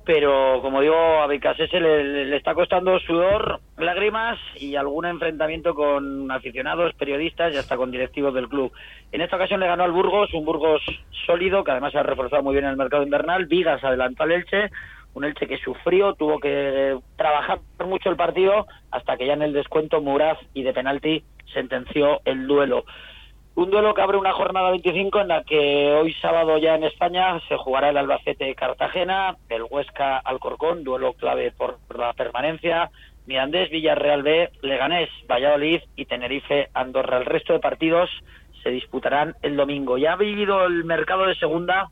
Pero 0.07 0.61
como 0.61 0.83
digo, 0.83 0.95
a 1.23 1.27
Becasese 1.27 1.81
le, 1.81 2.27
le- 2.27 2.37
está 2.37 2.53
costando 2.55 2.99
sudor, 3.01 3.61
lágrimas 3.79 4.39
y 4.61 4.77
algún 4.77 5.07
enfrentamiento 5.07 5.75
con 5.75 6.31
aficionados, 6.31 6.93
periodistas 6.95 7.55
y 7.55 7.57
hasta 7.57 7.77
con 7.79 7.91
directivos 7.91 8.35
del 8.35 8.49
club. 8.49 8.71
En 9.13 9.23
esta 9.23 9.37
ocasión 9.37 9.61
le 9.61 9.67
ganó 9.67 9.83
al 9.85 9.93
Burgos, 9.93 10.35
un 10.35 10.45
Burgos 10.45 10.83
sólido 11.25 11.65
que 11.65 11.71
además 11.71 11.93
se 11.93 11.99
ha 11.99 12.03
reforzado 12.03 12.43
muy 12.43 12.53
bien 12.53 12.67
en 12.67 12.73
el 12.73 12.77
mercado 12.77 13.03
invernal. 13.03 13.47
Vigas 13.47 13.83
adelantó 13.83 14.25
al 14.25 14.33
Elche, 14.33 14.71
un 15.15 15.25
Elche 15.25 15.47
que 15.47 15.57
sufrió, 15.57 16.13
tuvo 16.15 16.39
que 16.39 16.99
trabajar 17.17 17.61
mucho 17.87 18.11
el 18.11 18.17
partido 18.17 18.67
hasta 18.91 19.17
que 19.17 19.27
ya 19.27 19.33
en 19.33 19.43
el 19.43 19.55
descuento 19.55 20.03
Muraz 20.03 20.39
y 20.53 20.65
de 20.65 20.75
penalti 20.75 21.25
sentenció 21.55 22.21
el 22.27 22.47
duelo. 22.47 22.85
Un 23.57 23.71
duelo 23.71 23.95
que 23.95 24.03
abre 24.03 24.19
una 24.19 24.33
jornada 24.33 24.71
25 24.71 25.21
en 25.21 25.29
la 25.29 25.45
que 25.45 25.93
hoy 25.93 26.13
sábado 26.15 26.59
ya 26.59 26.75
en 26.75 26.83
España 26.83 27.39
se 27.49 27.57
jugará 27.57 27.91
el 27.91 27.97
Albacete-Cartagena, 27.97 29.37
el 29.49 29.63
Huesca-Alcorcón, 29.63 30.83
duelo 30.83 31.13
clave 31.13 31.53
por 31.53 31.79
la 31.97 32.13
permanencia, 32.15 32.91
Mirandés, 33.27 33.71
Villarreal 33.71 34.25
B, 34.25 34.51
Leganés, 34.63 35.09
Valladolid 35.31 35.83
y 35.95 36.05
Tenerife-Andorra. 36.07 37.19
El 37.19 37.27
resto 37.27 37.53
de 37.53 37.61
partidos 37.61 38.11
se 38.65 38.71
disputarán 38.71 39.37
el 39.43 39.57
domingo. 39.57 39.99
Ya 39.99 40.15
ha 40.15 40.17
vivido 40.17 40.67
el 40.67 40.83
mercado 40.83 41.27
de 41.27 41.37
segunda 41.37 41.89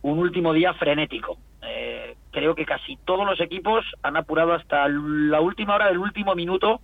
un 0.00 0.18
último 0.18 0.54
día 0.54 0.72
frenético. 0.72 1.36
Eh, 1.60 2.16
creo 2.30 2.54
que 2.54 2.64
casi 2.64 2.96
todos 3.04 3.26
los 3.26 3.40
equipos 3.40 3.84
han 4.02 4.16
apurado 4.16 4.54
hasta 4.54 4.88
la 4.88 5.42
última 5.42 5.74
hora 5.74 5.88
del 5.88 5.98
último 5.98 6.34
minuto 6.34 6.80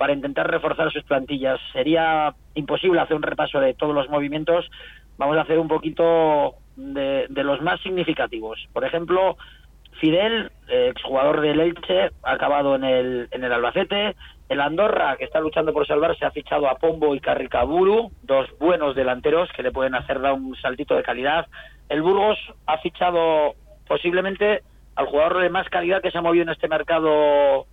para 0.00 0.14
intentar 0.14 0.50
reforzar 0.50 0.90
sus 0.90 1.02
plantillas. 1.02 1.60
Sería 1.74 2.34
imposible 2.54 3.02
hacer 3.02 3.14
un 3.14 3.22
repaso 3.22 3.60
de 3.60 3.74
todos 3.74 3.94
los 3.94 4.08
movimientos. 4.08 4.64
Vamos 5.18 5.36
a 5.36 5.42
hacer 5.42 5.58
un 5.58 5.68
poquito 5.68 6.54
de, 6.74 7.26
de 7.28 7.44
los 7.44 7.60
más 7.60 7.82
significativos. 7.82 8.66
Por 8.72 8.86
ejemplo, 8.86 9.36
Fidel, 10.00 10.50
exjugador 10.68 11.42
del 11.42 11.60
Elche, 11.60 12.12
ha 12.22 12.32
acabado 12.32 12.76
en 12.76 12.84
el, 12.84 13.28
en 13.30 13.44
el 13.44 13.52
Albacete. 13.52 14.16
El 14.48 14.62
Andorra, 14.62 15.18
que 15.18 15.24
está 15.24 15.38
luchando 15.38 15.74
por 15.74 15.86
salvarse, 15.86 16.24
ha 16.24 16.30
fichado 16.30 16.70
a 16.70 16.76
Pombo 16.76 17.14
y 17.14 17.20
Carricaburu, 17.20 18.10
dos 18.22 18.48
buenos 18.58 18.96
delanteros 18.96 19.50
que 19.54 19.62
le 19.62 19.70
pueden 19.70 19.94
hacer 19.94 20.18
dar 20.22 20.32
un 20.32 20.56
saltito 20.56 20.96
de 20.96 21.02
calidad. 21.02 21.46
El 21.90 22.00
Burgos 22.00 22.38
ha 22.64 22.78
fichado 22.78 23.52
posiblemente 23.86 24.62
al 24.96 25.08
jugador 25.08 25.42
de 25.42 25.50
más 25.50 25.68
calidad 25.68 26.00
que 26.00 26.10
se 26.10 26.16
ha 26.16 26.22
movido 26.22 26.44
en 26.44 26.48
este 26.48 26.68
mercado 26.68 27.66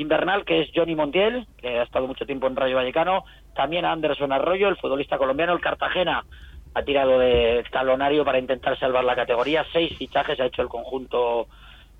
invernal, 0.00 0.44
que 0.44 0.62
es 0.62 0.70
Johnny 0.74 0.94
Montiel, 0.94 1.46
que 1.58 1.78
ha 1.78 1.82
estado 1.82 2.06
mucho 2.06 2.26
tiempo 2.26 2.46
en 2.46 2.56
Rayo 2.56 2.76
Vallecano, 2.76 3.24
también 3.54 3.84
a 3.84 3.92
Anderson 3.92 4.32
Arroyo, 4.32 4.68
el 4.68 4.76
futbolista 4.76 5.18
colombiano, 5.18 5.52
el 5.52 5.60
Cartagena 5.60 6.24
ha 6.74 6.82
tirado 6.82 7.18
de 7.18 7.64
talonario 7.70 8.24
para 8.24 8.38
intentar 8.38 8.78
salvar 8.78 9.04
la 9.04 9.16
categoría, 9.16 9.64
seis 9.72 9.96
fichajes 9.96 10.38
ha 10.40 10.46
hecho 10.46 10.62
el 10.62 10.68
conjunto 10.68 11.46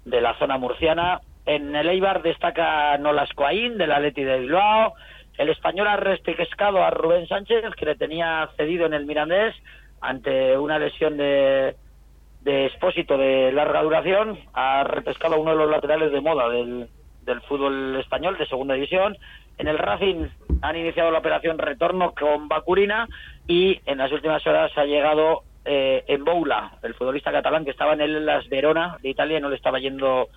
de 0.04 0.20
la 0.20 0.34
zona 0.38 0.58
murciana. 0.58 1.20
En 1.44 1.74
el 1.74 1.88
Eibar 1.88 2.22
destaca 2.22 2.96
Nolas 2.98 3.32
Coaín, 3.34 3.78
del 3.78 3.92
Atleti 3.92 4.22
de 4.22 4.38
Bilbao, 4.38 4.94
el 5.38 5.48
español 5.48 5.88
ha 5.88 5.96
repescado 5.96 6.84
a 6.84 6.90
Rubén 6.90 7.26
Sánchez, 7.26 7.64
que 7.76 7.86
le 7.86 7.96
tenía 7.96 8.48
cedido 8.56 8.86
en 8.86 8.94
el 8.94 9.06
Mirandés 9.06 9.54
ante 10.00 10.56
una 10.56 10.78
lesión 10.78 11.16
de, 11.16 11.76
de 12.42 12.66
expósito 12.66 13.16
de 13.16 13.50
larga 13.52 13.82
duración, 13.82 14.38
ha 14.52 14.84
repescado 14.84 15.40
uno 15.40 15.52
de 15.52 15.56
los 15.56 15.70
laterales 15.70 16.12
de 16.12 16.20
moda 16.20 16.48
del, 16.48 16.88
del 17.24 17.40
fútbol 17.42 17.96
español 17.96 18.36
de 18.38 18.46
segunda 18.46 18.74
división. 18.74 19.16
En 19.58 19.68
el 19.68 19.78
Racing 19.78 20.26
han 20.62 20.76
iniciado 20.76 21.10
la 21.10 21.18
operación 21.18 21.58
retorno 21.58 22.12
con 22.12 22.48
Bacurina 22.48 23.08
y 23.46 23.80
en 23.86 23.98
las 23.98 24.12
últimas 24.12 24.46
horas 24.46 24.72
ha 24.76 24.84
llegado 24.84 25.42
eh, 25.64 26.04
en 26.06 26.24
Boula, 26.24 26.78
el 26.82 26.94
futbolista 26.94 27.32
catalán 27.32 27.64
que 27.64 27.70
estaba 27.70 27.92
en 27.92 28.00
el 28.00 28.24
Las 28.24 28.48
Verona 28.48 28.96
de 29.02 29.10
Italia 29.10 29.38
y 29.38 29.40
no 29.40 29.50
le 29.50 29.56
estaba 29.56 29.78
yendo 29.78 30.28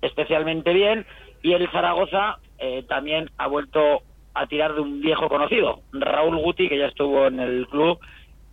especialmente 0.00 0.72
bien. 0.72 1.06
Y 1.42 1.52
el 1.52 1.68
Zaragoza 1.70 2.38
eh, 2.58 2.84
también 2.88 3.30
ha 3.38 3.46
vuelto 3.46 4.02
a 4.34 4.46
tirar 4.46 4.74
de 4.74 4.80
un 4.80 5.00
viejo 5.00 5.28
conocido, 5.28 5.80
Raúl 5.92 6.36
Guti, 6.38 6.68
que 6.68 6.78
ya 6.78 6.86
estuvo 6.86 7.26
en 7.26 7.40
el 7.40 7.66
club 7.66 7.98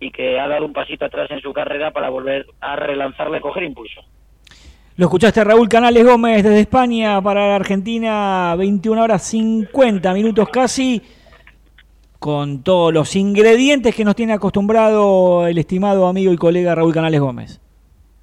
y 0.00 0.10
que 0.10 0.38
ha 0.38 0.48
dado 0.48 0.64
un 0.66 0.72
pasito 0.72 1.04
atrás 1.04 1.30
en 1.30 1.40
su 1.40 1.52
carrera 1.52 1.92
para 1.92 2.08
volver 2.08 2.46
a 2.60 2.76
relanzarle, 2.76 3.40
coger 3.40 3.64
impulso. 3.64 4.02
Lo 4.98 5.06
escuchaste 5.06 5.42
Raúl 5.44 5.68
Canales 5.68 6.04
Gómez 6.04 6.42
desde 6.42 6.62
España 6.62 7.22
para 7.22 7.46
la 7.46 7.54
Argentina, 7.54 8.56
21 8.56 9.00
horas 9.00 9.22
50 9.22 10.12
minutos 10.12 10.48
casi, 10.52 11.00
con 12.18 12.64
todos 12.64 12.92
los 12.92 13.14
ingredientes 13.14 13.94
que 13.94 14.04
nos 14.04 14.16
tiene 14.16 14.32
acostumbrado 14.32 15.46
el 15.46 15.56
estimado 15.56 16.08
amigo 16.08 16.32
y 16.32 16.36
colega 16.36 16.74
Raúl 16.74 16.92
Canales 16.92 17.20
Gómez. 17.20 17.60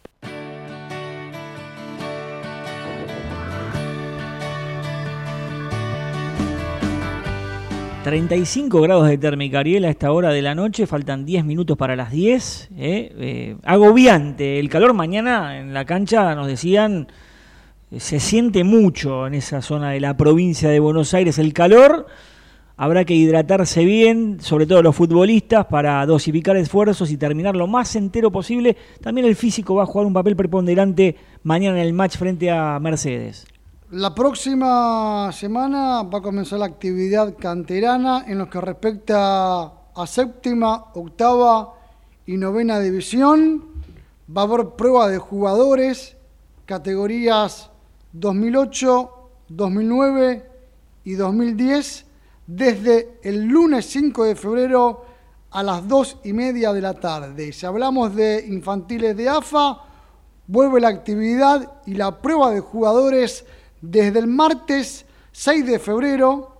35 8.07 8.83
grados 8.83 9.09
de 9.09 9.19
térmica, 9.19 9.59
Ariel, 9.59 9.85
a 9.85 9.91
esta 9.91 10.13
hora 10.13 10.31
de 10.31 10.41
la 10.41 10.55
noche, 10.55 10.87
faltan 10.87 11.27
10 11.27 11.45
minutos 11.45 11.77
para 11.77 11.97
las 11.97 12.13
10. 12.13 12.69
¿eh? 12.77 13.13
Eh, 13.19 13.57
agobiante, 13.65 14.61
el 14.61 14.69
calor 14.69 14.95
mañana 14.95 15.59
en 15.59 15.75
la 15.75 15.85
cancha, 15.85 16.37
nos 16.37 16.47
decían, 16.47 17.09
eh, 17.91 17.99
se 17.99 18.21
siente 18.21 18.63
mucho 18.63 19.27
en 19.27 19.35
esa 19.35 19.61
zona 19.61 19.91
de 19.91 19.99
la 19.99 20.17
provincia 20.17 20.69
de 20.69 20.79
Buenos 20.79 21.15
Aires 21.15 21.41
el 21.41 21.53
calor. 21.53 22.07
Habrá 22.77 23.05
que 23.05 23.15
hidratarse 23.15 23.85
bien, 23.85 24.39
sobre 24.39 24.67
todo 24.67 24.83
los 24.83 24.95
futbolistas, 24.95 25.67
para 25.67 26.07
dosificar 26.07 26.57
esfuerzos 26.57 27.11
y 27.11 27.17
terminar 27.17 27.57
lo 27.57 27.67
más 27.67 27.97
entero 27.97 28.31
posible. 28.31 28.77
También 29.01 29.27
el 29.27 29.35
físico 29.35 29.75
va 29.75 29.83
a 29.83 29.87
jugar 29.87 30.07
un 30.07 30.13
papel 30.13 30.37
preponderante 30.37 31.17
mañana 31.43 31.81
en 31.81 31.87
el 31.89 31.93
match 31.93 32.19
frente 32.19 32.53
a 32.53 32.79
Mercedes. 32.79 33.49
La 33.93 34.13
próxima 34.13 35.31
semana 35.33 36.03
va 36.03 36.19
a 36.19 36.21
comenzar 36.21 36.59
la 36.59 36.67
actividad 36.67 37.37
canterana 37.39 38.25
en 38.27 38.39
lo 38.39 38.51
que 38.51 38.61
respecta 38.61 39.63
a 39.95 40.07
séptima, 40.09 40.87
octava 40.95 41.73
y 42.27 42.37
novena 42.37 42.81
división. 42.81 43.63
Va 44.37 44.41
a 44.41 44.45
haber 44.45 44.71
prueba 44.71 45.07
de 45.09 45.19
jugadores, 45.19 46.17
categorías 46.65 47.71
2008, 48.13 49.11
2009 49.51 50.51
y 51.05 51.13
2010, 51.13 52.07
desde 52.49 53.21
el 53.23 53.45
lunes 53.45 53.87
5 53.87 54.25
de 54.25 54.35
febrero 54.35 55.05
a 55.53 55.63
las 55.63 55.87
2 55.87 56.23
y 56.25 56.33
media 56.33 56.73
de 56.73 56.81
la 56.81 56.95
tarde. 56.95 57.53
Si 57.53 57.65
hablamos 57.65 58.17
de 58.17 58.47
infantiles 58.49 59.17
de 59.17 59.29
AFA, 59.29 59.81
vuelve 60.49 60.81
la 60.81 60.89
actividad 60.89 61.83
y 61.87 61.95
la 61.95 62.21
prueba 62.21 62.51
de 62.51 62.59
jugadores 62.59 63.45
desde 63.81 64.19
el 64.19 64.27
martes 64.27 65.07
6 65.33 65.67
de 65.67 65.79
febrero 65.79 66.57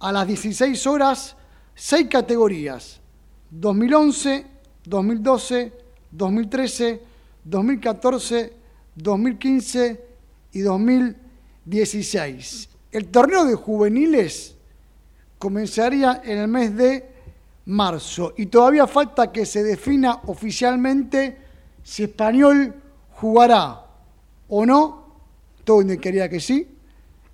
a 0.00 0.12
las 0.12 0.26
16 0.26 0.86
horas, 0.86 1.36
seis 1.74 2.08
categorías, 2.08 3.00
2011, 3.50 4.46
2012, 4.84 5.72
2013, 6.10 7.02
2014, 7.44 8.52
2015 8.94 10.04
y 10.52 10.60
2016. 10.60 12.68
El 12.92 13.08
torneo 13.08 13.44
de 13.44 13.54
juveniles 13.54 14.56
comenzaría 15.38 16.22
en 16.24 16.38
el 16.38 16.48
mes 16.48 16.76
de 16.76 17.08
marzo 17.66 18.32
y 18.36 18.46
todavía 18.46 18.86
falta 18.86 19.30
que 19.30 19.46
se 19.46 19.62
defina 19.62 20.22
oficialmente 20.26 21.38
si 21.82 22.04
Español 22.04 22.74
jugará 23.12 23.86
o 24.48 24.66
no 24.66 24.99
todo 25.70 25.82
indicaría 25.82 26.28
que 26.28 26.40
sí. 26.40 26.66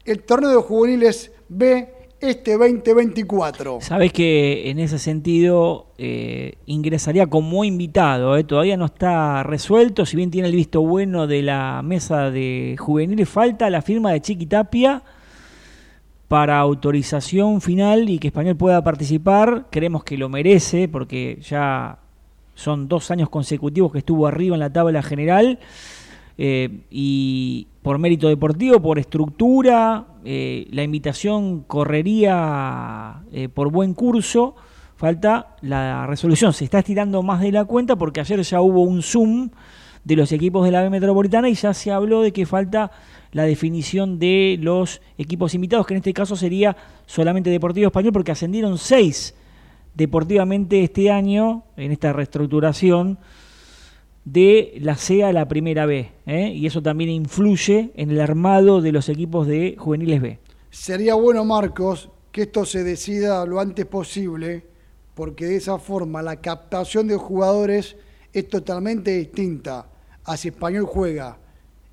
El 0.05 0.23
torneo 0.25 0.51
de 0.51 0.57
juveniles 0.57 1.33
B 1.49 1.89
este 2.21 2.59
2024. 2.59 3.79
Sabes 3.81 4.13
que 4.13 4.69
en 4.69 4.79
ese 4.79 4.99
sentido 4.99 5.87
eh, 5.97 6.59
ingresaría 6.67 7.29
como 7.29 7.65
invitado, 7.65 8.37
eh, 8.37 8.45
todavía 8.45 8.77
no 8.77 8.85
está 8.85 9.43
resuelto, 9.43 10.05
si 10.05 10.19
bien 10.19 10.31
tiene 10.31 10.49
el 10.49 10.55
visto 10.55 10.83
bueno 10.83 11.27
de 11.27 11.41
la 11.41 11.81
mesa 11.83 12.31
de 12.31 12.77
juveniles, 12.79 13.27
falta 13.27 13.71
la 13.71 13.81
firma 13.81 14.13
de 14.13 14.21
Chiqui 14.21 14.45
Tapia 14.45 15.03
para 16.29 16.59
autorización 16.59 17.63
final 17.63 18.11
y 18.11 18.19
que 18.19 18.29
Español 18.29 18.57
pueda 18.57 18.85
participar. 18.85 19.69
Creemos 19.71 20.05
que 20.05 20.19
lo 20.19 20.29
merece 20.29 20.89
porque 20.89 21.39
ya 21.41 22.01
son 22.55 22.87
dos 22.87 23.11
años 23.11 23.31
consecutivos 23.31 23.93
que 23.93 24.01
estuvo 24.01 24.27
arriba 24.27 24.57
en 24.57 24.61
la 24.61 24.71
tabla 24.71 25.03
general. 25.03 25.59
Eh, 26.39 26.81
y 26.91 27.67
por 27.83 27.99
mérito 27.99 28.29
deportivo, 28.29 28.81
por 28.81 28.99
estructura, 28.99 30.07
eh, 30.25 30.67
la 30.71 30.83
invitación 30.83 31.63
correría 31.63 33.23
eh, 33.33 33.49
por 33.49 33.71
buen 33.71 33.95
curso. 33.95 34.55
Falta 34.97 35.57
la 35.63 36.07
resolución. 36.07 36.53
Se 36.53 36.65
está 36.65 36.81
estirando 36.81 37.23
más 37.23 37.41
de 37.41 37.53
la 37.53 37.65
cuenta 37.65 37.97
porque 37.97 38.21
ayer 38.21 38.41
ya 38.43 38.61
hubo 38.61 38.83
un 38.83 39.03
Zoom 39.03 39.51
de 40.05 40.17
los 40.17 40.33
equipos 40.33 40.65
de 40.65 40.71
la 40.71 40.83
B 40.83 40.91
Metropolitana 40.91 41.49
y 41.49 41.55
ya 41.55 41.75
se 41.75 41.91
habló 41.91 42.23
de 42.23 42.33
que 42.33 42.47
falta 42.47 42.91
la 43.33 43.45
definición 43.45 44.19
de 44.19 44.57
los 44.61 45.03
equipos 45.19 45.55
invitados, 45.55 45.87
que 45.87 45.95
en 45.95 45.99
este 45.99 46.15
caso 46.15 46.37
sería 46.37 46.77
solamente 47.07 47.51
Deportivo 47.51 47.89
Español, 47.89 48.13
porque 48.13 48.33
ascendieron 48.33 48.79
seis 48.79 49.35
deportivamente 49.95 50.83
este 50.83 51.11
año 51.11 51.65
en 51.77 51.91
esta 51.91 52.13
reestructuración 52.13 53.19
de 54.27 54.75
la 54.81 54.97
C 54.97 55.23
a 55.23 55.33
la 55.33 55.47
primera 55.47 55.87
B, 55.87 56.11
¿eh? 56.27 56.49
y 56.49 56.67
eso 56.67 56.83
también 56.83 57.11
influye 57.11 57.93
en 57.95 58.11
el 58.11 58.21
armado 58.21 58.83
de 58.83 58.91
los 58.91 59.09
equipos 59.09 59.47
de 59.47 59.77
juveniles 59.79 60.21
B. 60.21 60.39
Sería 60.69 61.15
bueno, 61.15 61.45
Marcos, 61.45 62.11
que 62.33 62.43
esto 62.43 62.67
se 62.67 62.83
decida 62.83 63.47
lo 63.47 63.61
antes 63.61 63.87
posible, 63.87 64.67
porque 65.15 65.47
de 65.47 65.57
esa 65.57 65.79
forma 65.79 66.23
la 66.23 66.41
captación 66.41 67.07
de 67.07 67.17
jugadores 67.17 67.97
es 68.33 68.49
totalmente 68.49 69.17
distinta 69.17 69.87
a 70.25 70.37
si 70.37 70.49
Español 70.49 70.87
juega 70.87 71.39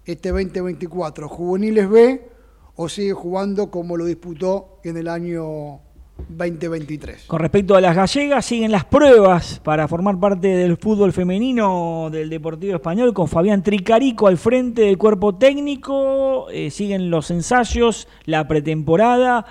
este 0.04 0.30
2024 0.30 1.30
juveniles 1.30 1.88
B 1.88 2.30
o 2.76 2.90
sigue 2.90 3.14
jugando 3.14 3.70
como 3.70 3.96
lo 3.96 4.06
disputó 4.06 4.80
en 4.84 4.98
el 4.98 5.08
año 5.08 5.82
2023. 6.30 7.26
Con 7.28 7.40
respecto 7.40 7.76
a 7.76 7.82
las 7.82 7.96
gallegas, 7.96 8.46
siguen 8.46 8.72
las 8.72 8.86
pruebas 8.86 9.60
para 9.64 9.88
formar 9.88 10.20
parte 10.20 10.48
del 10.48 10.78
fútbol 10.78 11.14
femenino 11.14 12.10
del 12.12 12.30
Deportivo 12.30 12.76
Español 12.76 13.14
con 13.14 13.28
Fabián 13.28 13.64
Tricarico 13.64 14.28
al 14.28 14.38
frente 14.38 14.84
del 14.84 14.98
cuerpo 14.98 15.36
técnico, 15.36 16.50
eh, 16.50 16.72
siguen 16.72 17.10
los 17.10 17.32
ensayos, 17.32 18.08
la 18.26 18.48
pretemporada. 18.48 19.46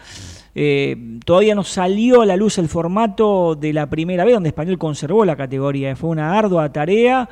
Eh, 0.54 1.18
todavía 1.24 1.54
no 1.54 1.64
salió 1.64 2.20
a 2.20 2.26
la 2.26 2.36
luz 2.36 2.58
el 2.58 2.68
formato 2.68 3.54
de 3.54 3.72
la 3.72 3.88
primera 3.88 4.24
vez 4.24 4.34
donde 4.34 4.50
Español 4.50 4.78
conservó 4.78 5.24
la 5.24 5.36
categoría. 5.36 5.96
Fue 5.96 6.10
una 6.10 6.38
ardua 6.38 6.72
tarea 6.72 7.28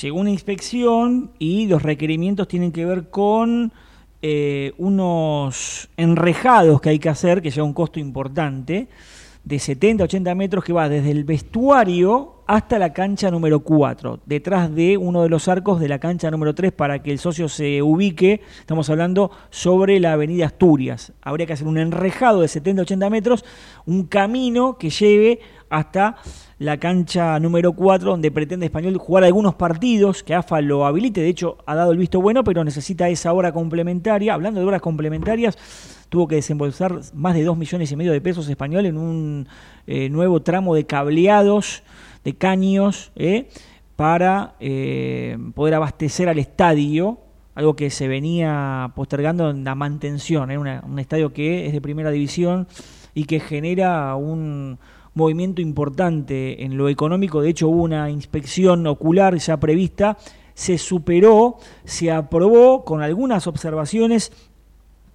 Llegó 0.00 0.18
una 0.18 0.30
inspección 0.30 1.32
y 1.38 1.66
los 1.66 1.82
requerimientos 1.82 2.48
tienen 2.48 2.72
que 2.72 2.86
ver 2.86 3.10
con 3.10 3.70
eh, 4.22 4.72
unos 4.78 5.90
enrejados 5.98 6.80
que 6.80 6.88
hay 6.88 6.98
que 6.98 7.10
hacer, 7.10 7.42
que 7.42 7.50
lleva 7.50 7.66
un 7.66 7.74
costo 7.74 8.00
importante, 8.00 8.88
de 9.46 9.60
70 9.60 10.04
80 10.04 10.34
metros 10.34 10.64
que 10.64 10.72
va 10.72 10.88
desde 10.88 11.12
el 11.12 11.22
vestuario 11.22 12.42
hasta 12.48 12.78
la 12.78 12.92
cancha 12.92 13.30
número 13.30 13.60
4, 13.60 14.20
detrás 14.26 14.74
de 14.74 14.96
uno 14.96 15.22
de 15.22 15.28
los 15.28 15.46
arcos 15.48 15.80
de 15.80 15.88
la 15.88 16.00
cancha 16.00 16.30
número 16.30 16.54
3 16.54 16.72
para 16.72 17.00
que 17.02 17.12
el 17.12 17.18
socio 17.18 17.48
se 17.48 17.80
ubique. 17.80 18.40
Estamos 18.58 18.90
hablando 18.90 19.30
sobre 19.50 20.00
la 20.00 20.12
avenida 20.12 20.46
Asturias. 20.46 21.12
Habría 21.22 21.46
que 21.46 21.52
hacer 21.52 21.66
un 21.66 21.78
enrejado 21.78 22.40
de 22.40 22.48
70-80 22.48 23.10
metros, 23.10 23.44
un 23.84 24.04
camino 24.04 24.78
que 24.78 24.90
lleve 24.90 25.40
hasta 25.70 26.16
la 26.58 26.78
cancha 26.78 27.38
número 27.40 27.72
4, 27.72 28.10
donde 28.10 28.30
pretende 28.30 28.66
Español 28.66 28.96
jugar 28.98 29.24
algunos 29.24 29.54
partidos, 29.54 30.22
que 30.22 30.34
AFA 30.34 30.60
lo 30.60 30.86
habilite, 30.86 31.20
de 31.20 31.28
hecho 31.28 31.58
ha 31.66 31.74
dado 31.74 31.92
el 31.92 31.98
visto 31.98 32.20
bueno, 32.20 32.44
pero 32.44 32.64
necesita 32.64 33.08
esa 33.08 33.32
hora 33.32 33.52
complementaria. 33.52 34.34
Hablando 34.34 34.60
de 34.60 34.66
horas 34.66 34.80
complementarias, 34.80 35.58
tuvo 36.08 36.28
que 36.28 36.36
desembolsar 36.36 37.00
más 37.14 37.34
de 37.34 37.44
2 37.44 37.56
millones 37.56 37.90
y 37.92 37.96
medio 37.96 38.12
de 38.12 38.20
pesos 38.20 38.48
español 38.48 38.86
en 38.86 38.96
un 38.96 39.48
eh, 39.86 40.08
nuevo 40.08 40.40
tramo 40.42 40.74
de 40.74 40.86
cableados 40.86 41.82
de 42.24 42.34
caños 42.34 43.12
¿eh? 43.16 43.48
para 43.94 44.54
eh, 44.60 45.38
poder 45.54 45.74
abastecer 45.74 46.28
al 46.28 46.38
estadio, 46.38 47.20
algo 47.54 47.76
que 47.76 47.90
se 47.90 48.08
venía 48.08 48.92
postergando 48.94 49.50
en 49.50 49.64
la 49.64 49.74
mantención, 49.74 50.50
¿eh? 50.50 50.58
un 50.58 50.98
estadio 50.98 51.32
que 51.32 51.66
es 51.66 51.72
de 51.72 51.80
primera 51.80 52.10
división 52.10 52.66
y 53.14 53.24
que 53.24 53.40
genera 53.40 54.14
un 54.16 54.78
movimiento 55.16 55.60
importante 55.60 56.64
en 56.64 56.76
lo 56.76 56.88
económico, 56.88 57.42
de 57.42 57.50
hecho 57.50 57.68
hubo 57.68 57.82
una 57.82 58.08
inspección 58.10 58.86
ocular 58.86 59.36
ya 59.36 59.58
prevista, 59.58 60.16
se 60.54 60.78
superó, 60.78 61.56
se 61.84 62.12
aprobó 62.12 62.84
con 62.84 63.02
algunas 63.02 63.46
observaciones 63.48 64.32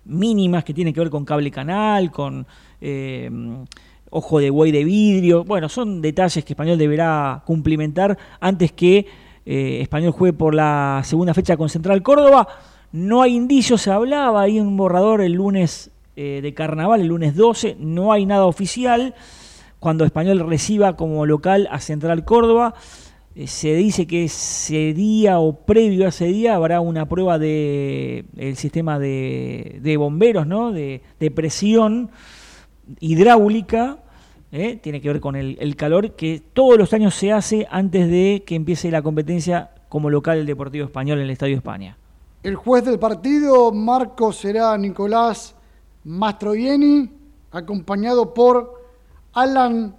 mínimas 0.04 0.64
que 0.64 0.74
tienen 0.74 0.94
que 0.94 1.00
ver 1.00 1.10
con 1.10 1.24
cable 1.24 1.50
canal, 1.52 2.12
con 2.12 2.46
ojo 4.12 4.40
de 4.40 4.50
buey 4.50 4.72
de 4.72 4.84
vidrio. 4.84 5.44
Bueno, 5.44 5.68
son 5.68 6.02
detalles 6.02 6.46
que 6.46 6.54
Español 6.54 6.78
deberá 6.78 7.42
cumplimentar 7.46 8.18
antes 8.40 8.72
que 8.74 9.08
eh, 9.46 9.80
Español 9.82 10.12
juegue 10.12 10.34
por 10.38 10.54
la 10.54 11.02
segunda 11.04 11.34
fecha 11.34 11.58
con 11.58 11.70
Central 11.70 12.04
Córdoba. 12.04 12.48
No 12.92 13.22
hay 13.22 13.36
indicios, 13.36 13.82
se 13.82 13.92
hablaba 13.92 14.42
ahí 14.42 14.60
un 14.60 14.78
borrador 14.78 15.22
el 15.22 15.34
lunes 15.34 15.90
eh, 16.16 16.42
de 16.44 16.54
carnaval, 16.54 17.02
el 17.02 17.08
lunes 17.08 17.36
12, 17.36 17.78
no 17.80 18.12
hay 18.12 18.26
nada 18.26 18.46
oficial. 18.46 19.16
Cuando 19.82 20.06
Español 20.06 20.48
reciba 20.48 20.96
como 20.96 21.26
local 21.26 21.68
a 21.72 21.80
Central 21.80 22.24
Córdoba. 22.24 22.76
Eh, 23.34 23.48
se 23.48 23.74
dice 23.74 24.06
que 24.06 24.26
ese 24.26 24.94
día 24.94 25.40
o 25.40 25.54
previo 25.66 26.06
a 26.06 26.10
ese 26.10 26.26
día 26.26 26.54
habrá 26.54 26.82
una 26.82 27.08
prueba 27.08 27.40
de 27.40 28.26
el 28.38 28.56
sistema 28.58 29.00
de, 29.00 29.80
de 29.82 29.98
bomberos, 29.98 30.46
¿no? 30.46 30.72
De, 30.72 31.02
de 31.20 31.32
presión 31.32 32.12
hidráulica, 33.00 33.98
¿eh? 34.52 34.80
tiene 34.82 35.02
que 35.02 35.08
ver 35.08 35.20
con 35.20 35.36
el, 35.36 35.58
el, 35.60 35.76
calor, 35.76 36.12
que 36.12 36.44
todos 36.54 36.78
los 36.78 36.94
años 36.94 37.16
se 37.16 37.32
hace 37.32 37.68
antes 37.72 38.08
de 38.08 38.44
que 38.46 38.54
empiece 38.54 38.92
la 38.92 39.02
competencia 39.02 39.72
como 39.90 40.12
local 40.12 40.38
del 40.38 40.46
Deportivo 40.46 40.86
Español 40.86 41.18
en 41.18 41.24
el 41.24 41.32
Estadio 41.32 41.56
España. 41.56 41.98
El 42.44 42.56
juez 42.56 42.86
del 42.86 43.00
partido, 43.00 43.72
Marco, 43.72 44.32
será 44.32 44.78
Nicolás 44.78 45.56
Mastroieni, 46.04 47.10
acompañado 47.52 48.36
por 48.36 48.81
Alan 49.34 49.96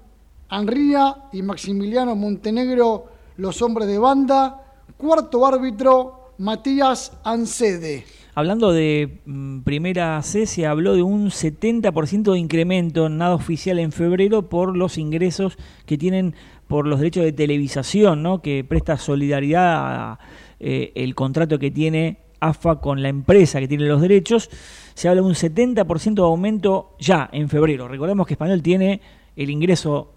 Anría 0.49 1.17
y 1.33 1.43
Maximiliano 1.43 2.15
Montenegro 2.15 3.07
los 3.39 3.63
hombres 3.63 3.89
de 3.89 3.99
banda. 3.99 4.59
Cuarto 4.97 5.47
árbitro, 5.47 6.35
Matías 6.39 7.19
Ancede. 7.25 8.05
Hablando 8.35 8.73
de 8.73 9.21
mm, 9.25 9.61
primera 9.61 10.23
C, 10.23 10.47
se 10.47 10.67
habló 10.67 10.95
de 10.95 11.03
un 11.03 11.31
70% 11.31 12.33
de 12.33 12.39
incremento, 12.39 13.09
nada 13.09 13.35
oficial 13.35 13.79
en 13.79 13.93
febrero, 13.93 14.49
por 14.49 14.77
los 14.77 14.99
ingresos 14.99 15.57
que 15.87 15.99
tienen 15.99 16.35
por 16.69 16.87
los 16.87 17.01
derechos 17.01 17.25
de 17.25 17.33
televisación, 17.33 18.23
¿no? 18.23 18.41
que 18.41 18.65
presta 18.65 18.97
solidaridad 18.97 19.75
a 19.77 20.19
eh, 20.61 20.93
el 20.95 21.15
contrato 21.15 21.59
que 21.59 21.71
tiene 21.71 22.19
AFA 22.41 22.81
con 22.81 23.03
la 23.03 23.09
empresa 23.09 23.61
que 23.61 23.69
tiene 23.69 23.87
los 23.87 24.01
derechos. 24.01 24.51
Se 24.95 25.09
habla 25.09 25.23
de 25.23 25.29
un 25.29 25.35
70% 25.35 26.15
de 26.15 26.23
aumento 26.23 26.97
ya 26.99 27.29
en 27.33 27.49
febrero. 27.49 27.89
Recordemos 27.89 28.27
que 28.27 28.35
Español 28.35 28.63
tiene 28.63 29.01
el 29.37 29.51
ingreso 29.51 30.13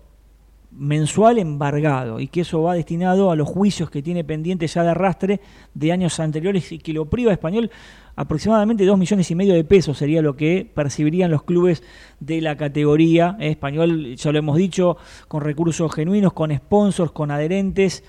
mensual 0.72 1.38
embargado 1.38 2.20
y 2.20 2.28
que 2.28 2.42
eso 2.42 2.62
va 2.62 2.74
destinado 2.74 3.32
a 3.32 3.36
los 3.36 3.48
juicios 3.48 3.90
que 3.90 4.02
tiene 4.02 4.24
pendientes 4.24 4.74
ya 4.74 4.84
de 4.84 4.90
arrastre 4.90 5.40
de 5.74 5.92
años 5.92 6.20
anteriores 6.20 6.72
y 6.72 6.80
que 6.80 6.92
lo 6.92 7.06
priva 7.06 7.32
a 7.32 7.34
español 7.34 7.72
aproximadamente 8.16 8.86
dos 8.86 8.98
millones 8.98 9.30
y 9.32 9.36
medio 9.36 9.54
de 9.54 9.64
pesos 9.64 9.98
sería 9.98 10.22
lo 10.22 10.36
que 10.36 10.70
percibirían 10.74 11.32
los 11.32 11.44
clubes 11.44 11.84
de 12.20 12.42
la 12.42 12.58
categoría 12.58 13.38
¿eh? 13.40 13.50
español, 13.52 14.16
ya 14.16 14.32
lo 14.32 14.40
hemos 14.40 14.58
dicho, 14.58 14.98
con 15.28 15.42
recursos 15.42 15.94
genuinos, 15.94 16.34
con 16.34 16.56
sponsors, 16.56 17.12
con 17.12 17.32
adherentes, 17.32 18.04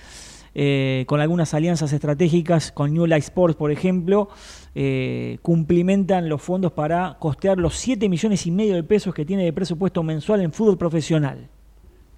eh, 0.55 1.05
con 1.07 1.21
algunas 1.21 1.55
alianzas 1.55 1.93
estratégicas, 1.93 2.73
con 2.73 2.95
New 2.95 3.07
Life 3.07 3.27
Sports, 3.27 3.57
por 3.57 3.71
ejemplo, 3.71 4.29
eh, 4.79 5.39
cumplimentan 5.41 6.29
los 6.29 6.43
fondos 6.43 6.71
para 6.71 7.17
costear 7.19 7.57
los 7.57 7.79
7 7.79 8.11
millones 8.11 8.47
y 8.47 8.51
medio 8.51 8.75
de 8.75 8.83
pesos 8.83 9.15
que 9.15 9.25
tiene 9.25 9.45
de 9.45 9.53
presupuesto 9.55 10.03
mensual 10.03 10.43
en 10.43 10.53
fútbol 10.53 10.77
profesional. 10.77 11.49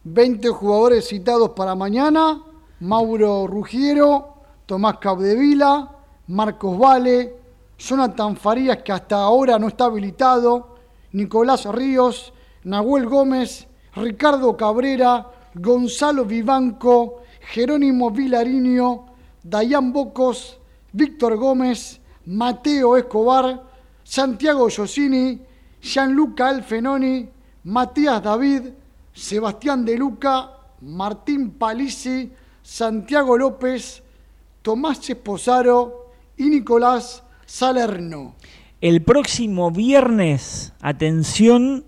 20 0.02 0.48
jugadores 0.48 1.06
citados 1.06 1.50
para 1.50 1.76
mañana, 1.76 2.42
Mauro 2.80 3.46
Rugiero, 3.46 4.42
Tomás 4.66 4.98
Capdevila, 4.98 5.98
Marcos 6.26 6.76
Vale, 6.76 7.36
Jonathan 7.78 8.36
Farías, 8.36 8.78
que 8.78 8.90
hasta 8.90 9.18
ahora 9.18 9.56
no 9.61 9.68
está 9.68 9.84
habilitado, 9.84 10.78
Nicolás 11.12 11.64
Ríos, 11.64 12.32
Nahuel 12.64 13.06
Gómez, 13.06 13.68
Ricardo 13.94 14.56
Cabrera, 14.56 15.30
Gonzalo 15.54 16.24
Vivanco, 16.24 17.22
Jerónimo 17.52 18.11
Vilariño, 18.11 19.06
Dayán 19.44 19.92
Bocos, 19.92 20.59
Víctor 20.92 21.36
Gómez, 21.36 21.97
Mateo 22.29 22.99
Escobar, 22.99 23.62
Santiago 24.05 24.68
Giosini, 24.68 25.41
Gianluca 25.81 26.51
Alfenoni, 26.51 27.26
Matías 27.64 28.22
David, 28.22 28.64
Sebastián 29.14 29.83
De 29.83 29.97
Luca, 29.97 30.51
Martín 30.83 31.53
Palisi, 31.53 32.31
Santiago 32.62 33.39
López, 33.39 34.03
Tomás 34.61 35.09
Esposaro 35.09 36.11
y 36.37 36.51
Nicolás 36.51 37.22
Salerno. 37.47 38.35
El 38.83 39.01
próximo 39.01 39.70
viernes, 39.70 40.74
atención, 40.83 41.85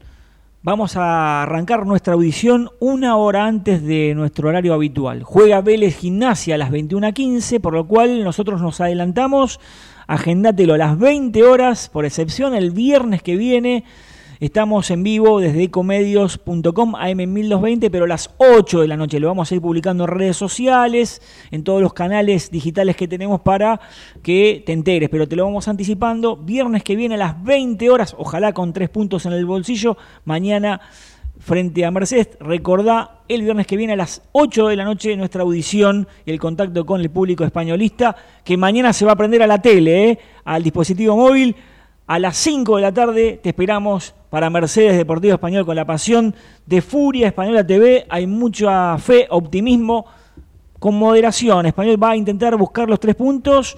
vamos 0.62 0.97
a 0.97 1.43
arrancar 1.43 1.86
nuestra 1.86 2.14
audición 2.14 2.70
una 2.80 3.16
hora 3.16 3.45
antes 3.45 3.82
de 3.82 4.14
nuestro 4.14 4.49
horario 4.49 4.72
habitual. 4.72 5.22
Juega 5.22 5.61
Vélez 5.61 5.99
Gimnasia 5.99 6.55
a 6.55 6.59
las 6.59 6.70
21.15, 6.70 7.61
por 7.61 7.74
lo 7.74 7.86
cual 7.86 8.24
nosotros 8.24 8.62
nos 8.62 8.80
adelantamos. 8.80 9.61
Agendátelo 10.11 10.74
a 10.74 10.78
las 10.78 10.98
20 10.98 11.44
horas, 11.44 11.88
por 11.88 12.04
excepción 12.04 12.52
el 12.52 12.72
viernes 12.72 13.22
que 13.22 13.36
viene 13.36 13.84
Estamos 14.40 14.90
en 14.90 15.02
vivo 15.02 15.38
desde 15.38 15.64
ecomedios.com 15.64 16.94
AM1220, 16.94 17.90
pero 17.90 18.06
a 18.06 18.08
las 18.08 18.30
8 18.38 18.80
de 18.80 18.88
la 18.88 18.96
noche 18.96 19.20
lo 19.20 19.28
vamos 19.28 19.52
a 19.52 19.54
ir 19.54 19.61
publicando 19.61 20.04
en 20.04 20.11
redes 20.11 20.38
sociales, 20.38 21.20
en 21.50 21.62
todos 21.62 21.82
los 21.82 21.92
canales 21.92 22.50
digitales 22.50 22.96
que 22.96 23.06
tenemos 23.06 23.42
para 23.42 23.82
que 24.22 24.62
te 24.64 24.72
enteres, 24.72 25.11
pero 25.11 25.28
te 25.28 25.36
lo 25.36 25.44
vamos 25.44 25.68
anticipando. 25.68 26.38
Viernes 26.38 26.82
que 26.82 26.96
viene 26.96 27.16
a 27.16 27.18
las 27.18 27.44
20 27.44 27.90
horas, 27.90 28.16
ojalá 28.16 28.54
con 28.54 28.72
tres 28.72 28.88
puntos 28.88 29.26
en 29.26 29.34
el 29.34 29.44
bolsillo. 29.44 29.98
Mañana 30.24 30.80
frente 31.41 31.84
a 31.84 31.91
Mercedes. 31.91 32.30
Recordá 32.38 33.22
el 33.26 33.43
viernes 33.43 33.66
que 33.66 33.76
viene 33.76 33.95
a 33.95 33.97
las 33.97 34.22
8 34.32 34.68
de 34.68 34.76
la 34.76 34.84
noche 34.84 35.16
nuestra 35.16 35.43
audición 35.43 36.07
y 36.24 36.30
el 36.30 36.38
contacto 36.38 36.86
con 36.86 37.01
el 37.01 37.11
público 37.11 37.45
españolista, 37.45 38.14
que 38.45 38.57
mañana 38.57 38.93
se 38.93 39.05
va 39.05 39.12
a 39.12 39.16
prender 39.16 39.43
a 39.43 39.47
la 39.47 39.61
tele, 39.61 40.11
¿eh? 40.11 40.18
al 40.45 40.62
dispositivo 40.62 41.16
móvil. 41.16 41.57
A 42.07 42.18
las 42.18 42.36
5 42.36 42.76
de 42.76 42.82
la 42.82 42.93
tarde 42.93 43.41
te 43.43 43.51
esperamos 43.51 44.14
para 44.30 44.51
Mercedes 44.51 44.97
Deportivo 44.97 45.34
Español 45.34 45.64
con 45.64 45.76
la 45.76 45.84
pasión 45.84 46.34
de 46.66 46.82
Furia 46.82 47.28
Española 47.28 47.66
TV. 47.66 48.07
Hay 48.09 48.26
mucha 48.26 48.99
fe, 48.99 49.26
optimismo, 49.30 50.07
con 50.78 50.97
moderación. 50.97 51.66
Español 51.66 52.03
va 52.03 52.11
a 52.11 52.16
intentar 52.16 52.57
buscar 52.57 52.88
los 52.88 52.99
tres 52.99 53.14
puntos 53.14 53.76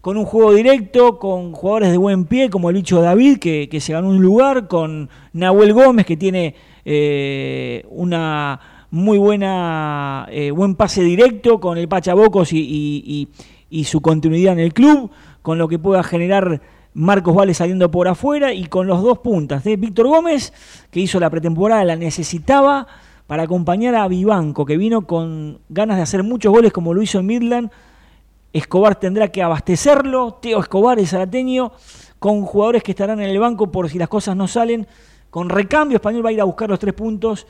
con 0.00 0.18
un 0.18 0.26
juego 0.26 0.52
directo, 0.52 1.18
con 1.18 1.52
jugadores 1.52 1.90
de 1.90 1.96
buen 1.96 2.26
pie 2.26 2.50
como 2.50 2.68
el 2.68 2.76
bicho 2.76 3.00
David, 3.00 3.38
que, 3.38 3.80
se 3.80 3.94
ganó 3.94 4.10
un 4.10 4.20
lugar, 4.20 4.68
con 4.68 5.08
Nahuel 5.32 5.72
Gómez, 5.72 6.04
que 6.04 6.18
tiene 6.18 6.54
eh, 6.84 7.84
una 7.90 8.86
muy 8.90 9.18
buena 9.18 10.26
eh, 10.30 10.50
buen 10.50 10.74
pase 10.74 11.02
directo, 11.02 11.60
con 11.60 11.78
el 11.78 11.88
Pachabocos 11.88 12.52
y, 12.52 13.28
y 13.70 13.84
su 13.84 14.00
continuidad 14.00 14.52
en 14.52 14.60
el 14.60 14.72
club, 14.72 15.10
con 15.42 15.58
lo 15.58 15.68
que 15.68 15.78
pueda 15.78 16.02
generar 16.02 16.60
Marcos 16.94 17.34
Vale 17.34 17.54
saliendo 17.54 17.90
por 17.90 18.06
afuera 18.06 18.52
y 18.52 18.66
con 18.66 18.86
los 18.86 19.02
dos 19.02 19.18
puntas 19.18 19.64
de 19.64 19.76
Víctor 19.76 20.06
Gómez, 20.06 20.52
que 20.92 21.00
hizo 21.00 21.18
la 21.18 21.28
pretemporada, 21.28 21.84
la 21.84 21.96
necesitaba 21.96 22.86
para 23.26 23.42
acompañar 23.42 23.96
a 23.96 24.06
Vivanco, 24.06 24.64
que 24.64 24.76
vino 24.76 25.06
con 25.06 25.58
ganas 25.68 25.96
de 25.96 26.04
hacer 26.04 26.22
muchos 26.22 26.52
goles 26.52 26.72
como 26.72 26.94
lo 26.94 27.02
hizo 27.02 27.18
en 27.18 27.26
Midland. 27.26 27.70
Escobar 28.52 28.94
tendrá 28.94 29.28
que 29.28 29.42
abastecerlo, 29.42 30.34
Teo 30.34 30.60
Escobar, 30.60 31.00
el 31.00 31.08
zarateño, 31.08 31.72
con 32.20 32.42
jugadores 32.42 32.84
que 32.84 32.92
estarán 32.92 33.20
en 33.20 33.28
el 33.28 33.40
banco 33.40 33.72
por 33.72 33.90
si 33.90 33.98
las 33.98 34.08
cosas 34.08 34.36
no 34.36 34.46
salen. 34.46 34.86
Con 35.34 35.48
recambio, 35.48 35.96
Español 35.96 36.24
va 36.24 36.28
a 36.28 36.32
ir 36.32 36.40
a 36.40 36.44
buscar 36.44 36.70
los 36.70 36.78
tres 36.78 36.94
puntos 36.94 37.44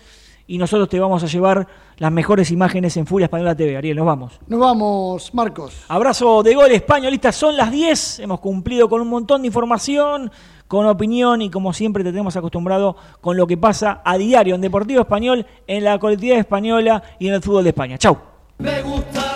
y 0.46 0.56
nosotros 0.56 0.88
te 0.88 0.98
vamos 0.98 1.22
a 1.22 1.26
llevar 1.26 1.68
las 1.98 2.10
mejores 2.10 2.50
imágenes 2.50 2.96
en 2.96 3.06
Furia 3.06 3.26
Española 3.26 3.54
TV. 3.54 3.76
Ariel, 3.76 3.98
nos 3.98 4.06
vamos. 4.06 4.40
Nos 4.46 4.58
vamos, 4.58 5.34
Marcos. 5.34 5.84
Abrazo 5.88 6.42
de 6.42 6.54
gol 6.54 6.70
españolista. 6.70 7.30
Son 7.30 7.54
las 7.58 7.70
10. 7.70 8.20
Hemos 8.20 8.40
cumplido 8.40 8.88
con 8.88 9.02
un 9.02 9.08
montón 9.08 9.42
de 9.42 9.48
información, 9.48 10.32
con 10.66 10.86
opinión 10.86 11.42
y 11.42 11.50
como 11.50 11.74
siempre 11.74 12.02
te 12.02 12.10
tenemos 12.10 12.34
acostumbrado 12.38 12.96
con 13.20 13.36
lo 13.36 13.46
que 13.46 13.58
pasa 13.58 14.00
a 14.02 14.16
diario 14.16 14.54
en 14.54 14.62
Deportivo 14.62 15.02
Español, 15.02 15.44
en 15.66 15.84
la 15.84 15.98
colectividad 15.98 16.38
española 16.38 17.02
y 17.18 17.28
en 17.28 17.34
el 17.34 17.42
fútbol 17.42 17.64
de 17.64 17.68
España. 17.68 17.98
Chau. 17.98 18.16
Me 18.56 18.80
gusta 18.80 19.33